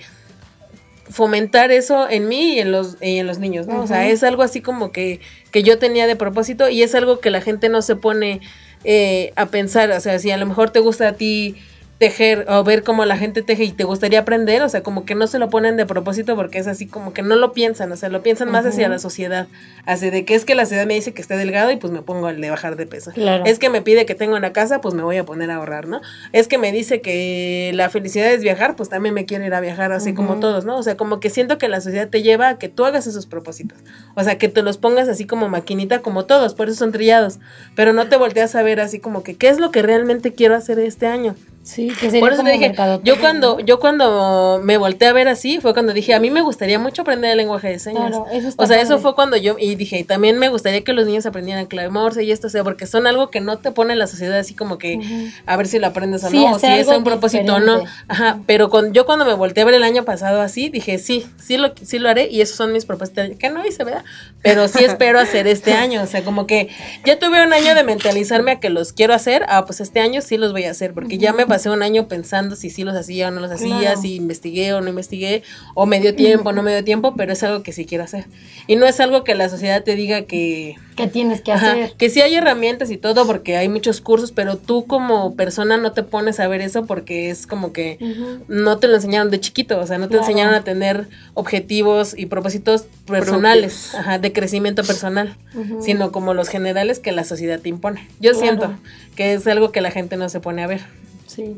fomentar 1.10 1.72
eso 1.72 2.10
en 2.10 2.28
mí 2.28 2.55
y 2.55 2.60
en 2.60 2.72
los, 2.72 2.97
y 3.01 3.18
en 3.18 3.28
los 3.28 3.39
niños, 3.39 3.68
¿no? 3.68 3.82
O 3.82 3.88
sea, 3.88 4.08
es 4.08 4.24
algo 4.24 4.43
así 4.43 4.62
como 4.62 4.91
que, 4.91 5.20
que 5.51 5.64
yo 5.64 5.78
tenía 5.78 6.08
de 6.08 6.16
propósito 6.16 6.70
y 6.70 6.84
es 6.84 6.95
algo 6.95 7.20
que 7.20 7.30
la 7.30 7.41
gente 7.41 7.70
no 7.70 7.82
se 7.82 7.95
pone 7.95 8.41
eh, 8.84 9.32
a 9.36 9.47
pensar, 9.47 9.91
o 9.91 9.99
sea, 9.99 10.20
si 10.20 10.32
a 10.32 10.38
lo 10.38 10.45
mejor 10.45 10.70
te 10.70 10.80
gusta 10.80 11.10
a 11.10 11.14
ti 11.14 11.55
tejer 11.98 12.45
o 12.48 12.64
ver 12.64 12.84
cómo 12.84 13.06
la 13.06 13.18
gente 13.18 13.41
teje 13.41 13.64
y 13.64 13.72
te 13.72 13.84
gustaría 13.84 14.20
aprender, 14.20 14.62
o 14.62 14.70
sea, 14.70 14.84
como 14.84 15.06
que 15.06 15.16
no 15.16 15.26
se 15.26 15.39
lo 15.39 15.50
ponen 15.50 15.78
de 15.78 15.86
propósito 15.86 16.36
porque 16.36 16.60
es 16.60 16.68
así 16.68 16.86
como 16.86 17.12
que 17.14 17.24
no 17.24 17.36
lo 17.36 17.54
piensan, 17.54 17.91
o 17.91 17.98
sea, 17.98 18.10
lo 18.10 18.22
piensan 18.22 18.52
más 18.52 18.66
hacia 18.66 18.88
la 18.88 19.00
sociedad, 19.00 19.48
así 19.86 20.10
de 20.12 20.24
que 20.24 20.36
es 20.36 20.45
que 20.45 20.54
la 20.54 20.66
sociedad 20.66 20.86
me 20.86 20.93
dice 20.93 21.14
que 21.14 21.22
esté 21.22 21.36
delgado 21.38 21.72
y 21.72 21.78
pues 21.78 21.91
me 21.91 22.04
pongo 22.04 22.30
el 22.30 22.39
de 22.39 22.50
bajar 22.52 22.76
de 22.76 22.86
peso. 22.86 23.12
Es 23.45 23.58
que 23.58 23.70
me 23.70 23.82
pide 23.82 24.06
que 24.06 24.14
tengo 24.14 24.36
una 24.36 24.54
casa, 24.54 24.80
pues 24.80 24.93
me 24.93 25.02
voy 25.02 25.18
a 25.18 25.26
poner 25.26 25.50
a 25.50 25.56
ahorrar, 25.56 25.88
¿no? 25.88 26.02
Es 26.34 26.48
que 26.48 26.60
me 26.60 26.72
dice 26.72 27.02
que 27.02 27.72
la 27.74 27.89
felicidad 27.89 28.32
es 28.32 28.43
viajar, 28.43 28.76
pues 28.76 28.89
también 28.89 29.16
me 29.16 29.26
quiero 29.26 29.45
ir 29.45 29.54
a 29.56 29.60
viajar, 29.60 29.91
así 29.91 30.14
como 30.14 30.39
todos, 30.39 30.66
¿no? 30.66 30.78
O 30.78 30.84
sea, 30.84 30.98
como 30.98 31.20
que 31.20 31.32
siento 31.32 31.58
que 31.58 31.68
la 31.68 31.82
sociedad 31.82 32.10
te 32.10 32.22
lleva 32.22 32.50
a 32.50 32.58
que 32.60 32.70
tú 32.70 32.86
hagas 32.86 33.08
esos 33.08 33.26
propósitos, 33.26 33.80
o 34.16 34.24
sea, 34.24 34.38
que 34.38 34.50
te 34.50 34.62
los 34.62 34.78
pongas 34.78 35.10
así 35.10 35.26
como 35.26 35.50
maquinita, 35.50 36.00
como 36.00 36.26
todos, 36.26 36.54
por 36.54 36.68
eso 36.68 36.78
son 36.78 36.91
trillados, 36.91 37.39
pero 37.76 37.93
no 37.93 38.08
te 38.08 38.18
volteas 38.18 38.54
a 38.56 38.62
ver 38.62 38.80
así 38.80 39.00
como 39.00 39.24
que, 39.24 39.36
¿qué 39.36 39.50
es 39.50 39.60
lo 39.60 39.72
que 39.72 39.82
realmente 39.82 40.34
quiero 40.34 40.56
hacer 40.56 40.78
este 40.80 41.08
año? 41.08 41.36
Sí, 41.68 41.89
que 41.89 42.09
sería 42.09 42.22
Por 42.22 42.32
eso 42.32 42.43
te 42.43 42.51
dije, 42.51 42.74
yo 43.03 43.20
cuando, 43.20 43.59
yo 43.59 43.78
cuando 43.78 44.61
me 44.63 44.78
volteé 44.78 45.09
a 45.09 45.13
ver 45.13 45.28
así, 45.28 45.59
fue 45.59 45.74
cuando 45.74 45.91
dije, 45.91 46.13
a 46.13 46.20
mí 46.22 46.32
me 46.32 46.41
gustaría 46.41 46.80
mucho 46.80 47.01
aprender 47.01 47.32
el 47.32 47.38
lenguaje 47.38 47.68
de 47.68 47.78
señas. 47.78 48.15
o 48.55 48.65
sea, 48.65 48.80
eso 48.80 48.99
fue 48.99 49.15
cuando 49.15 49.36
yo, 49.36 49.57
y 49.59 49.76
dije, 49.76 49.99
y 49.99 50.03
también 50.05 50.39
me 50.39 50.47
gustaría 50.47 50.86
que 50.86 50.93
los 50.93 51.05
niños 51.05 51.26
aprendieran 51.26 51.65
clave 51.65 51.89
morse 51.89 52.24
y 52.24 52.32
esto, 52.32 52.47
o 52.47 52.49
sea, 52.49 52.63
porque 52.63 52.88
son 52.88 53.05
algo 53.05 53.30
que 53.30 53.41
no 53.41 53.57
te 53.57 53.72
pone 53.72 53.97
la 53.97 54.07
sociedad 54.07 54.39
así 54.39 54.53
como 54.53 54.78
que, 54.78 55.30
a 55.45 55.57
ver 55.57 55.68
si 55.68 55.78
lo 55.78 55.88
aprendes 55.88 56.24
o 56.24 56.30
no, 56.30 56.53
o 56.53 56.57
si 56.59 56.68
es 56.68 56.88
un 56.88 57.03
propósito 57.03 57.55
o 57.55 57.59
no. 57.59 57.84
Ajá, 58.07 58.39
pero 58.45 58.70
con, 58.70 58.93
yo 58.93 59.05
cuando 59.05 59.26
me 59.26 59.34
volteé 59.34 59.63
a 59.63 59.65
ver 59.65 59.76
el 59.76 59.84
año 59.84 60.05
pasado 60.05 60.41
así, 60.41 60.70
dije, 60.70 60.99
sí, 60.99 61.26
sí 61.38 61.57
lo, 61.57 61.74
sí 61.82 61.99
lo 61.99 62.07
haré 62.07 62.30
y 62.30 62.39
esos 62.39 62.55
son 62.55 62.72
mis 62.72 62.86
propósitos, 62.86 63.32
que 63.38 63.49
no 63.49 63.65
hice, 63.65 63.84
¿verdad? 63.84 64.05
Pero 64.41 64.70
sí 64.70 64.86
espero 64.86 65.20
hacer 65.20 65.47
este 65.47 65.74
año, 65.74 66.01
o 66.01 66.07
sea, 66.07 66.24
como 66.24 66.47
que 66.47 66.70
ya 67.03 67.20
tuve 67.20 67.45
un 67.45 67.51
año 67.51 67.76
de 67.76 67.84
mentalizarme 67.84 68.51
a 68.51 68.59
que 68.61 68.70
los 68.70 68.93
quiero 68.93 69.13
hacer, 69.13 69.45
ah, 69.49 69.65
pues 69.65 69.82
este 69.82 69.99
año 69.99 70.22
sí 70.22 70.38
los 70.38 70.53
voy 70.53 70.63
a 70.63 70.72
hacer, 70.72 70.93
porque 70.93 71.18
ya 71.18 71.34
me 71.34 71.45
pasé 71.45 71.57
un 71.66 71.82
año 71.82 72.08
pensando 72.08 72.55
si 72.55 72.70
sí 72.70 72.84
los 72.84 72.95
hacía 72.95 73.30
o 73.30 73.32
no 73.32 73.41
los 73.41 73.51
hacía, 73.51 73.95
si 73.95 74.16
investigué 74.16 74.74
o 74.74 74.82
no 74.82 74.89
investigué, 74.89 75.43
o 75.74 75.86
me 75.86 75.99
dio 75.99 76.16
tiempo 76.16 76.49
o 76.49 76.51
no 76.53 76.64
me 76.64 76.72
dio 76.72 76.84
tiempo, 76.84 77.16
pero 77.18 77.34
es 77.34 77.43
algo 77.43 77.64
que 77.64 77.72
sí 77.74 77.86
quiero 77.86 78.03
hacer. 78.03 78.26
Y 78.68 78.76
no 78.76 78.86
es 78.86 78.99
algo 78.99 79.24
que 79.24 79.36
la 79.36 79.49
sociedad 79.49 79.84
te 79.84 79.95
diga 79.95 80.24
que... 80.24 80.76
Que 80.95 81.08
tienes 81.08 81.41
que 81.41 81.51
hacer. 81.51 81.93
Que 81.97 82.10
sí 82.10 82.22
hay 82.22 82.36
herramientas 82.36 82.89
y 82.89 82.97
todo, 82.97 83.28
porque 83.28 83.55
hay 83.55 83.70
muchos 83.70 84.01
cursos, 84.01 84.32
pero 84.32 84.58
tú 84.58 84.86
como 84.86 85.36
persona 85.36 85.78
no 85.78 85.91
te 85.91 86.01
pones 86.03 86.39
a 86.39 86.47
ver 86.47 86.62
eso 86.62 86.86
porque 86.86 87.30
es 87.30 87.45
como 87.45 87.72
que 87.72 87.99
no 88.47 88.78
te 88.78 88.88
lo 88.88 88.95
enseñaron 88.95 89.30
de 89.30 89.39
chiquito, 89.39 89.80
o 89.80 89.86
sea, 89.86 89.97
no 89.99 90.10
te 90.10 90.18
enseñaron 90.18 90.55
a 90.55 90.64
tener 90.64 91.08
objetivos 91.34 92.18
y 92.18 92.26
propósitos 92.26 92.86
personales, 93.05 93.93
de 94.20 94.34
crecimiento 94.34 94.84
personal, 94.84 95.38
sino 95.82 96.12
como 96.12 96.34
los 96.34 96.49
generales 96.49 96.99
que 96.99 97.12
la 97.12 97.24
sociedad 97.24 97.60
te 97.60 97.70
impone. 97.70 98.08
Yo 98.20 98.34
siento 98.34 98.74
que 99.16 99.34
es 99.34 99.45
algo 99.47 99.72
que 99.72 99.82
la 99.82 99.91
gente 99.91 100.18
no 100.18 100.30
se 100.30 100.39
pone 100.39 100.64
a 100.64 100.68
ver. 100.68 100.82
Sí. 101.28 101.58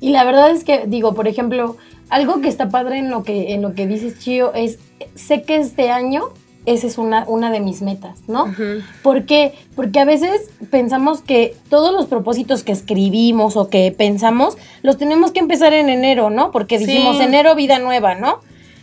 Y 0.00 0.10
la 0.10 0.24
verdad 0.24 0.50
es 0.50 0.64
que, 0.64 0.86
digo, 0.86 1.14
por 1.14 1.28
ejemplo, 1.28 1.76
algo 2.08 2.40
que 2.40 2.48
está 2.48 2.70
padre 2.70 2.98
en 2.98 3.10
lo 3.10 3.22
que, 3.22 3.52
en 3.52 3.62
lo 3.62 3.74
que 3.74 3.86
dices, 3.86 4.18
Chío, 4.18 4.54
es, 4.54 4.78
sé 5.14 5.42
que 5.42 5.56
este 5.56 5.90
año 5.90 6.30
esa 6.66 6.86
es 6.86 6.98
una, 6.98 7.24
una 7.26 7.50
de 7.50 7.60
mis 7.60 7.80
metas, 7.80 8.20
¿no? 8.26 8.54
¿Por 9.02 9.24
qué? 9.24 9.54
Porque 9.74 10.00
a 10.00 10.04
veces 10.04 10.50
pensamos 10.70 11.22
que 11.22 11.56
todos 11.70 11.92
los 11.92 12.06
propósitos 12.06 12.62
que 12.62 12.72
escribimos 12.72 13.56
o 13.56 13.70
que 13.70 13.90
pensamos, 13.90 14.58
los 14.82 14.98
tenemos 14.98 15.30
que 15.32 15.38
empezar 15.38 15.72
en 15.72 15.88
enero, 15.88 16.28
¿no? 16.28 16.50
Porque 16.50 16.78
dijimos 16.78 17.20
enero, 17.20 17.54
vida 17.54 17.78
nueva, 17.78 18.16
¿no? 18.16 18.40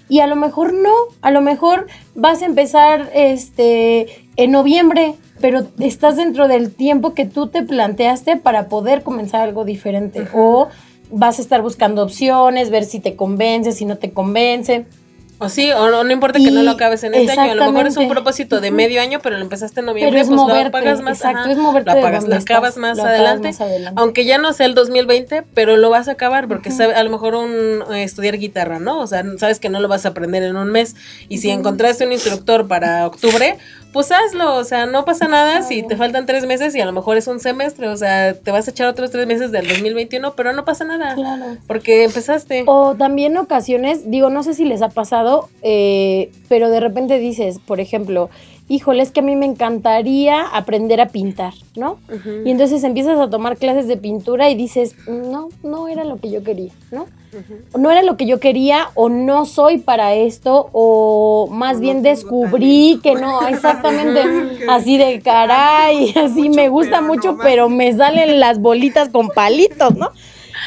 Y 0.10 0.20
a 0.20 0.28
lo 0.28 0.36
mejor 0.36 0.74
no, 0.74 0.94
a 1.22 1.30
lo 1.30 1.42
mejor 1.42 1.88
vas 2.16 2.42
a 2.42 2.46
empezar 2.46 3.12
este 3.14 4.08
en 4.36 4.52
noviembre, 4.52 5.14
pero 5.46 5.68
estás 5.78 6.16
dentro 6.16 6.48
del 6.48 6.74
tiempo 6.74 7.14
que 7.14 7.28
tú 7.28 7.50
te 7.50 7.62
planteaste 7.62 8.36
para 8.36 8.68
poder 8.68 9.04
comenzar 9.04 9.42
algo 9.42 9.64
diferente. 9.64 10.28
O 10.34 10.70
vas 11.12 11.38
a 11.38 11.44
estar 11.44 11.62
buscando 11.62 12.02
opciones, 12.02 12.72
ver 12.72 12.84
si 12.84 13.00
te 13.00 13.16
convence, 13.16 13.72
si 13.72 13.86
no 13.86 14.00
te 14.00 14.10
convence. 14.10 14.88
O 15.38 15.48
sí, 15.50 15.70
o 15.72 16.04
no, 16.04 16.12
importa 16.12 16.40
que 16.40 16.50
no 16.50 16.64
lo 16.64 16.72
acabes 16.72 17.04
en 17.04 17.14
este 17.14 17.34
año, 17.34 17.52
a 17.52 17.56
lo 17.56 17.72
mejor 17.72 17.88
es 17.88 17.98
un 17.98 18.08
propósito 18.08 18.62
de 18.62 18.72
medio 18.72 19.02
año, 19.02 19.20
pero 19.22 19.36
lo 19.36 19.44
empezaste 19.44 19.82
en 19.82 19.86
noviembre, 19.86 20.24
pues 20.26 20.30
lo 20.30 20.72
pagas 20.72 21.02
más, 21.02 21.18
exacto, 21.18 21.50
es 21.50 21.58
moverte 21.58 21.94
lo, 21.94 22.02
pagas, 22.02 22.26
lo 22.26 22.36
acabas 22.36 22.78
más, 22.78 22.98
adelante, 22.98 23.52
aunque 23.98 24.24
ya 24.24 24.38
no 24.38 24.54
sea 24.54 24.66
el 24.66 24.76
2020, 24.76 25.44
pero 25.54 25.76
lo 25.76 25.90
vas 25.90 26.08
a 26.08 26.14
acabar, 26.14 26.48
porque 26.48 26.70
a 26.72 27.04
lo 27.04 27.10
mejor 27.10 27.36
un 27.36 27.84
eh, 27.94 28.04
estudiar 28.04 28.38
guitarra, 28.38 28.80
¿no? 28.80 29.00
O 29.02 29.08
sea, 29.08 29.26
sabes 29.38 29.60
que 29.60 29.68
no 29.68 29.82
lo 29.82 29.90
vas 29.90 30.06
a 30.06 30.10
aprender 30.10 30.42
en 30.42 30.56
un 30.56 30.72
mes, 30.72 30.96
y 31.28 31.40
si 31.40 31.50
encontraste 31.50 32.06
un 32.06 32.14
instructor 32.14 32.70
para 32.70 33.06
octubre, 33.06 33.58
pues 33.96 34.12
hazlo, 34.12 34.56
o 34.56 34.64
sea, 34.66 34.86
no 34.88 35.06
pasa 35.06 35.30
nada 35.30 35.62
si 35.62 35.82
te 35.82 35.96
faltan 35.96 36.26
tres 36.26 36.46
meses 36.46 36.76
y 36.76 36.82
a 36.82 36.86
lo 36.86 36.92
mejor 36.92 37.16
es 37.16 37.28
un 37.28 37.40
semestre, 37.40 37.88
o 37.88 37.96
sea, 37.96 38.34
te 38.34 38.52
vas 38.52 38.68
a 38.68 38.72
echar 38.72 38.90
otros 38.90 39.10
tres 39.10 39.26
meses 39.26 39.54
del 39.54 39.70
2021, 39.70 40.34
pero 40.36 40.52
no 40.52 40.66
pasa 40.66 40.84
nada, 40.84 41.16
claro. 41.16 41.56
porque 41.66 42.04
empezaste. 42.04 42.66
O 42.68 42.96
también 42.96 43.38
ocasiones, 43.38 44.12
digo, 44.12 44.30
no 44.30 44.44
sé 44.44 44.54
si 44.54 44.66
les 44.66 44.82
ha 44.82 44.90
pasado, 44.90 45.48
eh, 45.62 46.30
pero 46.50 46.70
de 46.70 46.82
repente 46.82 47.20
dices, 47.20 47.60
por 47.60 47.80
ejemplo, 47.80 48.30
híjole, 48.68 49.04
es 49.04 49.12
que 49.12 49.20
a 49.20 49.24
mí 49.24 49.36
me 49.36 49.46
encantaría 49.46 50.42
aprender 50.42 51.00
a 51.00 51.08
pintar, 51.10 51.54
¿no? 51.76 52.00
Y 52.46 52.50
entonces 52.50 52.84
empiezas 52.84 53.20
a 53.20 53.30
tomar 53.30 53.58
clases 53.58 53.88
de 53.88 53.98
pintura 53.98 54.50
y 54.50 54.56
dices, 54.56 54.96
no, 55.08 55.50
no 55.64 55.88
era 55.88 56.04
lo 56.04 56.18
que 56.18 56.32
yo 56.32 56.44
quería, 56.44 56.72
¿no? 56.92 57.06
No 57.78 57.92
era 57.92 58.02
lo 58.02 58.16
que 58.16 58.26
yo 58.26 58.40
quería 58.40 58.90
o 58.96 59.10
no 59.10 59.46
soy 59.46 59.80
para 59.80 60.14
esto 60.14 60.70
o 60.72 61.50
más 61.52 61.82
bien 61.82 62.02
descubrí 62.02 63.02
que 63.04 63.16
no, 63.16 63.46
exactamente 63.48 64.22
así 64.70 64.98
de 64.98 65.20
caray, 65.20 66.14
así 66.16 66.50
me 66.50 66.70
gusta 66.70 67.02
mucho, 67.02 67.38
pero 67.42 67.70
me 67.70 67.94
salen 67.94 68.40
las 68.40 68.60
bolitas 68.60 69.10
con 69.10 69.30
palitos, 69.30 69.96
¿no? 69.96 70.12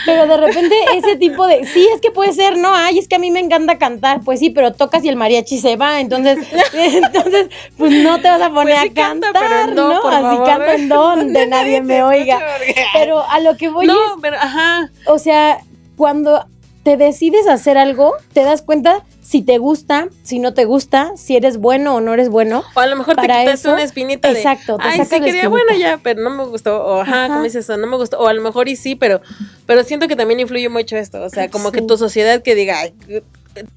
Pero 0.04 0.26
de 0.26 0.36
repente 0.36 0.74
ese 0.94 1.16
tipo 1.16 1.46
de, 1.46 1.64
sí, 1.66 1.88
es 1.94 2.00
que 2.00 2.10
puede 2.10 2.32
ser, 2.32 2.56
no, 2.56 2.74
ay, 2.74 2.98
es 2.98 3.08
que 3.08 3.16
a 3.16 3.18
mí 3.18 3.30
me 3.30 3.40
encanta 3.40 3.78
cantar, 3.78 4.20
pues 4.24 4.40
sí, 4.40 4.50
pero 4.50 4.72
tocas 4.72 5.04
y 5.04 5.08
el 5.08 5.16
mariachi 5.16 5.58
se 5.58 5.76
va, 5.76 6.00
entonces, 6.00 6.38
entonces, 6.72 7.48
pues 7.76 7.92
no 7.92 8.20
te 8.20 8.28
vas 8.28 8.42
a 8.42 8.50
poner 8.50 8.76
pues 8.78 8.90
a 8.90 8.94
cantar, 8.94 9.74
no, 9.74 10.08
Así 10.08 10.36
canto 10.44 10.72
en 10.72 10.88
donde 10.88 11.46
nadie 11.48 11.80
me 11.82 12.02
oiga. 12.02 12.38
Pero 12.92 13.22
a 13.28 13.40
lo 13.40 13.56
que 13.56 13.68
voy 13.68 13.86
no, 13.86 13.96
pero, 14.20 14.36
ajá. 14.36 14.90
o 15.06 15.18
sea, 15.18 15.60
cuando 15.96 16.44
te 16.88 16.96
decides 16.96 17.46
hacer 17.48 17.76
algo, 17.76 18.14
te 18.32 18.44
das 18.44 18.62
cuenta 18.62 19.04
si 19.20 19.42
te 19.42 19.58
gusta, 19.58 20.08
si 20.22 20.38
no 20.38 20.54
te 20.54 20.64
gusta, 20.64 21.12
si 21.18 21.36
eres 21.36 21.58
bueno 21.58 21.96
o 21.96 22.00
no 22.00 22.14
eres 22.14 22.30
bueno. 22.30 22.64
O 22.74 22.80
a 22.80 22.86
lo 22.86 22.96
mejor 22.96 23.16
te 23.16 23.26
quitas 23.26 23.62
una 23.66 23.82
espinita 23.82 24.32
de, 24.32 24.38
exacto, 24.38 24.78
te 24.78 24.84
ay, 24.88 25.04
sí 25.04 25.20
quería 25.20 25.50
bueno 25.50 25.74
ya, 25.78 26.00
pero 26.02 26.22
no 26.22 26.30
me 26.30 26.46
gustó, 26.46 26.82
o 26.82 27.02
ajá, 27.02 27.28
como 27.28 27.42
dices 27.42 27.66
eso, 27.66 27.76
no 27.76 27.86
me 27.86 27.98
gustó, 27.98 28.18
o 28.18 28.26
a 28.26 28.32
lo 28.32 28.40
mejor 28.40 28.70
y 28.70 28.76
sí, 28.76 28.94
pero, 28.94 29.20
pero 29.66 29.84
siento 29.84 30.08
que 30.08 30.16
también 30.16 30.40
influye 30.40 30.70
mucho 30.70 30.96
esto, 30.96 31.20
o 31.22 31.28
sea, 31.28 31.50
como 31.50 31.72
que 31.72 31.82
tu 31.82 31.98
sociedad 31.98 32.40
que 32.40 32.54
diga, 32.54 32.80
ay, 32.80 32.94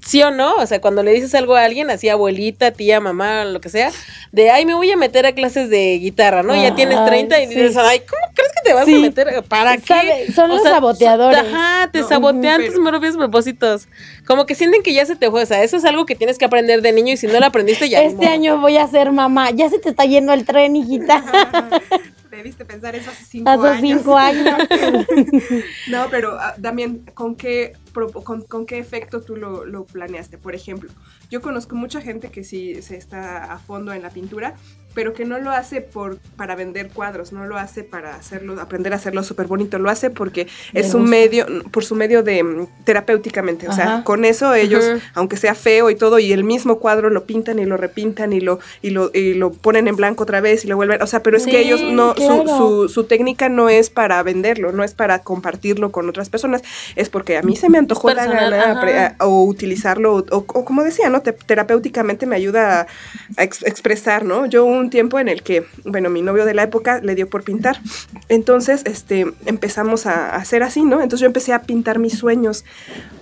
sí 0.04 0.22
o 0.22 0.30
no, 0.30 0.54
o 0.56 0.66
sea, 0.66 0.80
cuando 0.80 1.02
le 1.02 1.12
dices 1.12 1.34
algo 1.34 1.56
a 1.56 1.64
alguien, 1.64 1.90
así 1.90 2.08
abuelita, 2.08 2.70
tía, 2.72 3.00
mamá, 3.00 3.44
lo 3.44 3.60
que 3.60 3.68
sea, 3.68 3.90
de, 4.32 4.50
ay, 4.50 4.66
me 4.66 4.74
voy 4.74 4.90
a 4.90 4.96
meter 4.96 5.26
a 5.26 5.32
clases 5.32 5.70
de 5.70 5.98
guitarra, 5.98 6.42
¿no? 6.42 6.54
ya 6.54 6.74
tienes 6.74 7.04
30 7.04 7.40
y 7.42 7.46
dices, 7.46 7.76
ay, 7.76 8.00
¿cómo 8.00 8.22
crees 8.34 8.52
que 8.52 8.60
te 8.62 8.72
vas 8.72 8.88
a 8.88 8.90
meter? 8.90 9.42
¿Para 9.44 9.76
qué? 9.76 10.32
Son 10.34 10.48
los 10.48 10.62
saboteadores. 10.62 11.38
Ajá, 11.38 11.90
te 11.90 12.02
sabotean 12.02 12.64
tus 12.66 12.78
propios 12.78 13.16
propósitos. 13.16 13.88
Como 14.26 14.46
que 14.46 14.54
sienten 14.54 14.82
que 14.82 14.92
ya 14.92 15.06
se 15.06 15.16
te 15.16 15.30
fue, 15.30 15.42
o 15.42 15.46
sea, 15.46 15.62
eso 15.62 15.76
es 15.76 15.84
algo 15.84 16.06
que 16.06 16.14
tienes 16.14 16.38
que 16.38 16.44
aprender 16.44 16.82
de 16.82 16.92
niño 16.92 17.14
y 17.14 17.16
si 17.16 17.26
no 17.26 17.38
lo 17.38 17.46
aprendiste 17.46 17.88
ya. 17.88 18.02
Este 18.02 18.26
año 18.26 18.60
voy 18.60 18.76
a 18.76 18.86
ser 18.86 19.12
mamá, 19.12 19.50
ya 19.50 19.68
se 19.68 19.78
te 19.78 19.88
está 19.88 20.04
yendo 20.04 20.32
el 20.32 20.44
tren, 20.44 20.76
hijita. 20.76 21.24
Debiste 22.30 22.64
pensar 22.64 22.96
eso 22.96 23.10
hace 23.10 23.24
cinco 23.26 23.50
años. 23.50 23.66
Hace 23.66 23.80
cinco 23.82 24.16
años. 24.16 24.58
no, 25.88 26.06
pero 26.10 26.38
ah, 26.40 26.54
también, 26.60 27.04
¿con 27.12 27.36
qué 27.36 27.74
con, 27.92 28.66
qué 28.66 28.78
efecto 28.78 29.20
tú 29.20 29.36
lo, 29.36 29.64
lo, 29.64 29.84
planeaste. 29.84 30.38
Por 30.38 30.54
ejemplo, 30.54 30.90
yo 31.30 31.40
conozco 31.40 31.74
mucha 31.76 32.00
gente 32.00 32.30
que 32.30 32.44
sí 32.44 32.80
se 32.82 32.96
está 32.96 33.52
a 33.52 33.58
fondo 33.58 33.92
en 33.92 34.02
la 34.02 34.10
pintura, 34.10 34.54
pero 34.94 35.12
que 35.12 35.24
no 35.24 35.38
lo 35.38 35.50
hace 35.50 35.80
por, 35.80 36.18
para 36.36 36.54
vender 36.54 36.90
cuadros, 36.90 37.32
no 37.32 37.46
lo 37.46 37.56
hace 37.56 37.82
para 37.84 38.14
hacerlo, 38.14 38.60
aprender 38.60 38.92
a 38.92 38.96
hacerlo 38.96 39.22
súper 39.22 39.46
bonito, 39.46 39.78
lo 39.78 39.90
hace 39.90 40.10
porque 40.10 40.46
es 40.72 40.94
un 40.94 41.08
medio, 41.08 41.46
por 41.70 41.84
su 41.84 41.94
medio 41.94 42.22
de 42.22 42.42
mm, 42.42 42.66
terapéuticamente, 42.84 43.68
o 43.68 43.72
sea, 43.72 44.04
con 44.04 44.24
eso 44.24 44.54
ellos, 44.54 44.84
aunque 45.14 45.36
sea 45.36 45.54
feo 45.54 45.90
y 45.90 45.96
todo, 45.96 46.18
y 46.18 46.32
el 46.32 46.44
mismo 46.44 46.78
cuadro 46.78 47.10
lo 47.10 47.24
pintan 47.24 47.58
y 47.58 47.64
lo 47.64 47.76
repintan 47.76 48.32
y 48.32 48.40
lo, 48.40 48.58
y 48.82 48.90
lo, 48.90 49.10
y 49.14 49.34
lo 49.34 49.52
ponen 49.52 49.88
en 49.88 49.96
blanco 49.96 50.24
otra 50.24 50.40
vez 50.40 50.64
y 50.64 50.68
lo 50.68 50.76
vuelven, 50.76 51.00
o 51.02 51.06
sea, 51.06 51.22
pero 51.22 51.36
es 51.36 51.46
que 51.46 51.60
ellos 51.60 51.82
no, 51.82 52.14
su, 52.14 52.44
su, 52.46 52.88
su, 52.88 53.04
técnica 53.04 53.48
no 53.48 53.68
es 53.68 53.90
para 53.90 54.22
venderlo, 54.22 54.72
no 54.72 54.84
es 54.84 54.94
para 54.94 55.20
compartirlo 55.20 55.90
con 55.90 56.08
otras 56.08 56.28
personas, 56.28 56.62
es 56.96 57.08
porque 57.08 57.36
a 57.36 57.42
mí 57.42 57.56
se 57.56 57.68
me 57.68 57.78
antojó 57.82 58.12
la 58.12 58.26
gana 58.26 59.16
o 59.20 59.44
utilizarlo, 59.44 60.24
o, 60.30 60.44
como 60.44 60.82
decía, 60.82 61.10
¿no? 61.10 61.22
terapéuticamente 61.22 62.26
me 62.26 62.36
ayuda 62.36 62.86
a, 63.36 63.42
expresar, 63.42 64.24
¿no? 64.24 64.46
Yo 64.46 64.64
un 64.64 64.90
tiempo 64.90 65.18
en 65.18 65.28
el 65.28 65.42
que, 65.42 65.64
bueno, 65.84 66.10
mi 66.10 66.22
novio 66.22 66.44
de 66.44 66.54
la 66.54 66.62
época 66.62 67.00
le 67.02 67.14
dio 67.14 67.28
por 67.28 67.44
pintar. 67.44 67.78
Entonces, 68.28 68.82
este, 68.84 69.26
empezamos 69.46 70.06
a, 70.06 70.34
hacer 70.36 70.62
así, 70.62 70.82
¿no? 70.82 71.02
Entonces 71.02 71.20
yo 71.20 71.26
empecé 71.26 71.52
a 71.52 71.62
pintar 71.62 71.98
mis 71.98 72.18
sueños 72.18 72.64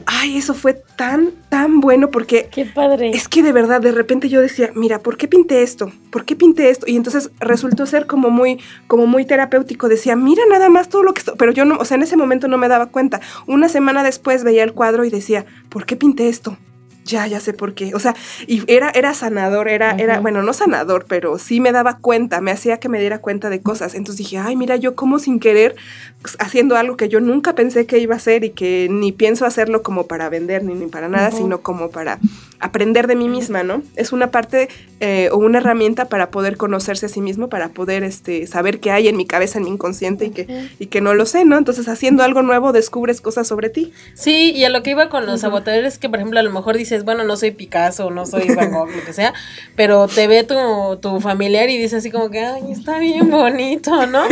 ay, 0.07 0.37
eso 0.37 0.55
fue 0.55 0.75
tan, 0.75 1.33
tan 1.49 1.81
bueno 1.81 2.11
porque... 2.11 2.49
Qué 2.51 2.67
padre. 2.67 3.11
Es 3.11 3.29
que 3.29 3.43
de 3.43 3.53
verdad, 3.53 3.81
de 3.81 3.93
repente 3.93 4.29
yo 4.29 4.41
decía, 4.41 4.71
mira, 4.75 5.01
¿por 5.01 5.17
qué 5.17 5.29
pinté 5.29 5.63
esto? 5.63 5.93
¿Por 6.11 6.25
qué 6.25 6.37
pinté 6.37 6.71
esto? 6.71 6.87
Y 6.89 6.97
entonces 6.97 7.31
resultó 7.41 7.87
ser 7.87 8.07
como 8.07 8.31
muy, 8.31 8.61
como 8.87 9.07
muy 9.07 9.25
terapéutico. 9.25 9.89
Decía, 9.89 10.17
mira 10.17 10.43
nada 10.49 10.69
más 10.69 10.89
todo 10.89 11.03
lo 11.03 11.15
que... 11.15 11.21
Esto... 11.21 11.37
Pero 11.37 11.53
yo 11.53 11.65
no, 11.65 11.77
o 11.79 11.85
sea, 11.85 11.97
en 11.97 12.03
ese 12.03 12.17
momento 12.17 12.49
no 12.49 12.59
me 12.59 12.69
daba 12.69 12.87
cuenta. 12.87 13.21
Una 13.47 13.69
semana 13.69 14.03
después 14.03 14.45
veía 14.45 14.65
el 14.65 14.73
cuadro 14.73 15.05
y 15.05 15.11
decía, 15.11 15.47
¿por 15.69 15.87
qué 15.87 15.97
pinté 15.97 16.29
esto? 16.29 16.57
Ya, 17.05 17.27
ya 17.27 17.41
sé 17.41 17.53
por 17.53 17.75
qué. 17.75 17.95
O 17.95 17.99
sea, 17.99 18.15
y 18.47 18.63
era, 18.67 18.91
era 18.91 19.15
sanador, 19.15 19.69
era, 19.69 19.93
era, 19.93 20.21
bueno, 20.21 20.43
no 20.43 20.53
sanador, 20.53 21.07
pero 21.09 21.39
sí 21.39 21.61
me 21.61 21.73
daba 21.73 21.99
cuenta, 21.99 22.41
me 22.41 22.51
hacía 22.51 22.79
que 22.79 22.89
me 22.89 23.01
diera 23.01 23.19
cuenta 23.19 23.51
de 23.51 23.61
cosas. 23.61 23.95
Entonces 23.95 24.19
dije, 24.19 24.39
ay, 24.39 24.57
mira, 24.57 24.77
yo 24.77 24.95
como 24.95 25.19
sin 25.19 25.41
querer, 25.41 25.77
pues, 26.23 26.37
haciendo 26.41 26.77
algo 26.77 26.97
que 26.97 27.09
yo 27.09 27.21
nunca 27.21 27.55
pensé 27.55 27.87
que 27.87 27.99
iba 27.99 28.15
a 28.15 28.19
hacer 28.19 28.45
y 28.45 28.51
que 28.51 28.89
ni 28.91 29.13
pienso 29.13 29.47
hacerlo 29.47 29.83
como 29.83 30.07
para 30.07 30.29
vender 30.29 30.65
ni, 30.65 30.75
ni 30.75 30.87
para 30.87 31.09
nada, 31.09 31.31
sino 31.31 31.61
como 31.63 31.91
para 31.91 32.19
aprender 32.61 33.07
de 33.07 33.17
mí 33.17 33.29
misma, 33.29 33.63
¿no? 33.63 33.83
Es 33.97 34.13
una 34.13 34.31
parte 34.31 34.69
eh, 35.01 35.31
o 35.33 35.39
una 35.39 35.59
herramienta 35.59 36.07
para 36.07 36.31
poder 36.31 36.57
conocerse 36.57 37.07
a 37.07 37.09
sí 37.09 37.21
mismo, 37.21 37.49
para 37.49 37.71
poder 37.71 38.05
este, 38.05 38.47
saber 38.47 38.81
qué 38.81 38.91
hay 38.91 39.09
en 39.09 39.17
mi 39.17 39.27
cabeza, 39.27 39.59
en 39.59 39.65
mi 39.65 39.71
inconsciente 39.71 40.27
y 40.27 40.31
que, 40.31 40.69
y 40.79 40.87
que 40.87 41.01
no 41.01 41.15
lo 41.15 41.25
sé, 41.25 41.45
¿no? 41.45 41.57
Entonces, 41.57 41.89
haciendo 41.89 42.23
algo 42.23 42.43
nuevo, 42.43 42.73
descubres 42.73 43.21
cosas 43.21 43.49
sobre 43.49 43.71
ti. 43.71 43.93
Sí, 44.15 44.53
y 44.55 44.65
a 44.65 44.69
lo 44.69 44.83
que 44.83 44.91
iba 44.91 45.09
con 45.09 45.27
los 45.27 45.41
sabotadores, 45.41 45.99
que 45.99 46.09
por 46.09 46.19
ejemplo, 46.19 46.39
a 46.39 46.43
lo 46.43 46.51
mejor 46.51 46.77
dices, 46.77 46.90
bueno, 47.05 47.25
no 47.25 47.37
soy 47.37 47.51
Picasso, 47.53 48.11
no 48.11 48.27
soy 48.27 48.55
Van 48.55 48.73
Gogh, 48.73 48.91
lo 48.91 49.05
que 49.05 49.13
sea, 49.13 49.33
pero 49.77 50.09
te 50.09 50.27
ve 50.27 50.45
tu, 50.45 50.99
tu 51.01 51.21
familiar 51.21 51.69
y 51.71 51.79
dice 51.79 51.97
así 51.97 52.11
como 52.11 52.31
que, 52.31 52.41
ay, 52.45 52.73
está 52.73 52.99
bien 52.99 53.31
bonito, 53.31 54.07
¿no? 54.07 54.25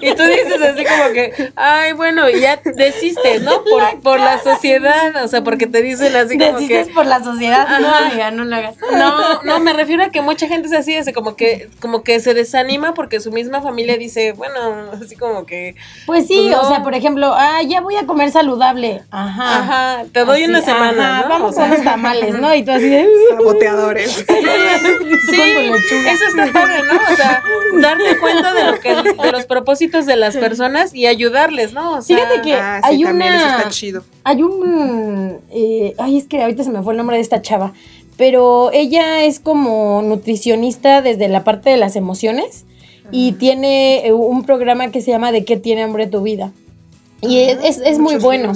Y 0.00 0.14
tú 0.14 0.22
dices 0.22 0.60
así 0.62 0.84
como 0.84 1.12
que, 1.12 1.52
ay, 1.56 1.92
bueno, 1.92 2.28
ya 2.30 2.60
desistes, 2.76 3.42
¿no? 3.42 3.62
Por, 3.64 4.00
por 4.00 4.20
la 4.20 4.38
sociedad, 4.38 5.24
o 5.24 5.28
sea, 5.28 5.42
porque 5.42 5.66
te 5.66 5.82
dicen 5.82 6.14
así 6.16 6.38
como 6.38 6.52
desistes 6.52 6.88
que... 6.88 6.94
por 6.94 7.06
la 7.06 7.22
sociedad, 7.22 7.66
no, 7.80 7.94
amiga, 7.94 8.30
no 8.30 8.44
lo 8.44 8.56
hagas. 8.56 8.76
No, 8.92 9.42
no, 9.42 9.60
me 9.60 9.72
refiero 9.72 10.04
a 10.04 10.10
que 10.10 10.20
mucha 10.20 10.46
gente 10.48 10.68
es 10.68 10.74
así, 10.74 10.94
es 10.94 11.10
como 11.12 11.36
que, 11.36 11.68
como 11.80 12.02
que 12.02 12.20
se 12.20 12.34
desanima 12.34 12.94
porque 12.94 13.20
su 13.20 13.32
misma 13.32 13.62
familia 13.62 13.96
dice, 13.96 14.32
bueno, 14.32 14.90
así 15.02 15.16
como 15.16 15.46
que. 15.46 15.74
Pues 16.06 16.26
sí, 16.26 16.48
no. 16.50 16.60
o 16.60 16.68
sea, 16.68 16.82
por 16.82 16.94
ejemplo, 16.94 17.32
ah, 17.34 17.60
ya 17.66 17.80
voy 17.80 17.96
a 17.96 18.06
comer 18.06 18.30
saludable. 18.30 19.02
Ajá. 19.10 19.58
Ajá, 19.58 20.04
te 20.12 20.24
doy 20.24 20.42
Así, 20.42 20.50
una 20.50 20.62
semana. 20.62 21.18
ajá, 21.18 21.22
¿no? 21.22 21.28
Vamos 21.28 21.50
O 21.50 21.54
sea, 21.54 21.66
a 21.66 21.76
tamales, 22.02 22.34
¿no? 22.40 22.54
Y 22.54 22.62
tú 22.64 22.70
así 22.72 22.88
de. 22.88 23.06
Saboteadores. 23.30 24.24
Sí, 25.30 25.40
eso 26.08 26.24
está 26.28 26.52
padre, 26.52 26.80
¿no? 26.86 26.94
O 27.12 27.16
sea, 27.16 27.42
darte 27.80 28.18
cuenta 28.18 28.52
de 28.52 28.64
lo 28.64 28.80
que 28.80 28.94
de 28.94 29.32
los 29.32 29.46
propósitos 29.46 30.04
de 30.06 30.16
las 30.16 30.36
personas 30.36 30.94
y 30.94 31.06
ayudarles, 31.06 31.72
¿no? 31.72 31.98
O 31.98 32.02
sea, 32.02 32.16
Fíjate 32.16 32.42
que 32.42 32.54
Ah, 32.54 32.80
sí, 32.82 32.88
hay 32.96 33.02
también, 33.04 33.32
eso 33.34 33.44
una. 33.44 33.56
está 33.58 33.70
chido. 33.70 34.04
Hay 34.24 34.42
un. 34.42 35.38
eh, 35.50 35.94
ay, 35.98 36.18
es 36.18 36.26
que 36.26 36.42
ahorita 36.42 36.64
se 36.64 36.70
me 36.70 36.82
fue 36.82 36.92
el 36.92 36.96
nombre 36.98 37.16
de 37.16 37.22
esta 37.22 37.40
chava. 37.42 37.72
Pero 38.16 38.70
ella 38.72 39.24
es 39.24 39.40
como 39.40 40.02
nutricionista 40.02 41.00
desde 41.02 41.28
la 41.28 41.44
parte 41.44 41.70
de 41.70 41.76
las 41.78 41.96
emociones 41.96 42.64
y 43.10 43.32
tiene 43.32 44.06
eh, 44.06 44.12
un 44.12 44.44
programa 44.44 44.90
que 44.90 45.00
se 45.00 45.10
llama 45.10 45.32
¿De 45.32 45.44
qué 45.44 45.56
tiene 45.56 45.82
hambre 45.82 46.06
tu 46.06 46.22
vida? 46.22 46.52
Y 47.22 47.38
es, 47.38 47.58
es- 47.62 47.78
es 47.78 47.98
muy 47.98 48.16
bueno. 48.16 48.52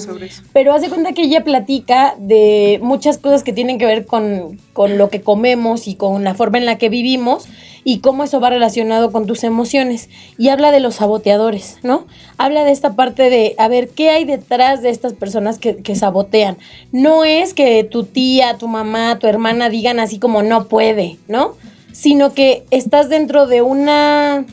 Pero 0.52 0.74
hace 0.74 0.88
cuenta 0.88 1.12
que 1.12 1.22
ella 1.22 1.44
platica 1.44 2.16
de 2.18 2.80
muchas 2.82 3.16
cosas 3.18 3.42
que 3.44 3.52
tienen 3.52 3.78
que 3.78 3.86
ver 3.86 4.06
con, 4.06 4.60
con 4.72 4.98
lo 4.98 5.08
que 5.08 5.20
comemos 5.22 5.86
y 5.86 5.94
con 5.94 6.24
la 6.24 6.34
forma 6.34 6.58
en 6.58 6.66
la 6.66 6.76
que 6.76 6.88
vivimos 6.88 7.46
y 7.84 8.00
cómo 8.00 8.24
eso 8.24 8.40
va 8.40 8.50
relacionado 8.50 9.12
con 9.12 9.26
tus 9.26 9.44
emociones. 9.44 10.08
Y 10.36 10.48
habla 10.48 10.72
de 10.72 10.80
los 10.80 10.96
saboteadores, 10.96 11.76
¿no? 11.84 12.06
Habla 12.38 12.64
de 12.64 12.72
esta 12.72 12.96
parte 12.96 13.30
de, 13.30 13.54
a 13.58 13.68
ver, 13.68 13.88
¿qué 13.90 14.10
hay 14.10 14.24
detrás 14.24 14.82
de 14.82 14.90
estas 14.90 15.12
personas 15.12 15.60
que, 15.60 15.76
que 15.76 15.94
sabotean? 15.94 16.56
No 16.90 17.22
es 17.24 17.54
que 17.54 17.84
tu 17.84 18.02
tía, 18.02 18.58
tu 18.58 18.66
mamá, 18.66 19.20
tu 19.20 19.28
hermana 19.28 19.70
digan 19.70 20.00
así 20.00 20.18
como 20.18 20.42
no 20.42 20.66
puede, 20.66 21.18
¿no? 21.28 21.54
Sino 21.92 22.34
que 22.34 22.64
estás 22.72 23.08
dentro 23.08 23.46
de 23.46 23.62
una 23.62 24.44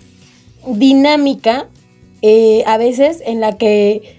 dinámica 0.68 1.68
eh, 2.24 2.64
a 2.66 2.78
veces 2.78 3.22
en 3.26 3.42
la 3.42 3.58
que 3.58 4.16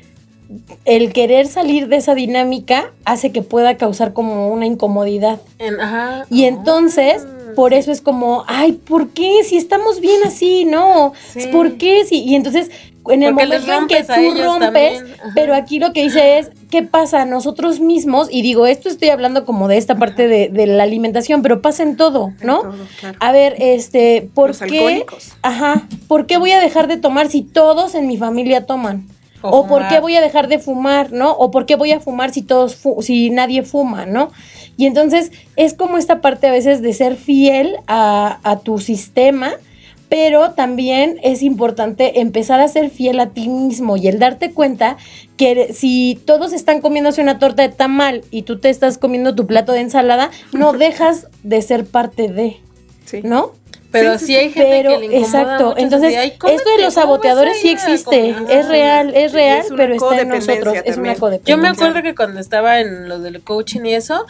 el 0.85 1.13
querer 1.15 1.47
salir 1.47 1.89
de 1.89 1.97
esa 1.97 2.15
dinámica 2.15 2.93
hace 3.07 3.33
que 3.33 3.41
pueda 3.41 3.79
causar 3.79 4.13
como 4.13 4.53
una 4.53 4.67
incomodidad. 4.67 5.41
ajá. 5.81 6.27
Y 6.29 6.45
entonces, 6.45 7.27
por 7.55 7.75
eso 7.75 7.91
es 7.93 8.01
como, 8.01 8.45
ay, 8.47 8.73
¿por 8.73 9.09
qué? 9.11 9.43
Si 9.45 9.57
estamos 9.57 10.01
bien 10.01 10.21
así, 10.27 10.65
¿no? 10.65 11.13
Sí. 11.33 11.47
¿Por 11.49 11.77
qué? 11.77 12.05
Si, 12.05 12.23
y 12.25 12.35
entonces, 12.35 12.71
en 13.09 13.23
el 13.23 13.35
Porque 13.35 13.47
momento 13.47 13.73
en 13.73 13.87
que 13.87 14.03
tú 14.05 14.43
rompes, 14.43 15.03
pero 15.35 15.55
aquí 15.55 15.79
lo 15.79 15.93
que 15.93 16.03
dice 16.03 16.39
es, 16.39 16.51
¿qué 16.71 16.83
pasa 16.83 17.23
a 17.23 17.25
nosotros 17.27 17.79
mismos? 17.81 18.29
Y 18.31 18.41
digo, 18.43 18.67
esto 18.67 18.89
estoy 18.89 19.11
hablando 19.11 19.45
como 19.45 19.69
de 19.69 19.77
esta 19.77 19.99
parte 19.99 20.27
de, 20.27 20.49
de 20.49 20.67
la 20.67 20.83
alimentación, 20.85 21.43
pero 21.43 21.61
pasa 21.61 21.83
en 21.83 21.97
todo, 21.97 22.33
En 22.41 22.47
¿no? 22.47 22.61
todo, 22.63 22.75
claro. 22.99 23.19
A 23.21 23.33
ver, 23.33 23.57
este, 23.59 24.29
¿por 24.35 24.49
Los 24.49 24.59
qué? 24.61 24.65
alcohólicos. 24.65 25.33
Ajá, 25.43 25.87
¿por 26.09 26.27
qué 26.27 26.39
voy 26.39 26.53
a 26.53 26.61
dejar 26.61 26.89
de 26.89 26.97
tomar 26.97 27.31
si 27.31 27.43
todos 27.43 27.95
en 27.95 28.07
mi 28.07 28.17
familia 28.17 28.65
toman? 28.67 29.07
O 29.43 29.59
O, 29.59 29.67
por 29.69 29.87
qué 29.89 30.01
voy 30.01 30.17
a 30.17 30.23
dejar 30.23 30.49
de 30.49 30.59
fumar, 30.59 31.13
¿no? 31.13 31.33
O 31.33 31.51
por 31.51 31.67
qué 31.67 31.77
voy 31.77 31.93
a 31.93 32.01
fumar 32.01 32.33
si 32.33 32.41
todos 32.41 32.77
fu- 32.77 33.03
si 33.03 33.29
nadie 33.29 33.63
fuma, 33.63 34.07
¿no? 34.07 34.31
Y 34.77 34.87
entonces 34.87 35.33
es 35.57 35.75
como 35.75 35.99
esta 35.99 36.21
parte 36.21 36.47
a 36.47 36.53
veces 36.53 36.83
de 36.83 36.93
ser 36.93 37.17
fiel 37.17 37.77
a, 37.87 38.39
a 38.43 38.61
tu 38.61 38.79
sistema, 38.79 39.53
pero 40.09 40.53
también 40.53 41.19
es 41.23 41.43
importante 41.43 42.21
empezar 42.21 42.61
a 42.61 42.69
ser 42.69 42.91
fiel 42.91 43.19
a 43.21 43.31
ti 43.31 43.49
mismo 43.49 43.97
y 43.97 44.07
el 44.07 44.19
darte 44.19 44.53
cuenta 44.53 44.97
que 45.37 45.73
si 45.73 46.21
todos 46.25 46.53
están 46.53 46.81
comiéndose 46.81 47.21
una 47.21 47.39
torta 47.39 47.63
de 47.63 47.71
tamal 47.71 48.23
y 48.31 48.43
tú 48.43 48.59
te 48.59 48.71
estás 48.71 48.99
comiendo 48.99 49.35
tu 49.35 49.47
plato 49.47 49.73
de 49.73 49.81
ensalada, 49.81 50.31
no 50.53 50.73
dejas 50.79 51.27
de 51.43 51.63
ser 51.63 51.85
parte 51.85 52.29
de, 52.29 52.59
Sí. 53.07 53.21
¿no? 53.23 53.53
Pero 53.95 54.19
Sí, 54.19 54.19
sí, 54.19 54.27
sí, 54.27 54.37
hay 54.37 54.51
gente 54.51 54.71
Pero, 54.71 54.91
que 54.91 54.99
le 54.99 55.05
incomoda 55.07 55.25
exacto, 55.27 55.65
mucho, 55.69 55.79
entonces 55.79 56.09
así, 56.09 56.17
"Ay, 56.17 56.29
esto 56.31 56.49
de 56.49 56.83
los 56.83 56.95
¿cómo 56.95 57.07
saboteadores 57.07 57.61
sí 57.61 57.69
existe, 57.71 58.35
comer?" 58.35 58.59
es 58.59 58.69
real, 58.69 59.15
es 59.15 59.33
real, 59.33 59.59
es 59.61 59.67
pero 59.77 59.95
está 59.95 60.21
en 60.21 60.29
nosotros, 60.31 60.75
es 60.75 60.83
una 60.83 60.95
también. 60.95 61.15
codependencia. 61.19 61.55
Yo 61.55 61.63
me 61.63 61.69
acuerdo 61.69 62.03
que 62.03 62.15
cuando 62.17 62.41
estaba 62.41 62.81
en 62.81 63.09
lo 63.09 63.21
del 63.21 63.41
coaching 63.43 63.83
y 63.85 63.95
eso, 63.95 64.27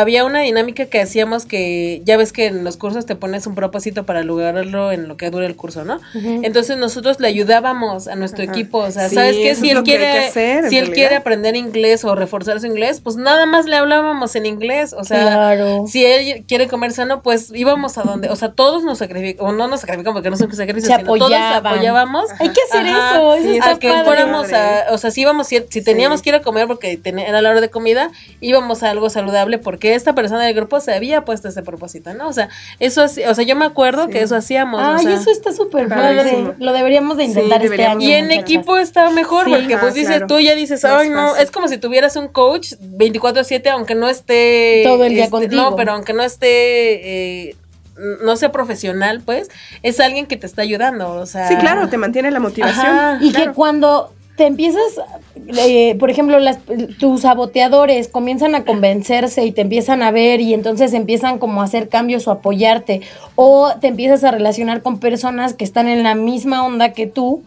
había 0.00 0.24
una 0.24 0.40
dinámica 0.40 0.86
que 0.86 1.00
hacíamos 1.00 1.46
que 1.46 2.02
ya 2.04 2.16
ves 2.16 2.32
que 2.32 2.46
en 2.46 2.64
los 2.64 2.76
cursos 2.76 3.06
te 3.06 3.16
pones 3.16 3.46
un 3.46 3.54
propósito 3.54 4.04
para 4.04 4.22
lograrlo 4.22 4.92
en 4.92 5.08
lo 5.08 5.16
que 5.16 5.30
dure 5.30 5.46
el 5.46 5.56
curso, 5.56 5.84
¿no? 5.84 5.96
Ujú. 6.14 6.40
Entonces 6.42 6.76
nosotros 6.76 7.20
le 7.20 7.28
ayudábamos 7.28 8.08
a 8.08 8.16
nuestro 8.16 8.42
Ajá. 8.44 8.52
equipo, 8.52 8.78
o 8.78 8.90
sea, 8.90 9.08
Sí, 9.08 9.14
¿sabes 9.14 9.36
qué? 9.36 9.50
eso 9.50 9.60
Si 9.62 9.70
él 9.70 9.82
quiere 9.82 10.04
que 10.04 10.18
hacer, 10.26 10.68
si 10.68 10.76
él 10.76 10.86
realidad. 10.86 10.94
quiere 10.94 11.16
aprender 11.16 11.56
inglés 11.56 12.04
o 12.04 12.14
reforzar 12.14 12.60
su 12.60 12.66
inglés, 12.66 13.00
pues 13.00 13.16
nada 13.16 13.46
más 13.46 13.66
le 13.66 13.76
hablábamos 13.76 14.34
en 14.36 14.46
inglés, 14.46 14.92
o 14.92 15.04
sea, 15.04 15.20
Claro. 15.22 15.84
si 15.86 16.04
él 16.04 16.44
quiere 16.46 16.68
comer 16.68 16.92
sano, 16.92 17.22
pues 17.22 17.50
íbamos 17.54 17.96
a 17.98 18.02
donde, 18.02 18.28
o 18.28 18.36
sea, 18.36 18.52
todos 18.52 18.84
nos 18.84 18.98
sacrificamos, 18.98 19.52
o 19.52 19.54
no 19.56 19.68
nos 19.68 19.80
sacrificamos 19.80 20.14
porque 20.16 20.30
no 20.30 20.36
son 20.36 20.52
sacrificios, 20.54 20.92
Se 20.92 20.98
sino 21.00 21.14
todos 21.16 21.32
apoyábamos 21.32 22.30
Hay 22.40 22.48
que 22.50 22.60
hacer 22.68 22.86
Ajá, 22.86 23.14
eso, 23.16 23.34
eso 23.34 23.48
sí, 23.48 23.54
está 23.56 23.70
a 23.70 23.78
que 23.78 23.88
padre. 23.88 24.04
fuéramos 24.04 24.52
a, 24.52 24.86
o 24.90 24.98
sea, 24.98 25.10
si 25.10 25.20
íbamos, 25.22 25.46
si, 25.48 25.60
si 25.68 25.82
teníamos 25.82 26.20
Sí. 26.20 26.24
que 26.24 26.30
ir 26.30 26.34
a 26.36 26.42
comer 26.42 26.66
porque 26.66 26.96
ten- 26.96 27.18
era 27.18 27.40
la 27.42 27.50
hora 27.50 27.60
de 27.60 27.70
comida, 27.70 28.10
íbamos 28.40 28.82
a 28.82 28.90
algo 28.90 29.10
saludable 29.10 29.58
porque 29.58 29.83
esta 29.92 30.14
persona 30.14 30.42
del 30.44 30.54
grupo 30.54 30.80
se 30.80 30.94
había 30.94 31.26
puesto 31.26 31.48
ese 31.48 31.62
propósito, 31.62 32.14
¿no? 32.14 32.28
O 32.28 32.32
sea, 32.32 32.48
eso, 32.78 33.04
o 33.04 33.08
sea, 33.08 33.44
yo 33.44 33.56
me 33.56 33.66
acuerdo 33.66 34.06
Sí. 34.06 34.12
que 34.12 34.22
eso 34.22 34.36
hacíamos. 34.36 34.80
o 34.80 34.84
Ay, 34.84 35.04
sea, 35.04 35.14
eso 35.16 35.30
está 35.30 35.52
súper 35.52 35.88
padre. 35.88 36.54
Lo 36.58 36.72
deberíamos 36.72 37.16
de 37.18 37.24
Sí, 37.24 37.30
intentar 37.32 37.62
este 37.64 37.84
año. 37.84 38.00
y 38.00 38.12
en 38.12 38.30
equipo 38.30 38.78
está 38.78 39.10
mejor 39.10 39.44
Sí. 39.46 39.50
porque 39.52 39.74
Ah, 39.74 39.80
pues 39.80 39.94
dices, 39.94 40.08
claro. 40.16 40.26
tú 40.28 40.40
ya 40.40 40.54
dices, 40.54 40.82
Más 40.84 40.92
ay 40.92 41.10
no, 41.10 41.28
fácil. 41.28 41.42
es 41.44 41.50
como 41.50 41.68
si 41.68 41.76
tuvieras 41.76 42.16
un 42.16 42.28
coach 42.28 42.74
24/7 42.80 43.68
aunque 43.70 43.94
no 43.94 44.08
esté 44.08 44.82
Todo 44.86 45.04
el 45.04 45.12
día 45.14 45.24
este, 45.24 45.30
contigo. 45.30 45.60
No, 45.62 45.76
pero 45.76 45.92
aunque 45.92 46.12
no 46.14 46.22
esté 46.22 47.48
eh, 47.48 47.56
no 48.22 48.36
sea 48.36 48.50
profesional, 48.50 49.22
pues 49.24 49.48
es 49.82 50.00
alguien 50.00 50.26
que 50.26 50.36
te 50.36 50.46
está 50.46 50.62
ayudando, 50.62 51.12
o 51.12 51.26
sea. 51.26 51.46
Sí, 51.46 51.56
claro, 51.56 51.88
te 51.88 51.96
mantiene 51.96 52.30
la 52.32 52.40
motivación. 52.40 52.86
Ajá. 52.86 53.18
Y 53.20 53.30
claro. 53.30 53.50
que 53.52 53.54
cuando 53.54 54.13
te 54.36 54.46
empiezas, 54.46 55.00
eh, 55.46 55.96
por 55.98 56.10
ejemplo, 56.10 56.38
las, 56.40 56.58
tus 56.98 57.20
saboteadores 57.20 58.08
comienzan 58.08 58.54
a 58.54 58.64
convencerse 58.64 59.44
y 59.44 59.52
te 59.52 59.60
empiezan 59.60 60.02
a 60.02 60.10
ver 60.10 60.40
y 60.40 60.54
entonces 60.54 60.92
empiezan 60.92 61.38
como 61.38 61.60
a 61.60 61.64
hacer 61.64 61.88
cambios 61.88 62.26
o 62.26 62.32
apoyarte, 62.32 63.02
o 63.36 63.72
te 63.80 63.88
empiezas 63.88 64.24
a 64.24 64.32
relacionar 64.32 64.82
con 64.82 64.98
personas 64.98 65.54
que 65.54 65.64
están 65.64 65.88
en 65.88 66.02
la 66.02 66.14
misma 66.14 66.64
onda 66.64 66.92
que 66.92 67.06
tú, 67.06 67.42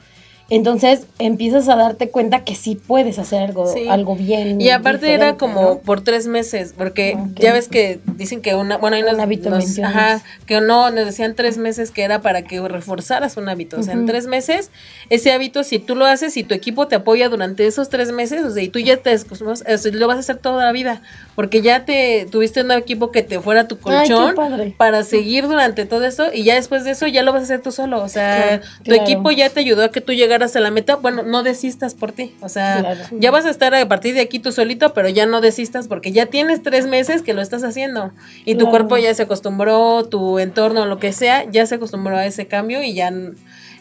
entonces 0.49 1.01
empiezas 1.19 1.67
a 1.67 1.75
darte 1.75 2.09
cuenta 2.09 2.43
que 2.45 2.55
sí 2.55 2.75
puedes 2.75 3.19
hacer 3.19 3.41
algo, 3.41 3.67
Sí. 3.71 3.87
algo 3.89 4.15
bien. 4.15 4.61
Y 4.61 4.69
aparte 4.69 5.13
era 5.13 5.35
como 5.35 5.61
¿no? 5.61 5.77
por 5.79 6.01
tres 6.01 6.25
meses, 6.27 6.73
porque 6.77 7.17
Ok. 7.19 7.39
ya 7.39 7.51
ves 7.51 7.67
que 7.67 7.99
dicen 8.15 8.41
que 8.41 8.55
una, 8.55 8.77
bueno, 8.77 8.95
hay 8.95 9.03
Un 9.03 9.09
unos- 9.09 9.21
hábito 9.21 9.49
nos- 9.49 9.59
21 9.65 9.87
ajá, 9.89 10.21
que 10.45 10.61
no, 10.61 10.89
nos 10.91 11.05
decían 11.05 11.35
tres 11.35 11.57
meses 11.57 11.91
que 11.91 12.03
era 12.03 12.21
para 12.21 12.43
que 12.43 12.65
reforzaras 12.65 13.35
un 13.35 13.49
hábito, 13.49 13.77
o 13.79 13.83
sea, 13.83 13.93
en 13.93 14.05
tres 14.05 14.25
meses, 14.27 14.71
ese 15.09 15.33
hábito, 15.33 15.63
si 15.65 15.79
tú 15.79 15.95
lo 15.95 16.05
haces 16.05 16.37
y 16.37 16.43
tu 16.43 16.53
equipo 16.53 16.87
te 16.87 16.95
apoya 16.95 17.27
durante 17.27 17.67
esos 17.67 17.89
tres 17.89 18.13
meses, 18.13 18.43
o 18.45 18.51
sea, 18.51 18.63
y 18.63 18.69
tú 18.69 18.79
ya 18.79 18.95
te 18.97 19.11
acostumbras, 19.11 19.63
o 19.67 19.77
sea, 19.77 19.91
lo 19.91 20.07
vas 20.07 20.17
a 20.17 20.19
hacer 20.21 20.37
toda 20.37 20.63
la 20.63 20.71
vida, 20.71 21.01
porque 21.35 21.61
ya 21.61 21.83
te 21.83 22.25
tuviste 22.31 22.61
un 22.61 22.71
equipo 22.71 23.11
que 23.11 23.21
te 23.21 23.41
fuera 23.41 23.67
tu 23.67 23.75
Ay, 23.75 24.07
colchón 24.07 24.35
padre. 24.35 24.73
para 24.77 25.03
seguir 25.03 25.47
durante 25.47 25.85
todo 25.85 26.05
esto, 26.05 26.27
y 26.33 26.43
ya 26.43 26.55
después 26.55 26.85
de 26.85 26.91
eso 26.91 27.05
ya 27.07 27.21
lo 27.23 27.33
vas 27.33 27.41
a 27.41 27.43
hacer 27.43 27.61
tú 27.61 27.73
solo, 27.73 28.01
o 28.01 28.07
sea, 28.07 28.37
Claro, 28.59 28.61
tu 28.77 28.83
claro. 28.83 29.01
equipo 29.03 29.31
ya 29.31 29.49
te 29.49 29.59
ayudó 29.59 29.83
a 29.83 29.91
que 29.91 29.99
tú 29.99 30.13
llegaras 30.13 30.36
llegar 30.38 30.43
hasta 30.43 30.59
la 30.59 30.71
meta, 30.71 30.95
bueno, 30.95 31.23
no 31.23 31.43
desistas 31.43 31.95
por 31.95 32.11
ti. 32.11 32.35
O 32.41 32.49
sea, 32.49 32.95
ya 33.11 33.31
vas 33.31 33.45
a 33.45 33.49
estar 33.49 33.73
a 33.73 33.88
partir 33.88 34.13
de 34.13 34.21
aquí 34.21 34.39
tú 34.39 34.51
solito, 34.51 34.93
pero 34.93 35.09
ya 35.09 35.25
no 35.25 35.41
desistas 35.41 35.88
porque 35.88 36.11
ya 36.11 36.27
tienes 36.27 36.61
tres 36.61 36.88
meses 36.88 37.21
que 37.21 37.33
lo 37.33 37.41
estás 37.41 37.63
haciendo. 37.63 38.11
Y 38.45 38.55
tu 38.55 38.69
cuerpo 38.69 38.97
ya 38.97 39.13
se 39.13 39.23
acostumbró, 39.23 40.05
tu 40.05 40.39
entorno, 40.39 40.85
lo 40.85 40.99
que 40.99 41.13
sea, 41.13 41.49
ya 41.49 41.65
se 41.65 41.75
acostumbró 41.75 42.17
a 42.17 42.25
ese 42.25 42.47
cambio 42.47 42.83
y 42.83 42.93
ya 42.93 43.11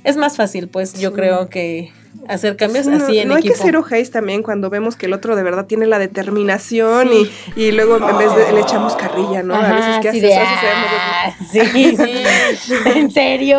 es 0.05 0.17
más 0.17 0.37
fácil, 0.37 0.69
pues 0.69 0.99
yo 0.99 1.13
creo 1.13 1.49
que 1.49 1.93
hacer 2.29 2.57
cambios 2.57 2.87
así 2.87 3.19
en 3.19 3.29
no 3.29 3.35
hay 3.35 3.43
que 3.43 3.55
ser 3.55 3.77
ojéis 3.77 4.11
también 4.11 4.43
cuando 4.43 4.71
vemos 4.71 4.97
que 4.97 5.07
el 5.07 5.13
otro 5.13 5.37
de 5.37 5.43
verdad 5.43 5.67
tiene 5.67 5.87
la 5.87 5.99
determinación 5.99 7.11
y, 7.13 7.31
y, 7.57 7.73
luego 7.73 7.97
en 7.97 8.19
vez 8.19 8.35
de 8.35 8.53
le 8.53 8.61
echamos 8.61 8.97
carrilla, 8.97 9.43
¿no? 9.43 9.55
a 9.55 9.73
veces 9.73 9.99
que 10.01 10.09
hace 10.09 10.35
ah, 10.37 11.37
sí, 11.51 11.97
sí, 11.97 12.75
¿En 12.95 13.11
serio? 13.11 13.59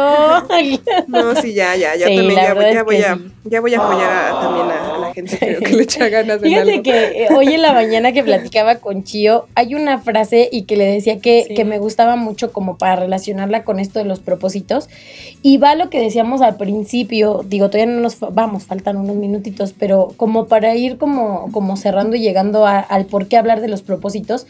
no, 1.08 1.36
sí, 1.36 1.54
ya, 1.54 1.76
ya, 1.76 1.96
ya 1.96 2.06
también 2.06 2.36
ya, 2.36 2.72
ya 2.72 2.84
voy 2.84 2.98
a 2.98 3.18
ya 3.44 3.62
voy 3.62 3.74
a 3.74 3.80
apoyar 3.80 4.40
también 4.42 4.68
a, 4.72 4.97
gente 5.18 5.38
creo 5.38 5.60
que 5.60 5.74
le 5.74 5.84
echa 5.84 6.08
ganas 6.10 6.42
de 6.42 6.50
Fíjate 6.50 6.82
que 6.82 7.24
eh, 7.24 7.28
hoy 7.36 7.54
en 7.54 7.62
la 7.62 7.74
mañana 7.74 8.12
que 8.12 8.24
platicaba 8.24 8.76
con 8.76 9.04
Chio, 9.04 9.48
hay 9.56 9.74
una 9.74 10.00
frase 10.00 10.48
y 10.52 10.64
que 10.64 10.78
le 10.78 10.86
decía 10.86 11.20
que, 11.20 11.54
que 11.56 11.66
me 11.66 11.80
gustaba 11.80 12.16
mucho 12.16 12.54
como 12.54 12.78
para 12.78 12.96
relacionarla 12.96 13.64
con 13.64 13.80
esto 13.80 14.00
de 14.00 14.06
los 14.06 14.20
propósitos. 14.20 14.90
Y 15.42 15.58
va 15.58 15.76
lo 15.76 15.90
que 15.90 16.00
decíamos 16.00 16.42
al 16.42 16.58
principio, 16.58 17.44
digo, 17.48 17.70
todavía 17.70 17.94
no 17.94 18.02
nos 18.02 18.20
vamos, 18.20 18.66
faltan 18.66 18.98
unos 18.98 19.16
minutitos, 19.16 19.74
pero 19.78 20.14
como 20.18 20.48
para 20.48 20.76
ir 20.76 20.98
como, 20.98 21.52
como 21.52 21.78
cerrando 21.78 22.16
y 22.16 22.22
llegando 22.22 22.66
al 22.66 23.06
por 23.06 23.28
qué 23.28 23.38
hablar 23.38 23.62
de 23.62 23.68
los 23.68 23.82
propósitos, 23.82 24.48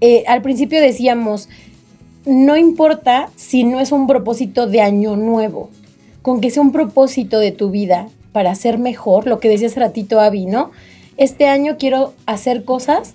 eh, 0.00 0.24
al 0.26 0.42
principio 0.42 0.80
decíamos, 0.80 1.48
no 2.24 2.56
importa 2.56 3.30
si 3.36 3.64
no 3.64 3.80
es 3.80 3.90
un 3.90 4.06
propósito 4.06 4.66
de 4.66 4.80
año 4.80 5.16
nuevo, 5.16 5.70
con 6.22 6.40
que 6.40 6.50
sea 6.50 6.62
un 6.62 6.72
propósito 6.72 7.38
de 7.38 7.52
tu 7.52 7.70
vida, 7.70 8.08
para 8.32 8.54
ser 8.54 8.78
mejor, 8.78 9.26
lo 9.26 9.40
que 9.40 9.48
decía 9.48 9.68
hace 9.68 9.80
ratito 9.80 10.20
Avi, 10.20 10.46
¿no? 10.46 10.70
Este 11.16 11.46
año 11.46 11.76
quiero 11.78 12.14
hacer 12.26 12.64
cosas 12.64 13.14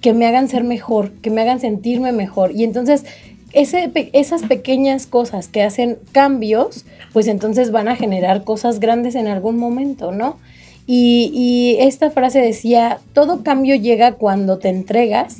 que 0.00 0.12
me 0.12 0.26
hagan 0.26 0.48
ser 0.48 0.64
mejor, 0.64 1.12
que 1.22 1.30
me 1.30 1.40
hagan 1.40 1.60
sentirme 1.60 2.12
mejor. 2.12 2.52
Y 2.52 2.64
entonces 2.64 3.04
esas 3.54 4.42
pequeñas 4.42 5.06
cosas 5.06 5.48
que 5.48 5.62
hacen 5.62 5.98
cambios, 6.12 6.84
pues 7.12 7.28
entonces 7.28 7.70
van 7.70 7.88
a 7.88 7.96
generar 7.96 8.44
cosas 8.44 8.80
grandes 8.80 9.14
en 9.14 9.28
algún 9.28 9.58
momento, 9.58 10.10
¿no? 10.10 10.36
Y, 10.86 11.76
esta 11.80 12.10
frase 12.10 12.40
decía, 12.40 12.98
todo 13.14 13.42
cambio 13.42 13.74
llega 13.74 14.12
cuando 14.12 14.58
te 14.58 14.68
entregas, 14.68 15.38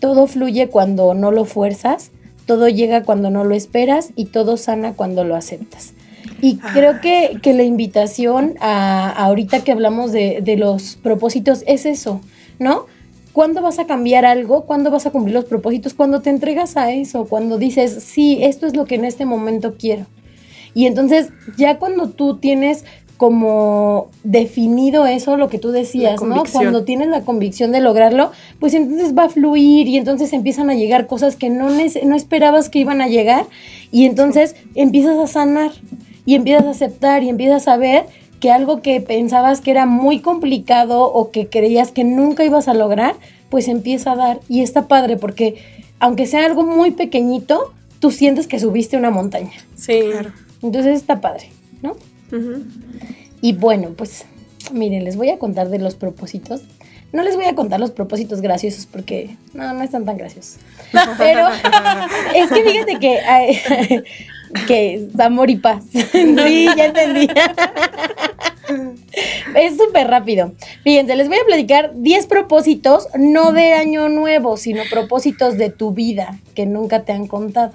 todo 0.00 0.26
fluye 0.26 0.68
cuando 0.68 1.14
no 1.14 1.30
lo 1.30 1.44
fuerzas, 1.44 2.10
todo 2.46 2.68
llega 2.68 3.04
cuando 3.04 3.30
no 3.30 3.44
lo 3.44 3.54
esperas 3.54 4.10
y 4.16 4.26
todo 4.26 4.56
sana 4.56 4.94
cuando 4.94 5.22
lo 5.22 5.36
aceptas. 5.36 5.92
Y 6.40 6.56
creo 6.56 7.00
que, 7.00 7.38
que, 7.42 7.54
la 7.54 7.62
invitación 7.62 8.54
a, 8.60 9.10
ahorita 9.10 9.64
que 9.64 9.72
hablamos 9.72 10.12
de, 10.12 10.40
de, 10.42 10.56
los 10.56 10.96
propósitos 10.96 11.64
es 11.66 11.86
eso, 11.86 12.20
¿no? 12.58 12.86
¿Cuándo 13.32 13.62
vas 13.62 13.78
a 13.78 13.86
cambiar 13.86 14.24
algo? 14.24 14.64
¿Cuándo 14.64 14.90
vas 14.90 15.06
a 15.06 15.10
cumplir 15.10 15.34
los 15.34 15.46
propósitos? 15.46 15.94
Cuando 15.94 16.20
te 16.20 16.30
entregas 16.30 16.76
a 16.76 16.92
eso, 16.92 17.26
cuando 17.26 17.58
dices, 17.58 18.02
sí, 18.04 18.38
esto 18.42 18.66
es 18.66 18.76
lo 18.76 18.84
que 18.84 18.94
en 18.94 19.04
este 19.04 19.26
momento 19.26 19.74
quiero. 19.78 20.06
Y 20.74 20.86
entonces 20.86 21.30
ya 21.56 21.78
cuando 21.78 22.10
tú 22.10 22.38
tienes 22.38 22.84
como 23.16 24.10
definido 24.24 25.06
eso, 25.06 25.36
lo 25.36 25.48
que 25.48 25.58
tú 25.58 25.70
decías, 25.70 26.20
¿no? 26.22 26.42
Cuando 26.52 26.84
tienes 26.84 27.08
la 27.08 27.20
convicción 27.22 27.70
de 27.70 27.80
lograrlo, 27.80 28.32
pues 28.58 28.74
entonces 28.74 29.16
va 29.16 29.24
a 29.24 29.28
fluir 29.28 29.86
y 29.86 29.96
entonces 29.96 30.32
empiezan 30.32 30.68
a 30.68 30.74
llegar 30.74 31.06
cosas 31.06 31.36
que 31.36 31.48
no, 31.48 31.70
no 31.70 32.16
esperabas 32.16 32.68
que 32.68 32.80
iban 32.80 33.00
a 33.00 33.08
llegar 33.08 33.46
y 33.92 34.06
entonces 34.06 34.56
empiezas 34.74 35.16
a 35.18 35.26
sanar 35.26 35.70
y 36.26 36.34
empiezas 36.34 36.66
a 36.66 36.70
aceptar 36.70 37.22
y 37.22 37.28
empiezas 37.28 37.68
a 37.68 37.76
ver 37.76 38.06
que 38.40 38.50
algo 38.50 38.82
que 38.82 39.00
pensabas 39.00 39.60
que 39.60 39.70
era 39.70 39.86
muy 39.86 40.20
complicado 40.20 41.04
o 41.04 41.30
que 41.30 41.48
creías 41.48 41.92
que 41.92 42.04
nunca 42.04 42.44
ibas 42.44 42.68
a 42.68 42.74
lograr, 42.74 43.14
pues 43.48 43.68
empieza 43.68 44.12
a 44.12 44.16
dar. 44.16 44.40
Y 44.48 44.62
está 44.62 44.88
padre 44.88 45.16
porque 45.16 45.56
aunque 45.98 46.26
sea 46.26 46.44
algo 46.44 46.62
muy 46.62 46.90
pequeñito, 46.90 47.72
tú 48.00 48.10
sientes 48.10 48.46
que 48.46 48.60
subiste 48.60 48.96
una 48.96 49.10
montaña. 49.10 49.52
Sí. 49.76 50.00
Claro. 50.10 50.32
Entonces 50.62 50.96
está 50.96 51.20
padre, 51.20 51.50
¿no? 51.82 51.96
Y 53.40 53.52
bueno, 53.52 53.90
pues 53.96 54.24
miren, 54.72 55.04
les 55.04 55.16
voy 55.16 55.30
a 55.30 55.38
contar 55.38 55.68
de 55.68 55.78
los 55.78 55.94
propósitos. 55.94 56.62
No 57.12 57.22
les 57.22 57.36
voy 57.36 57.44
a 57.44 57.54
contar 57.54 57.78
los 57.78 57.92
propósitos 57.92 58.40
graciosos 58.40 58.86
porque 58.86 59.36
no, 59.52 59.72
no 59.72 59.82
están 59.82 60.04
tan 60.04 60.16
graciosos. 60.16 60.56
Pero 61.16 61.46
es 62.34 62.50
que 62.50 62.64
fíjate 62.64 62.98
que 62.98 64.04
que 64.66 65.08
amor 65.18 65.50
y 65.50 65.56
paz. 65.56 65.84
sí, 65.92 66.68
ya 66.76 66.86
entendí. 66.86 67.28
es 69.54 69.76
súper 69.76 70.08
rápido. 70.08 70.52
Fíjense, 70.82 71.16
les 71.16 71.28
voy 71.28 71.38
a 71.38 71.46
platicar 71.46 71.92
10 71.94 72.26
propósitos, 72.26 73.08
no 73.18 73.52
de 73.52 73.72
año 73.72 74.08
nuevo, 74.08 74.56
sino 74.56 74.82
propósitos 74.90 75.58
de 75.58 75.70
tu 75.70 75.92
vida 75.92 76.38
que 76.54 76.66
nunca 76.66 77.04
te 77.04 77.12
han 77.12 77.26
contado. 77.26 77.72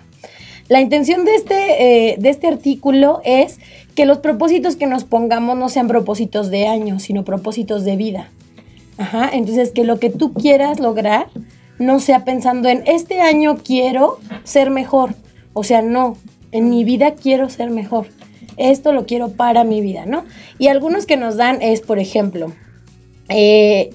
La 0.68 0.82
intención 0.82 1.26
de 1.26 1.36
este, 1.36 2.12
eh, 2.12 2.16
de 2.20 2.30
este 2.30 2.48
artículo 2.48 3.22
es 3.24 3.60
que 3.96 4.06
los 4.06 4.20
propósitos 4.20 4.76
que 4.76 4.86
nos 4.86 5.04
pongamos 5.04 5.58
no 5.58 5.68
sean 5.68 5.88
propósitos 5.88 6.50
de 6.52 6.68
año, 6.68 7.00
sino 7.00 7.26
propósitos 7.26 7.84
de 7.86 7.96
vida. 7.96 8.30
Ajá, 8.98 9.30
entonces 9.34 9.72
que 9.72 9.84
lo 9.84 10.00
que 10.00 10.10
tú 10.10 10.34
quieras 10.34 10.80
lograr 10.80 11.28
no 11.80 12.00
sea 12.00 12.26
pensando 12.26 12.70
en 12.70 12.84
este 12.86 13.22
año 13.22 13.58
quiero 13.58 14.20
ser 14.44 14.70
mejor. 14.70 15.16
O 15.54 15.64
sea, 15.64 15.82
no, 15.82 16.18
en 16.52 16.70
mi 16.70 16.84
vida 16.84 17.16
quiero 17.16 17.50
ser 17.50 17.70
mejor. 17.70 18.08
Esto 18.58 18.92
lo 18.92 19.06
quiero 19.06 19.30
para 19.30 19.64
mi 19.64 19.82
vida, 19.82 20.06
¿no? 20.06 20.26
Y 20.58 20.68
algunos 20.68 21.06
que 21.06 21.18
nos 21.18 21.38
dan 21.38 21.62
es, 21.62 21.82
por 21.82 22.00
ejemplo, 22.00 22.52
eh, 23.30 23.92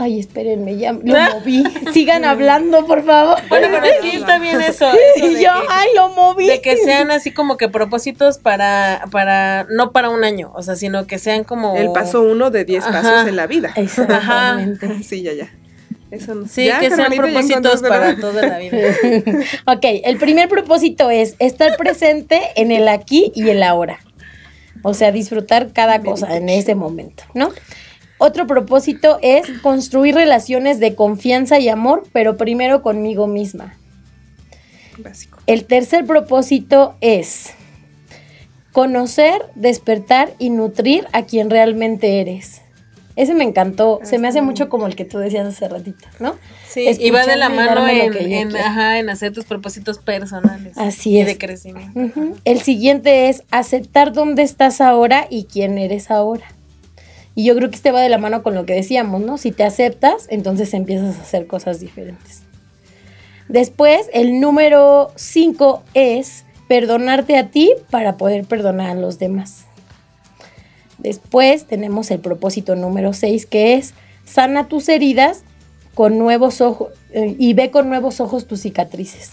Ay, 0.00 0.20
espérenme, 0.20 0.76
ya 0.76 0.92
lo 0.92 1.00
moví. 1.34 1.64
Sigan 1.92 2.24
hablando, 2.24 2.86
por 2.86 3.04
favor. 3.04 3.36
Bueno, 3.48 3.66
pero 3.72 3.92
aquí 3.98 4.10
está 4.16 4.38
bien 4.38 4.60
eso. 4.60 4.88
y 5.16 5.42
yo, 5.42 5.50
ay, 5.68 5.88
lo 5.96 6.10
moví. 6.10 6.46
De 6.46 6.60
que 6.60 6.76
sean 6.76 7.10
así 7.10 7.32
como 7.32 7.56
que 7.56 7.68
propósitos 7.68 8.38
para, 8.38 9.06
para, 9.10 9.66
no 9.70 9.90
para 9.90 10.08
un 10.10 10.22
año, 10.22 10.52
o 10.54 10.62
sea, 10.62 10.76
sino 10.76 11.08
que 11.08 11.18
sean 11.18 11.42
como... 11.42 11.76
El 11.76 11.90
paso 11.90 12.22
uno 12.22 12.52
de 12.52 12.64
diez 12.64 12.84
pasos 12.84 13.26
en 13.26 13.34
la 13.34 13.48
vida. 13.48 13.72
Exactamente. 13.74 15.02
Sí, 15.02 15.22
ya, 15.22 15.32
ya. 15.32 15.50
Sí, 16.48 16.68
que 16.80 16.90
sean 16.90 17.12
propósitos 17.12 17.82
para 17.82 18.16
toda 18.16 18.46
la 18.46 18.58
vida. 18.58 18.72
ok, 19.66 19.84
el 20.04 20.16
primer 20.18 20.48
propósito 20.48 21.10
es 21.10 21.34
estar 21.38 21.76
presente 21.76 22.40
en 22.56 22.72
el 22.72 22.88
aquí 22.88 23.30
y 23.34 23.50
el 23.50 23.62
ahora. 23.62 24.00
O 24.82 24.94
sea, 24.94 25.12
disfrutar 25.12 25.72
cada 25.72 26.00
cosa 26.00 26.36
en 26.36 26.48
ese 26.48 26.74
momento, 26.74 27.24
¿no? 27.34 27.52
Otro 28.18 28.46
propósito 28.46 29.18
es 29.22 29.48
construir 29.60 30.14
relaciones 30.14 30.80
de 30.80 30.94
confianza 30.94 31.58
y 31.58 31.68
amor, 31.68 32.04
pero 32.12 32.36
primero 32.36 32.82
conmigo 32.82 33.26
misma. 33.26 33.74
Básico. 34.98 35.38
El 35.46 35.64
tercer 35.64 36.04
propósito 36.04 36.96
es 37.00 37.50
conocer, 38.72 39.42
despertar 39.54 40.32
y 40.38 40.50
nutrir 40.50 41.06
a 41.12 41.22
quien 41.22 41.50
realmente 41.50 42.20
eres. 42.20 42.62
Ese 43.18 43.34
me 43.34 43.42
encantó. 43.42 43.98
Se 44.04 44.16
me 44.16 44.28
hace 44.28 44.42
mucho 44.42 44.68
como 44.68 44.86
el 44.86 44.94
que 44.94 45.04
tú 45.04 45.18
decías 45.18 45.44
hace 45.44 45.68
ratito, 45.68 46.06
¿no? 46.20 46.36
Sí, 46.68 46.88
y 47.00 47.10
va 47.10 47.26
de 47.26 47.34
la 47.34 47.48
mano 47.48 47.84
en, 47.88 48.56
ajá, 48.56 49.00
en 49.00 49.10
hacer 49.10 49.32
tus 49.32 49.44
propósitos 49.44 49.98
personales. 49.98 50.78
Así 50.78 51.10
y 51.10 51.20
es. 51.22 51.26
de 51.26 51.36
crecimiento. 51.36 52.12
El 52.44 52.60
siguiente 52.60 53.28
es 53.28 53.42
aceptar 53.50 54.12
dónde 54.12 54.44
estás 54.44 54.80
ahora 54.80 55.26
y 55.28 55.46
quién 55.46 55.78
eres 55.78 56.12
ahora. 56.12 56.44
Y 57.34 57.44
yo 57.44 57.56
creo 57.56 57.70
que 57.70 57.74
este 57.74 57.90
va 57.90 58.02
de 58.02 58.08
la 58.08 58.18
mano 58.18 58.44
con 58.44 58.54
lo 58.54 58.64
que 58.66 58.74
decíamos, 58.74 59.20
¿no? 59.20 59.36
Si 59.36 59.50
te 59.50 59.64
aceptas, 59.64 60.28
entonces 60.30 60.72
empiezas 60.72 61.18
a 61.18 61.22
hacer 61.22 61.48
cosas 61.48 61.80
diferentes. 61.80 62.42
Después, 63.48 64.08
el 64.12 64.38
número 64.38 65.10
cinco 65.16 65.82
es 65.92 66.44
perdonarte 66.68 67.36
a 67.36 67.48
ti 67.48 67.74
para 67.90 68.16
poder 68.16 68.44
perdonar 68.44 68.90
a 68.90 68.94
los 68.94 69.18
demás. 69.18 69.67
Después 70.98 71.66
tenemos 71.66 72.10
el 72.10 72.20
propósito 72.20 72.76
número 72.76 73.12
6 73.12 73.46
que 73.46 73.74
es 73.74 73.94
sana 74.24 74.68
tus 74.68 74.88
heridas 74.88 75.42
con 75.94 76.18
nuevos 76.18 76.60
ojos 76.60 76.92
eh, 77.12 77.34
y 77.38 77.54
ve 77.54 77.70
con 77.70 77.88
nuevos 77.88 78.20
ojos 78.20 78.46
tus 78.46 78.60
cicatrices. 78.60 79.32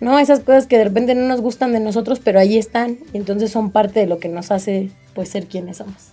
¿No? 0.00 0.18
Esas 0.18 0.40
cosas 0.40 0.66
que 0.66 0.78
de 0.78 0.84
repente 0.84 1.14
no 1.14 1.26
nos 1.26 1.40
gustan 1.40 1.72
de 1.72 1.80
nosotros, 1.80 2.20
pero 2.22 2.38
ahí 2.38 2.56
están, 2.56 2.98
y 3.12 3.16
entonces 3.16 3.50
son 3.50 3.72
parte 3.72 3.98
de 3.98 4.06
lo 4.06 4.20
que 4.20 4.28
nos 4.28 4.52
hace 4.52 4.90
pues 5.12 5.28
ser 5.28 5.46
quienes 5.46 5.78
somos. 5.78 6.12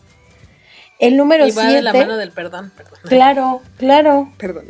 El 0.97 1.17
número 1.17 1.43
7. 1.43 1.59
Y 1.59 1.63
va 1.63 1.73
de 1.73 1.82
la 1.82 1.93
mano 1.93 2.17
del 2.17 2.32
perdón. 2.32 2.71
Claro, 3.03 3.61
claro. 3.78 4.32
Perdón. 4.38 4.65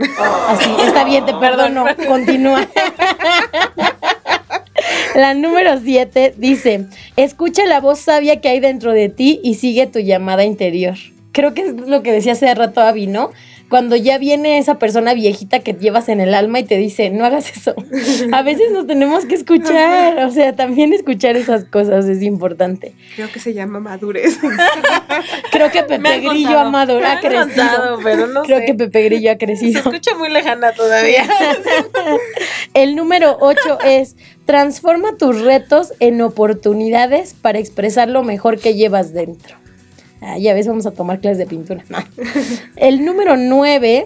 así, 0.48 0.70
está 0.86 1.06
bien, 1.06 1.26
te 1.26 1.34
perdono. 1.40 1.86
Continúa. 2.08 2.68
La 5.16 5.34
número 5.34 5.80
7 5.80 6.34
dice, 6.36 6.88
escucha 7.16 7.66
la 7.66 7.80
voz 7.80 8.00
sabia 8.00 8.42
que 8.42 8.50
hay 8.50 8.60
dentro 8.60 8.92
de 8.92 9.08
ti 9.08 9.40
y 9.46 9.54
sigue 9.54 9.88
tu 9.88 10.00
llamada 10.00 10.44
interior. 10.44 10.96
Creo 11.32 11.54
que 11.54 11.62
es 11.62 11.74
lo 11.74 12.04
que 12.04 12.12
decía 12.12 12.34
hace 12.34 12.54
rato 12.54 12.82
Avi, 12.82 13.08
¿no? 13.08 13.32
Cuando 13.70 13.96
ya 13.96 14.18
viene 14.18 14.58
esa 14.58 14.78
persona 14.78 15.14
viejita 15.14 15.60
que 15.60 15.74
llevas 15.74 16.08
en 16.10 16.22
el 16.22 16.34
alma 16.34 16.60
y 16.60 16.64
te 16.64 16.78
dice, 16.78 17.10
no 17.10 17.26
hagas 17.26 17.52
eso. 17.56 17.74
A 18.32 18.42
veces 18.44 18.72
nos 18.72 18.86
tenemos 18.88 19.26
que 19.26 19.36
escuchar, 19.36 20.24
o 20.26 20.32
sea, 20.32 20.56
también 20.56 20.94
escuchar 20.94 21.36
esas 21.36 21.66
cosas 21.66 22.06
es 22.06 22.22
importante. 22.22 22.94
Creo 23.16 23.32
que 23.32 23.40
se 23.40 23.54
llama 23.54 23.80
madurez. 23.80 24.38
Creo 25.52 25.72
que 25.72 25.84
Pepe 25.84 26.20
Grillo 26.20 26.60
ha 26.60 26.70
madurado, 26.70 27.18
ha 27.18 27.20
crecido. 27.22 28.00
pero 28.04 28.28
no 28.28 28.44
Creo 28.44 28.60
sé. 28.60 28.66
que 28.66 28.74
Pepe 28.76 29.04
Grillo 29.04 29.32
ha 29.32 29.38
crecido. 29.38 29.82
Se 29.82 29.90
escucha 29.90 30.16
muy 30.16 30.30
lejana 30.30 30.72
todavía. 30.74 31.26
El 32.74 32.96
número 32.96 33.38
8 33.40 33.80
es 33.84 34.16
transforma 34.46 35.18
tus 35.18 35.42
retos 35.42 35.94
en 36.00 36.22
oportunidades 36.22 37.34
para 37.34 37.60
expresar 37.60 38.10
lo 38.10 38.24
mejor 38.24 38.60
que 38.60 38.76
llevas 38.76 39.14
dentro. 39.14 39.58
Ah, 40.22 40.38
ya 40.38 40.54
ves, 40.54 40.68
vamos 40.68 40.86
a 40.86 40.92
tomar 40.92 41.20
clases 41.20 41.38
de 41.38 41.46
pintura. 41.46 41.84
No. 41.90 41.98
El 42.76 43.06
número 43.06 43.36
9 43.38 44.06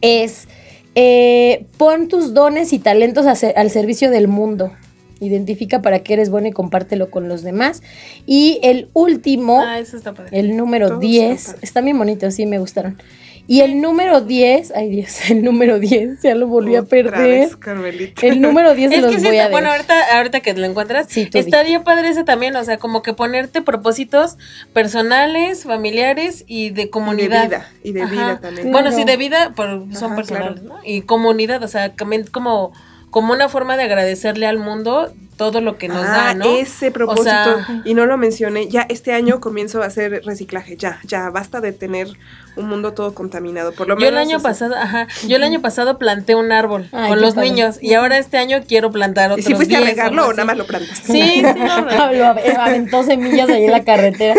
es 0.00 0.46
eh, 0.94 1.66
pon 1.76 2.08
tus 2.08 2.34
dones 2.34 2.72
y 2.72 2.78
talentos 2.78 3.26
al 3.26 3.70
servicio 3.70 4.10
del 4.10 4.28
mundo. 4.28 4.72
Identifica 5.20 5.80
para 5.80 6.00
qué 6.00 6.12
eres 6.14 6.28
bueno 6.28 6.48
y 6.48 6.52
compártelo 6.52 7.10
con 7.10 7.28
los 7.28 7.42
demás. 7.42 7.82
Y 8.26 8.58
el 8.62 8.90
último, 8.92 9.62
Ah, 9.64 9.78
eso 9.78 9.96
está 9.96 10.12
padre. 10.12 10.38
el 10.38 10.56
número 10.56 10.88
Todos 10.88 11.00
10, 11.00 11.32
están 11.38 11.52
padres. 11.54 11.64
está 11.64 11.80
bien 11.80 11.98
bonito, 11.98 12.30
sí, 12.30 12.46
me 12.46 12.58
gustaron. 12.58 12.98
Y 13.46 13.60
el 13.60 13.80
número 13.82 14.22
10, 14.22 14.72
ay 14.74 14.88
Dios, 14.88 15.30
el 15.30 15.42
número 15.44 15.78
10, 15.78 16.22
ya 16.22 16.34
lo 16.34 16.46
volví 16.46 16.76
a 16.76 16.82
perder. 16.82 17.12
vez, 17.22 17.56
Carmelita. 17.56 18.26
El 18.26 18.40
número 18.40 18.74
10 18.74 18.90
se 18.90 18.96
Es 18.96 19.02
los 19.02 19.14
que 19.14 19.20
voy 19.20 19.36
está, 19.36 19.46
a 19.46 19.50
bueno, 19.50 19.70
ahorita, 19.70 20.16
ahorita 20.16 20.40
que 20.40 20.54
lo 20.54 20.64
encuentras, 20.64 21.06
Sí, 21.10 21.28
estaría 21.34 21.84
padre 21.84 22.08
ese 22.08 22.24
también, 22.24 22.56
o 22.56 22.64
sea, 22.64 22.78
como 22.78 23.02
que 23.02 23.12
ponerte 23.12 23.60
propósitos 23.60 24.38
personales, 24.72 25.64
familiares 25.64 26.44
y 26.46 26.70
de 26.70 26.82
Y 26.82 26.84
de 26.84 26.90
comunidad. 26.90 27.44
vida, 27.44 27.68
y 27.82 27.92
de 27.92 28.02
Ajá. 28.02 28.10
vida 28.12 28.40
también. 28.40 28.70
Bueno, 28.72 28.88
Claro. 28.88 28.96
sí, 28.96 29.04
de 29.04 29.16
vida, 29.16 29.52
pero 29.56 29.86
son 29.92 30.12
Ajá, 30.12 30.16
personales, 30.16 30.62
¿no? 30.62 30.76
Y 30.84 31.02
comunidad, 31.02 31.62
o 31.62 31.68
sea, 31.68 31.94
también 31.94 32.26
como, 32.30 32.72
como 33.14 33.32
una 33.32 33.48
forma 33.48 33.76
de 33.76 33.84
agradecerle 33.84 34.44
al 34.44 34.58
mundo 34.58 35.12
todo 35.36 35.60
lo 35.60 35.78
que 35.78 35.86
nos 35.86 36.04
ah, 36.04 36.10
da, 36.10 36.34
¿no? 36.34 36.56
ese 36.56 36.90
propósito, 36.90 37.30
O 37.30 37.64
sea, 37.64 37.82
y 37.84 37.94
no 37.94 38.06
lo 38.06 38.16
mencioné, 38.16 38.66
ya 38.66 38.86
este 38.88 39.12
año 39.12 39.38
comienzo 39.40 39.84
a 39.84 39.86
hacer 39.86 40.22
reciclaje, 40.24 40.76
ya, 40.76 40.98
ya, 41.04 41.30
basta 41.30 41.60
de 41.60 41.70
tener 41.70 42.08
un 42.56 42.66
mundo 42.68 42.92
todo 42.92 43.14
contaminado, 43.14 43.70
por 43.70 43.86
lo 43.86 43.96
yo 44.00 44.08
el 44.08 44.16
año 44.16 44.38
eso. 44.38 44.42
pasado, 44.42 44.74
ajá, 44.74 45.06
yo 45.28 45.36
el 45.36 45.44
año 45.44 45.60
pasado 45.62 45.96
planté 45.96 46.34
un 46.34 46.50
árbol 46.50 46.88
Ay, 46.90 47.10
con 47.10 47.20
los 47.20 47.36
padre. 47.36 47.50
niños 47.50 47.78
y 47.80 47.94
ahora 47.94 48.18
este 48.18 48.36
año 48.36 48.64
quiero 48.66 48.90
plantar 48.90 49.30
¿Y 49.30 49.32
otros 49.34 49.46
si 49.46 49.54
fuiste 49.54 49.76
a 49.76 49.78
10 49.78 49.90
regarlo 49.90 50.26
o 50.26 50.30
nada 50.32 50.46
más 50.46 50.56
lo 50.56 50.66
plantaste? 50.66 51.12
Sí, 51.12 51.22
sí, 51.34 51.42
no, 51.56 51.82
no. 51.82 52.12
Lo 52.12 52.24
av- 52.24 52.40
aventó 52.58 53.04
semillas 53.04 53.48
ahí 53.48 53.66
en 53.66 53.70
la 53.70 53.84
carretera. 53.84 54.34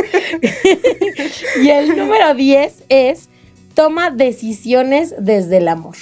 y 1.64 1.70
el 1.70 1.96
número 1.96 2.34
10 2.34 2.84
es 2.90 3.30
toma 3.74 4.10
decisiones 4.12 5.16
desde 5.18 5.58
el 5.58 5.70
amor. 5.70 5.96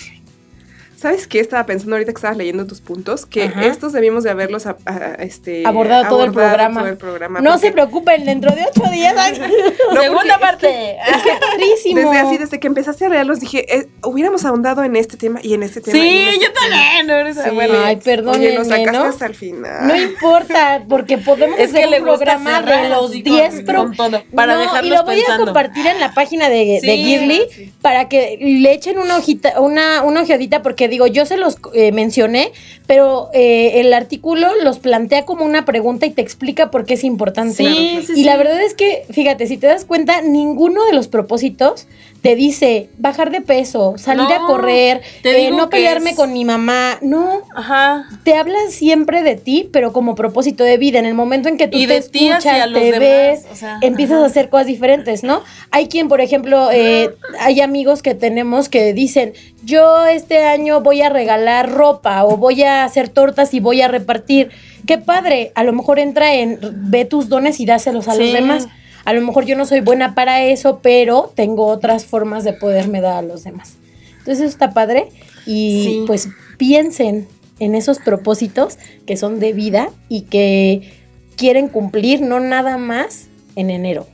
¿Sabes 1.03 1.27
qué? 1.27 1.41
Estaba 1.41 1.65
pensando 1.65 1.95
ahorita 1.97 2.13
que 2.13 2.17
estabas 2.17 2.37
leyendo 2.37 2.65
tus 2.65 2.79
puntos, 2.79 3.25
que 3.25 3.43
Ajá. 3.43 3.65
estos 3.65 3.91
debimos 3.91 4.23
de 4.23 4.29
haberlos 4.29 4.65
a- 4.67 4.77
a- 4.85 5.15
este, 5.15 5.63
Abordado 5.67 6.07
todo 6.07 6.23
el 6.23 6.31
programa. 6.31 6.79
todo 6.79 6.89
el 6.89 6.97
programa, 6.97 7.41
No 7.41 7.51
porque 7.51 7.67
se 7.67 7.71
preocupen, 7.73 8.23
dentro 8.23 8.55
de 8.55 8.61
ocho 8.73 8.89
días. 8.89 9.13
No, 9.93 10.01
Segunda 10.01 10.39
parte. 10.39 10.95
padrísimo. 11.51 11.99
Desde 11.99 12.17
así, 12.19 12.37
desde 12.37 12.59
que 12.59 12.67
empezaste 12.67 13.05
a 13.05 13.09
leerlos, 13.09 13.41
dije, 13.41 13.65
eh, 13.75 13.87
hubiéramos 14.03 14.45
ahondado 14.45 14.81
en 14.85 14.95
este 14.95 15.17
tema 15.17 15.39
y 15.43 15.53
en 15.55 15.63
este 15.63 15.81
tema. 15.81 15.97
Sí, 15.97 16.19
este 16.19 16.39
yo 16.45 16.53
también. 16.53 17.07
no 17.07 17.13
eres- 17.15 17.37
Sí. 17.43 17.49
bueno, 17.53 17.73
Ay, 17.83 17.97
perdónenme, 17.97 18.47
Oye, 18.47 18.57
lo 18.57 18.63
sacaste 18.63 18.91
¿no? 18.93 19.03
hasta 19.03 19.25
el 19.25 19.35
final. 19.35 19.87
No 19.87 19.95
importa, 19.95 20.83
porque 20.87 21.17
podemos 21.17 21.59
Es 21.59 21.71
que 21.73 21.79
hacer 21.83 22.01
un 22.01 22.07
gusta 22.07 22.13
programa 22.37 22.61
de 22.61 22.89
los 22.89 23.09
así 23.09 23.23
con- 23.23 23.33
10 23.33 23.61
pro- 23.63 23.91
para 24.33 24.53
No, 24.55 24.59
dejarlos 24.61 24.85
y 24.85 24.95
lo 24.95 25.03
voy 25.03 25.15
pensando. 25.17 25.43
a 25.43 25.45
compartir 25.47 25.85
en 25.85 25.99
la 25.99 26.13
página 26.13 26.49
de, 26.49 26.79
Sí, 26.81 26.87
de 26.87 26.97
Girly 26.97 27.41
sí. 27.51 27.73
para 27.81 28.07
que 28.07 28.37
le 28.39 28.71
echen 28.73 28.97
una 28.99 29.17
hojita, 29.17 29.59
una, 29.59 30.01
una 30.03 30.21
ojeadita, 30.21 30.61
porque 30.61 30.87
digo, 30.93 31.07
yo 31.07 31.25
se 31.25 31.37
los 31.37 31.57
eh, 31.73 31.91
mencioné, 31.91 32.51
pero 32.87 33.29
eh, 33.33 33.81
el 33.81 33.93
artículo 33.93 34.47
los 34.63 34.79
plantea 34.79 35.25
como 35.25 35.43
una 35.43 35.65
pregunta 35.65 36.05
y 36.05 36.11
te 36.11 36.21
explica 36.21 36.71
por 36.71 36.85
qué 36.85 36.93
es 36.93 37.03
importante. 37.03 37.55
Sí, 37.55 37.99
sí, 38.05 38.13
y 38.13 38.15
sí. 38.15 38.23
la 38.23 38.37
verdad 38.37 38.61
es 38.61 38.73
que, 38.73 39.05
fíjate, 39.09 39.47
si 39.47 39.57
te 39.57 39.67
das 39.67 39.85
cuenta, 39.85 40.21
ninguno 40.21 40.85
de 40.85 40.93
los 40.93 41.07
propósitos 41.07 41.87
te 42.23 42.35
dice 42.37 42.89
bajar 42.97 43.31
de 43.31 43.41
peso, 43.41 43.95
salir 43.97 44.23
No, 44.23 44.33
a 44.33 44.47
correr, 44.47 45.01
eh, 45.25 45.51
no 45.51 45.69
pelearme 45.69 46.11
es- 46.11 46.15
con 46.15 46.31
mi 46.31 46.45
mamá. 46.45 46.97
No, 47.01 47.41
Ajá. 47.53 48.05
te 48.23 48.35
habla 48.37 48.57
siempre 48.69 49.23
de 49.23 49.35
ti, 49.35 49.69
pero 49.73 49.91
como 49.91 50.15
propósito 50.15 50.63
de 50.63 50.77
vida. 50.77 50.99
En 50.99 51.05
el 51.05 51.15
momento 51.15 51.49
en 51.49 51.57
que 51.57 51.67
tú 51.67 51.77
Y 51.77 51.85
te 51.85 51.97
escuchas, 51.97 52.43
te 52.73 52.79
demás, 52.79 52.99
ves, 52.99 53.45
o 53.51 53.55
sea, 53.55 53.77
empiezas 53.81 54.15
ajá. 54.15 54.23
a 54.23 54.27
hacer 54.27 54.47
cosas 54.49 54.67
diferentes, 54.67 55.21
¿no? 55.23 55.43
Hay 55.69 55.89
quien, 55.89 56.07
por 56.07 56.21
ejemplo, 56.21 56.69
eh, 56.71 57.09
hay 57.41 57.59
amigos 57.59 58.01
que 58.01 58.15
tenemos 58.15 58.69
que 58.69 58.93
dicen, 58.93 59.33
yo 59.65 60.05
este 60.05 60.45
año 60.45 60.79
voy 60.79 61.01
a 61.01 61.09
regalar 61.09 61.69
ropa 61.73 62.23
o 62.23 62.37
voy 62.37 62.63
a 62.63 62.85
hacer 62.85 63.09
tortas 63.09 63.53
y 63.53 63.59
voy 63.59 63.81
a 63.81 63.89
repartir. 63.89 64.49
Qué 64.87 64.97
padre, 64.97 65.51
a 65.55 65.65
lo 65.65 65.73
mejor 65.73 65.99
entra 65.99 66.33
en 66.35 66.57
ve 66.89 67.03
tus 67.03 67.27
dones 67.27 67.59
y 67.59 67.65
dáselos 67.65 68.07
a 68.07 68.15
los 68.15 68.31
demás. 68.31 68.69
A 69.05 69.13
lo 69.13 69.21
mejor 69.21 69.45
yo 69.45 69.55
no 69.57 69.65
soy 69.65 69.81
buena 69.81 70.15
para 70.15 70.43
eso, 70.43 70.79
pero 70.81 71.31
tengo 71.35 71.65
otras 71.67 72.05
formas 72.05 72.43
de 72.43 72.53
poderme 72.53 73.01
dar 73.01 73.15
a 73.17 73.21
los 73.21 73.43
demás. 73.43 73.73
Entonces 74.19 74.39
eso 74.39 74.45
está 74.47 74.71
padre 74.71 75.07
y 75.45 75.83
Sí. 75.83 76.03
pues 76.07 76.29
piensen 76.57 77.27
en 77.59 77.75
esos 77.75 77.99
propósitos 77.99 78.77
que 79.05 79.17
son 79.17 79.39
de 79.39 79.51
vida 79.53 79.89
y 80.09 80.21
que 80.21 80.93
quieren 81.35 81.67
cumplir 81.67 82.21
no 82.21 82.39
nada 82.39 82.77
más 82.77 83.27
en 83.55 83.69
enero. 83.69 84.07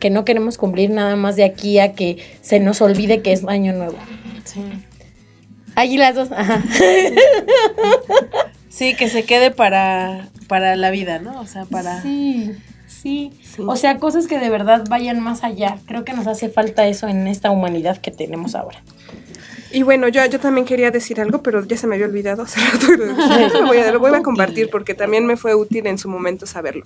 Que 0.00 0.10
no 0.10 0.24
queremos 0.24 0.56
cumplir 0.58 0.90
nada 0.90 1.14
más 1.16 1.36
de 1.36 1.44
aquí 1.44 1.78
a 1.78 1.92
que 1.92 2.16
se 2.40 2.58
nos 2.60 2.80
olvide 2.80 3.20
que 3.20 3.32
es 3.32 3.44
año 3.46 3.72
nuevo. 3.74 3.96
Sí. 4.44 4.60
Allí 5.76 5.96
las 5.98 6.14
dos, 6.14 6.30
ajá. 6.32 6.62
Sí, 8.68 8.94
que 8.96 9.08
se 9.08 9.22
quede 9.24 9.50
para, 9.52 10.28
para 10.48 10.74
la 10.76 10.90
vida, 10.90 11.18
¿no? 11.20 11.40
O 11.40 11.46
sea, 11.46 11.64
para... 11.64 12.02
Sí, 12.02 12.52
sí. 13.04 13.62
O 13.66 13.76
sea, 13.76 13.98
cosas 13.98 14.26
que 14.26 14.38
de 14.38 14.50
verdad 14.50 14.84
vayan 14.88 15.20
más 15.20 15.44
allá. 15.44 15.78
Creo 15.86 16.04
que 16.04 16.14
nos 16.14 16.26
hace 16.26 16.48
falta 16.48 16.86
eso 16.86 17.06
en 17.06 17.26
esta 17.26 17.50
humanidad 17.50 17.98
que 17.98 18.10
tenemos 18.10 18.54
ahora. 18.54 18.82
Y 19.74 19.82
bueno, 19.82 20.08
yo, 20.08 20.24
yo 20.26 20.38
también 20.38 20.64
quería 20.64 20.90
decir 20.90 21.20
algo, 21.20 21.42
pero 21.42 21.64
ya 21.64 21.76
se 21.76 21.86
me 21.86 21.96
había 21.96 22.06
olvidado 22.06 22.42
hace 22.42 22.60
rato. 22.60 22.86
Lo, 23.60 23.66
voy 23.66 23.78
a, 23.78 23.90
lo 23.92 23.98
voy 23.98 24.14
a 24.14 24.22
compartir 24.22 24.70
porque 24.70 24.94
también 24.94 25.26
me 25.26 25.36
fue 25.36 25.54
útil 25.54 25.86
en 25.86 25.98
su 25.98 26.08
momento 26.08 26.46
saberlo. 26.46 26.84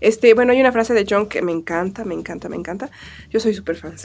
Este, 0.00 0.32
bueno, 0.34 0.52
hay 0.52 0.60
una 0.60 0.72
frase 0.72 0.94
de 0.94 1.06
John 1.08 1.26
que 1.26 1.42
me 1.42 1.52
encanta, 1.52 2.04
me 2.04 2.14
encanta, 2.14 2.48
me 2.48 2.56
encanta. 2.56 2.90
Yo 3.30 3.40
soy 3.40 3.52
súper 3.54 3.76
fans. 3.80 4.04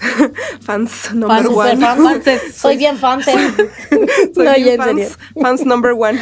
fans 0.62 1.14
number 1.14 1.44
Fan, 1.46 1.56
one. 1.56 1.78
fan, 1.78 2.22
fan. 2.22 2.40
Soy 2.54 2.78
bien 2.78 2.98
fan. 2.98 3.24
Soy 3.24 3.36
No, 4.36 4.54
bien 4.56 4.78
fans, 4.78 5.18
fans 5.42 5.66
number 5.66 5.94
one. 5.94 6.20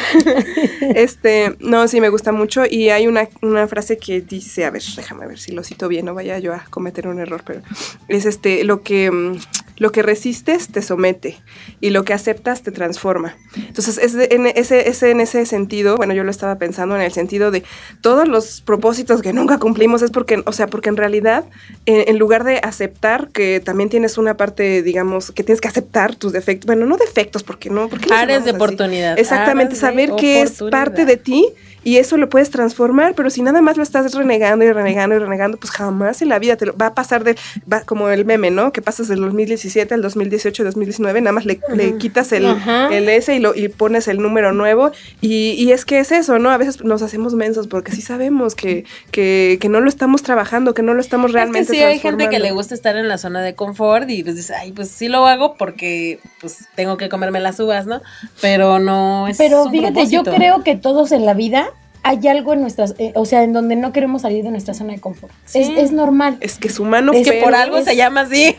este, 0.95 1.55
no, 1.59 1.87
sí, 1.87 1.99
me 1.99 2.09
gusta 2.09 2.31
mucho. 2.31 2.63
Y 2.69 2.89
hay 2.89 3.07
una, 3.07 3.27
una 3.41 3.67
frase 3.67 3.97
que 3.97 4.21
dice, 4.21 4.65
a 4.65 4.69
ver, 4.69 4.83
déjame 4.95 5.25
ver 5.27 5.39
si 5.39 5.51
lo 5.51 5.63
cito 5.63 5.87
bien, 5.87 6.05
no 6.05 6.13
vaya 6.13 6.37
yo 6.39 6.53
a 6.53 6.65
cometer 6.69 7.07
un 7.07 7.19
error, 7.19 7.41
pero 7.45 7.61
es 8.07 8.25
este, 8.25 8.63
lo 8.63 8.81
que, 8.83 9.09
mm, 9.09 9.37
lo 9.77 9.91
que 9.91 10.03
resistes 10.03 10.67
te 10.67 10.81
somete 10.81 11.37
y 11.81 11.89
lo 11.89 12.03
que 12.03 12.13
aceptas 12.13 12.61
te 12.61 12.71
transforma. 12.71 13.35
Entonces, 13.55 13.97
es 13.97 14.13
de- 14.13 14.29
en, 14.31 14.45
ese, 14.47 14.87
en 15.09 15.19
ese 15.19 15.45
sentido, 15.45 15.97
bueno, 15.97 16.13
yo 16.13 16.23
lo 16.23 16.31
estaba 16.31 16.55
pensando 16.57 16.95
en 16.95 17.01
el 17.01 17.11
sentido 17.11 17.51
de 17.51 17.63
todos 18.01 18.27
los 18.27 18.61
propósitos 18.61 19.21
que 19.21 19.33
nunca 19.33 19.57
cumplimos 19.57 20.01
es 20.01 20.11
porque, 20.11 20.43
o 20.45 20.51
sea, 20.51 20.67
porque 20.67 20.89
en 20.89 20.97
realidad, 20.97 21.45
en, 21.85 22.07
en 22.07 22.19
lugar 22.19 22.43
de 22.43 22.57
aceptar 22.63 23.29
que 23.29 23.59
también 23.59 23.89
tienes 23.89 24.17
una 24.17 24.35
parte, 24.37 24.83
digamos, 24.83 25.31
que 25.31 25.43
tienes 25.43 25.61
que 25.61 25.67
aceptar 25.67 26.15
tus 26.15 26.33
defectos, 26.33 26.67
bueno, 26.67 26.85
no 26.85 26.97
defectos, 26.97 27.43
porque 27.43 27.69
no, 27.69 27.89
porque 27.89 28.13
Áreas 28.13 28.43
de 28.43 28.51
así? 28.51 28.55
oportunidad. 28.57 29.17
Exactamente, 29.17 29.75
saber 29.75 30.11
que 30.15 30.41
es 30.41 30.61
parte 30.71 31.05
de 31.05 31.17
ti 31.17 31.47
y 31.83 31.97
eso 31.97 32.17
lo 32.17 32.29
puedes 32.29 32.49
transformar, 32.49 33.13
pero 33.15 33.29
si 33.29 33.41
nada 33.41 33.61
más 33.61 33.77
lo 33.77 33.83
estás 33.83 34.13
renegando 34.13 34.65
y 34.65 34.71
renegando 34.71 35.15
y 35.15 35.19
renegando, 35.19 35.57
pues 35.57 35.71
jamás 35.71 36.21
en 36.21 36.29
la 36.29 36.39
vida 36.39 36.55
te 36.55 36.65
lo 36.65 36.77
va 36.77 36.87
a 36.87 36.95
pasar 36.95 37.23
de, 37.23 37.35
va 37.71 37.81
como 37.81 38.09
el 38.09 38.25
meme, 38.25 38.51
¿no? 38.51 38.71
Que 38.71 38.81
pasas 38.81 39.07
del 39.07 39.21
2017 39.21 39.93
al 39.93 40.01
2018, 40.01 40.63
2019, 40.63 41.21
nada 41.21 41.33
más 41.33 41.45
le, 41.45 41.59
le 41.75 41.97
quitas 41.97 42.31
el, 42.31 42.45
el 42.91 43.09
S 43.09 43.33
y, 43.33 43.39
lo, 43.39 43.55
y 43.55 43.67
pones 43.67 44.07
el 44.07 44.17
número 44.17 44.53
nuevo 44.53 44.91
y, 45.21 45.51
y 45.51 45.71
es 45.71 45.85
que 45.85 45.99
es 45.99 46.11
eso, 46.11 46.39
¿no? 46.39 46.49
A 46.51 46.57
veces 46.57 46.83
nos 46.83 47.01
hacemos 47.01 47.33
mensos 47.33 47.67
porque 47.67 47.91
sí 47.91 48.01
sabemos 48.01 48.55
que, 48.55 48.85
que, 49.11 49.57
que 49.59 49.69
no 49.69 49.81
lo 49.81 49.89
estamos 49.89 50.23
trabajando, 50.23 50.73
que 50.73 50.83
no 50.83 50.93
lo 50.93 51.01
estamos 51.01 51.29
Es 51.29 51.33
que 51.33 51.37
realmente 51.37 51.73
sí, 51.73 51.81
hay 51.81 51.99
gente 51.99 52.29
que 52.29 52.39
le 52.39 52.51
gusta 52.51 52.75
estar 52.75 52.95
en 52.95 53.07
la 53.07 53.17
zona 53.17 53.41
de 53.41 53.55
confort 53.55 54.09
y 54.09 54.23
pues 54.23 54.35
dice, 54.35 54.53
ay, 54.55 54.71
pues 54.71 54.89
sí 54.89 55.07
lo 55.07 55.27
hago 55.27 55.55
porque 55.55 56.19
pues 56.39 56.65
tengo 56.75 56.97
que 56.97 57.09
comerme 57.09 57.39
las 57.39 57.59
uvas, 57.59 57.85
¿no? 57.85 58.01
Pero 58.41 58.79
no 58.79 59.27
es 59.27 59.37
Pero 59.37 59.63
un 59.63 59.71
fíjate, 59.71 60.07
yo 60.07 60.23
creo 60.23 60.63
que 60.63 60.75
todos 60.75 61.11
en 61.11 61.25
la 61.25 61.33
vida 61.33 61.72
hay 62.05 62.27
algo 62.27 62.51
en 62.53 62.61
nuestras, 62.61 62.95
eh, 62.97 63.13
o 63.15 63.25
sea, 63.25 63.43
en 63.43 63.53
donde 63.53 63.77
no 63.77 63.93
queremos 63.93 64.23
salir 64.23 64.43
de 64.43 64.51
nuestra 64.51 64.73
zona 64.73 64.91
de 64.91 64.99
confort. 64.99 65.33
Es, 65.53 65.69
es, 65.69 65.91
normal. 65.93 66.35
Es 66.41 66.57
que 66.57 66.67
es 66.67 66.77
humano. 66.77 67.13
Es 67.13 67.25
que 67.25 67.41
por 67.41 67.55
algo 67.55 67.81
se 67.81 67.95
llama 67.95 68.21
así. 68.21 68.47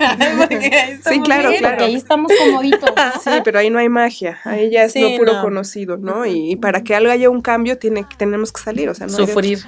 sí, 1.09 1.21
claro, 1.21 1.51
bien, 1.51 1.61
claro. 1.61 1.77
Porque 1.77 1.85
ahí 1.85 1.95
estamos 1.95 2.33
comoditos. 2.39 2.91
sí, 3.23 3.31
pero 3.45 3.59
ahí 3.59 3.69
no 3.69 3.79
hay 3.79 3.91
magia. 3.91 4.39
Ahí 4.45 4.71
ya 4.71 4.85
es 4.85 4.93
sí, 4.93 5.03
no 5.03 5.19
puro 5.19 5.35
no. 5.35 5.43
conocido, 5.43 5.99
¿no? 5.99 6.25
Y, 6.25 6.53
y, 6.53 6.57
para 6.57 6.83
que 6.83 6.95
algo 6.95 7.13
haya 7.13 7.29
un 7.29 7.43
cambio, 7.43 7.77
tiene, 7.77 8.07
tenemos 8.17 8.51
que 8.51 8.63
salir, 8.63 8.89
o 8.89 8.95
sea, 8.95 9.09
no 9.09 9.13
Sufrir. 9.13 9.59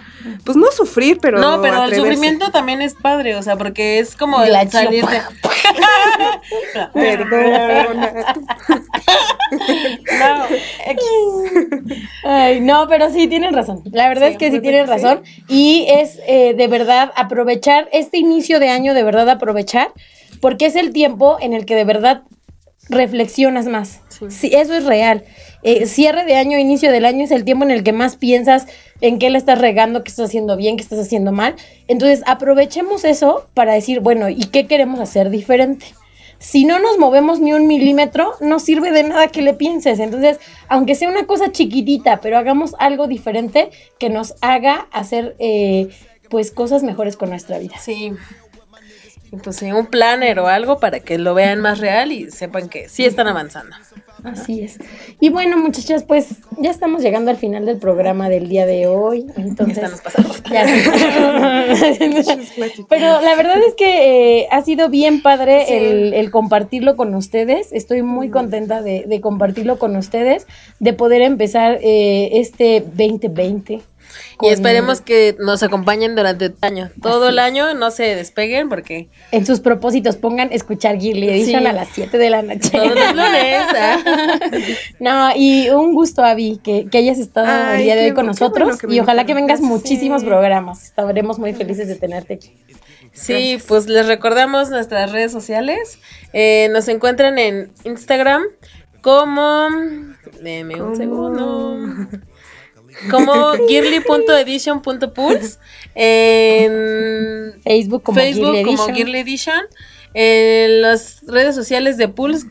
Pues 0.45 0.57
no 0.57 0.73
sufrir, 0.73 1.19
pero 1.21 1.39
No, 1.39 1.61
pero 1.61 1.75
atreverse. 1.75 1.97
el 1.97 2.01
sufrimiento 2.01 2.51
también 2.51 2.81
es 2.81 2.95
padre, 2.95 3.37
o 3.37 3.43
sea, 3.43 3.57
porque 3.57 3.99
es 3.99 4.17
como 4.17 4.43
La 4.45 4.67
salir 4.71 5.05
de... 5.05 5.21
Perdona. 6.95 7.87
no, 10.19 10.47
Ay, 12.25 12.61
no, 12.61 12.87
pero 12.89 13.11
sí 13.11 13.29
tienen 13.29 13.53
razón. 13.53 13.66
La 13.93 14.09
verdad 14.09 14.29
Sí, 14.29 14.33
es 14.33 14.39
que 14.39 14.47
sí 14.47 14.51
pues, 14.53 14.63
tienen 14.63 14.87
sí. 14.87 14.91
razón. 14.93 15.23
Y 15.49 15.87
es 15.89 16.19
eh, 16.27 16.55
de 16.55 16.69
verdad 16.69 17.13
aprovechar 17.17 17.89
este 17.93 18.19
inicio 18.19 18.61
de 18.61 18.69
año, 18.69 18.95
de 18.95 19.03
verdad 19.03 19.29
aprovechar, 19.29 19.89
porque 20.41 20.67
es 20.67 20.77
el 20.77 20.93
tiempo 20.93 21.37
en 21.41 21.53
el 21.53 21.65
que 21.67 21.75
de 21.75 21.85
verdad 21.85 22.23
reflexionas 22.89 23.67
más. 23.67 24.01
Sí, 24.31 24.51
eso 24.55 24.75
es 24.75 24.85
real. 24.85 25.25
Eh, 25.63 25.87
cierre 25.87 26.25
de 26.25 26.37
año, 26.37 26.59
inicio 26.59 26.93
del 26.93 27.05
año 27.05 27.25
es 27.25 27.31
el 27.31 27.45
tiempo 27.45 27.65
en 27.65 27.71
el 27.71 27.83
que 27.83 27.93
más 27.93 28.17
piensas 28.17 28.67
en 29.01 29.19
qué 29.19 29.31
le 29.31 29.39
estás 29.39 29.59
regando, 29.61 30.05
qué 30.05 30.11
estás 30.11 30.29
haciendo 30.29 30.57
bien, 30.57 30.77
qué 30.77 30.83
estás 30.83 31.01
haciendo 31.01 31.33
mal. 31.33 31.57
Entonces, 31.89 32.23
aprovechemos 32.27 33.05
eso 33.05 33.47
para 33.55 33.75
decir, 33.75 34.01
bueno, 34.01 34.29
¿y 34.29 34.45
qué 34.45 34.67
queremos 34.67 35.01
hacer 35.01 35.29
diferente? 35.31 35.87
Si 36.39 36.65
no 36.65 36.79
nos 36.79 36.99
movemos 36.99 37.41
ni 37.41 37.53
un 37.53 37.67
milímetro, 37.67 38.35
no 38.41 38.59
sirve 38.59 38.93
de 38.93 39.05
nada 39.05 39.29
que 39.29 39.43
le 39.43 39.55
pienses. 39.55 39.99
Entonces, 39.99 40.39
aunque 40.69 40.95
sea 40.95 41.09
una 41.09 41.27
cosa 41.27 41.53
chiquitita, 41.53 42.21
pero 42.21 42.39
hagamos 42.39 42.75
algo 42.79 43.07
diferente 43.07 43.71
que 43.99 44.11
nos 44.11 44.35
haga 44.41 44.89
hacer 44.93 45.37
eh, 45.39 45.89
pues 46.29 46.51
cosas 46.51 46.83
mejores 46.83 47.17
con 47.17 47.31
nuestra 47.31 47.59
vida. 47.59 47.77
Sí. 47.79 48.13
Pues 49.43 49.57
sí, 49.57 49.73
un 49.73 49.87
planner 49.87 50.39
o 50.39 50.47
algo 50.47 50.79
para 50.79 51.01
que 51.01 51.19
lo 51.19 51.35
vean 51.35 51.61
más 51.61 51.79
real 51.79 52.13
y 52.13 52.31
sepan 52.31 52.69
que 52.69 52.89
sí 52.89 53.05
están 53.05 53.27
avanzando. 53.27 53.77
Así 54.27 54.61
es. 54.61 54.79
Y 55.21 55.31
bueno, 55.31 55.57
muchachas, 55.57 56.03
pues 56.05 56.29
ya 56.59 56.71
estamos 56.71 57.03
llegando 57.03 57.31
al 57.31 57.37
final 57.37 57.65
del 57.65 57.79
programa 57.79 58.29
del 58.29 58.49
día 58.49 58.67
de 58.67 58.89
hoy. 58.89 59.27
Entonces, 59.37 59.89
Ya 60.51 60.67
ya 60.67 60.67
Pero 62.89 63.21
la 63.21 63.35
verdad 63.37 63.59
es 63.67 63.75
que 63.75 64.41
eh, 64.41 64.49
ha 64.51 64.63
sido 64.63 64.89
bien 64.89 65.23
padre 65.23 65.65
Sí. 65.67 65.75
el, 65.75 66.15
el 66.15 66.31
compartirlo 66.31 66.97
con 66.97 67.15
ustedes. 67.15 67.73
Estoy 67.73 68.03
muy 68.03 68.31
contenta 68.31 68.83
de, 68.83 69.05
de 69.07 69.21
compartirlo 69.21 69.79
con 69.79 69.97
ustedes, 69.97 70.47
de 70.81 70.93
poder 70.93 71.23
empezar 71.23 71.79
eh, 71.83 72.31
este 72.41 72.81
2020. 72.81 73.81
Y 74.43 74.49
esperemos 74.49 75.01
que 75.01 75.35
nos 75.39 75.63
acompañen 75.63 76.15
durante 76.15 76.47
el 76.47 76.55
año. 76.61 76.91
Todo 77.01 77.31
el 77.31 77.39
año 77.39 77.73
no 77.75 77.91
se 77.91 78.15
despeguen 78.15 78.69
porque 78.69 79.09
En 79.33 79.47
sus 79.47 79.61
propósitos 79.61 80.17
pongan 80.17 80.53
escuchar 80.53 80.99
Girly 80.99 81.29
Edition 81.31 81.61
Sí. 81.63 81.67
a 81.67 81.73
las 81.73 81.89
7 81.95 82.19
de 82.19 82.31
la 82.31 82.43
noche. 82.43 82.71
todos 82.71 82.89
los 82.95 83.15
lunes. 83.15 83.63
¿ah? 83.75 83.99
No, 85.01 85.31
y 85.37 85.71
un 85.71 85.95
gusto, 85.95 86.23
Avi, 86.25 86.61
que, 86.63 86.87
que 86.91 86.99
hayas 86.99 87.19
estado 87.19 87.47
Ay, 87.49 87.79
el 87.79 87.85
día 87.85 87.97
de 87.97 88.05
hoy 88.07 88.15
con 88.15 88.27
nosotros. 88.27 88.79
bueno 88.83 88.95
y 88.95 89.01
ojalá 89.01 89.25
que 89.25 89.35
vengas 89.35 89.61
muchísimos 89.61 90.21
Sí. 90.23 90.27
programas. 90.27 90.85
Estaremos 90.85 91.39
muy 91.39 91.53
felices 91.55 91.89
de 91.89 91.95
tenerte 91.97 92.35
aquí. 92.35 92.53
Sí, 93.13 93.59
pues 93.67 93.87
les 93.87 94.07
recordamos 94.07 94.69
nuestras 94.69 95.13
redes 95.13 95.33
sociales. 95.33 95.99
Eh, 96.35 96.69
nos 96.73 96.87
encuentran 96.89 97.39
en 97.39 97.73
Instagram 97.85 98.43
como. 99.01 99.69
Deme 100.43 100.83
un 100.83 100.97
segundo. 100.97 101.79
Como 103.11 103.53
girly.edition.pulse. 103.69 105.59
En 105.95 107.55
Facebook 107.63 108.03
como 108.03 108.21
Facebook 108.21 108.55
Girly 108.55 108.65
como 108.65 108.77
Edition. 108.79 108.97
Girly 108.97 109.19
Edition. 109.19 109.61
En 110.15 110.83
las 110.83 111.23
redes 111.27 111.55
sociales 111.55 111.97
de 111.97 112.09
Pulse. 112.09 112.47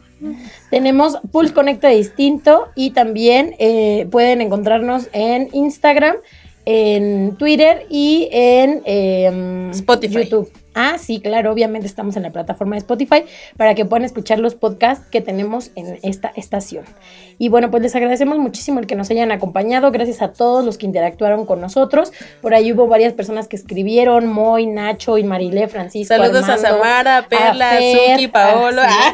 Tenemos 0.69 1.17
Pulse 1.31 1.53
Conecta 1.53 1.89
Distinto 1.89 2.69
y 2.75 2.91
también 2.91 3.55
eh, 3.59 4.07
pueden 4.09 4.41
encontrarnos 4.41 5.09
en 5.13 5.49
Instagram, 5.51 6.15
en 6.65 7.35
Twitter 7.37 7.85
y 7.89 8.29
en 8.31 8.81
em, 8.85 9.71
Spotify. 9.71 10.23
YouTube. 10.23 10.51
Ah, 10.75 10.97
sí, 10.99 11.21
claro, 11.21 11.51
obviamente 11.51 11.87
estamos 11.87 12.15
en 12.17 12.23
la 12.23 12.31
plataforma 12.31 12.75
de 12.75 12.79
Spotify 12.79 13.23
para 13.57 13.73
que 13.75 13.85
puedan 13.85 14.03
escuchar 14.03 14.39
los 14.39 14.55
podcasts 14.55 15.05
que 15.09 15.21
tenemos 15.21 15.71
en 15.75 15.97
esta 16.03 16.31
estación. 16.35 16.83
Y 17.37 17.49
bueno, 17.49 17.71
pues 17.71 17.81
les 17.81 17.95
agradecemos 17.95 18.37
muchísimo 18.37 18.79
el 18.79 18.87
que 18.87 18.95
nos 18.95 19.09
hayan 19.09 19.31
acompañado. 19.31 19.91
Gracias 19.91 20.21
a 20.21 20.33
todos 20.33 20.63
los 20.65 20.77
que 20.77 20.85
interactuaron 20.85 21.45
con 21.45 21.59
nosotros. 21.61 22.11
Por 22.41 22.53
ahí 22.53 22.71
hubo 22.71 22.87
varias 22.87 23.13
personas 23.13 23.47
que 23.47 23.55
escribieron, 23.55 24.27
Moy, 24.27 24.67
Nacho 24.67 25.17
y 25.17 25.23
Marilé, 25.23 25.67
Francisco. 25.67 26.13
Saludos 26.13 26.47
a 26.49 26.53
Armando, 26.53 26.67
Samara, 26.83 27.25
Perla, 27.29 27.71
a 27.71 27.77
Fer, 27.77 28.11
Suki, 28.15 28.27
Paolo. 28.27 28.81
a- 28.81 29.13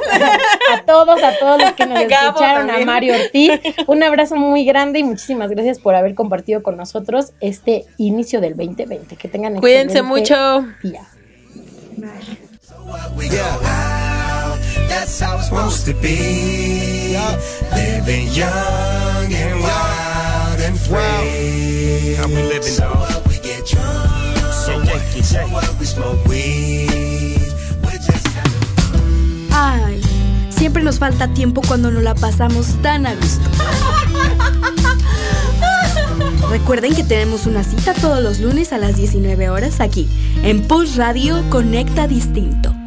a 0.74 0.86
todos, 0.86 1.22
a 1.24 1.38
todos 1.39 1.62
los 1.62 1.72
que 1.74 1.86
nos 1.86 1.99
escucharon, 2.01 2.70
a. 2.70 2.86
Mario 2.86 3.14
Ortiz. 3.16 3.51
Un 3.88 4.03
abrazo 4.03 4.36
muy 4.36 4.66
grande 4.66 4.99
y 4.99 5.03
muchísimas 5.03 5.49
gracias 5.51 5.80
por 5.80 5.95
haber 5.95 6.16
compartido 6.16 6.64
con 6.64 6.78
nosotros 6.78 7.34
este 7.39 7.86
inicio 7.97 8.41
del 8.41 8.55
2020. 8.55 9.16
Que 9.16 9.28
tengan 9.28 9.55
Cuídense 9.59 9.99
excelente 9.99 10.03
mucho. 10.20 10.66
día. 10.84 11.01
We 12.02 13.30
go 13.30 13.45
out, 13.64 14.58
that's 14.89 15.20
how 15.20 15.38
it's 15.38 15.49
supposed 15.49 15.86
to 15.86 15.93
be. 15.93 17.16
Living 17.76 18.28
young 18.34 19.32
and 19.32 19.62
wild 19.62 20.60
and 20.62 20.80
free. 20.80 22.16
How 22.16 22.28
we 22.28 22.41
living, 22.41 22.64
so 22.64 22.89
what 22.89 23.28
we 23.28 23.38
get 23.41 23.68
drunk. 23.68 24.36
So 24.52 24.80
what, 24.80 25.02
so 25.24 25.47
what 25.49 25.80
we 25.80 25.86
smoke 25.86 26.26
weed. 26.26 27.54
We're 27.84 27.91
just 27.91 28.28
having 28.34 29.52
Ay, 29.52 30.02
siempre 30.49 30.82
nos 30.82 30.97
falta 30.97 31.32
tiempo 31.36 31.62
cuando 31.62 31.91
nos 31.91 32.02
la 32.02 32.16
pasamos 32.16 32.82
tan 32.82 33.06
a 33.06 33.14
gusto. 33.14 33.47
Recuerden 36.50 36.94
que 36.96 37.04
tenemos 37.04 37.46
una 37.46 37.64
cita 37.64 37.94
todos 37.94 38.22
los 38.22 38.39
lunes 38.39 38.74
a 38.74 38.78
las 38.78 38.96
19 38.96 39.50
horas 39.50 39.80
aquí, 39.80 40.08
en 40.44 40.68
Pulse 40.68 40.98
Radio 40.98 41.44
Conecta 41.50 42.08
Distinto. 42.08 42.81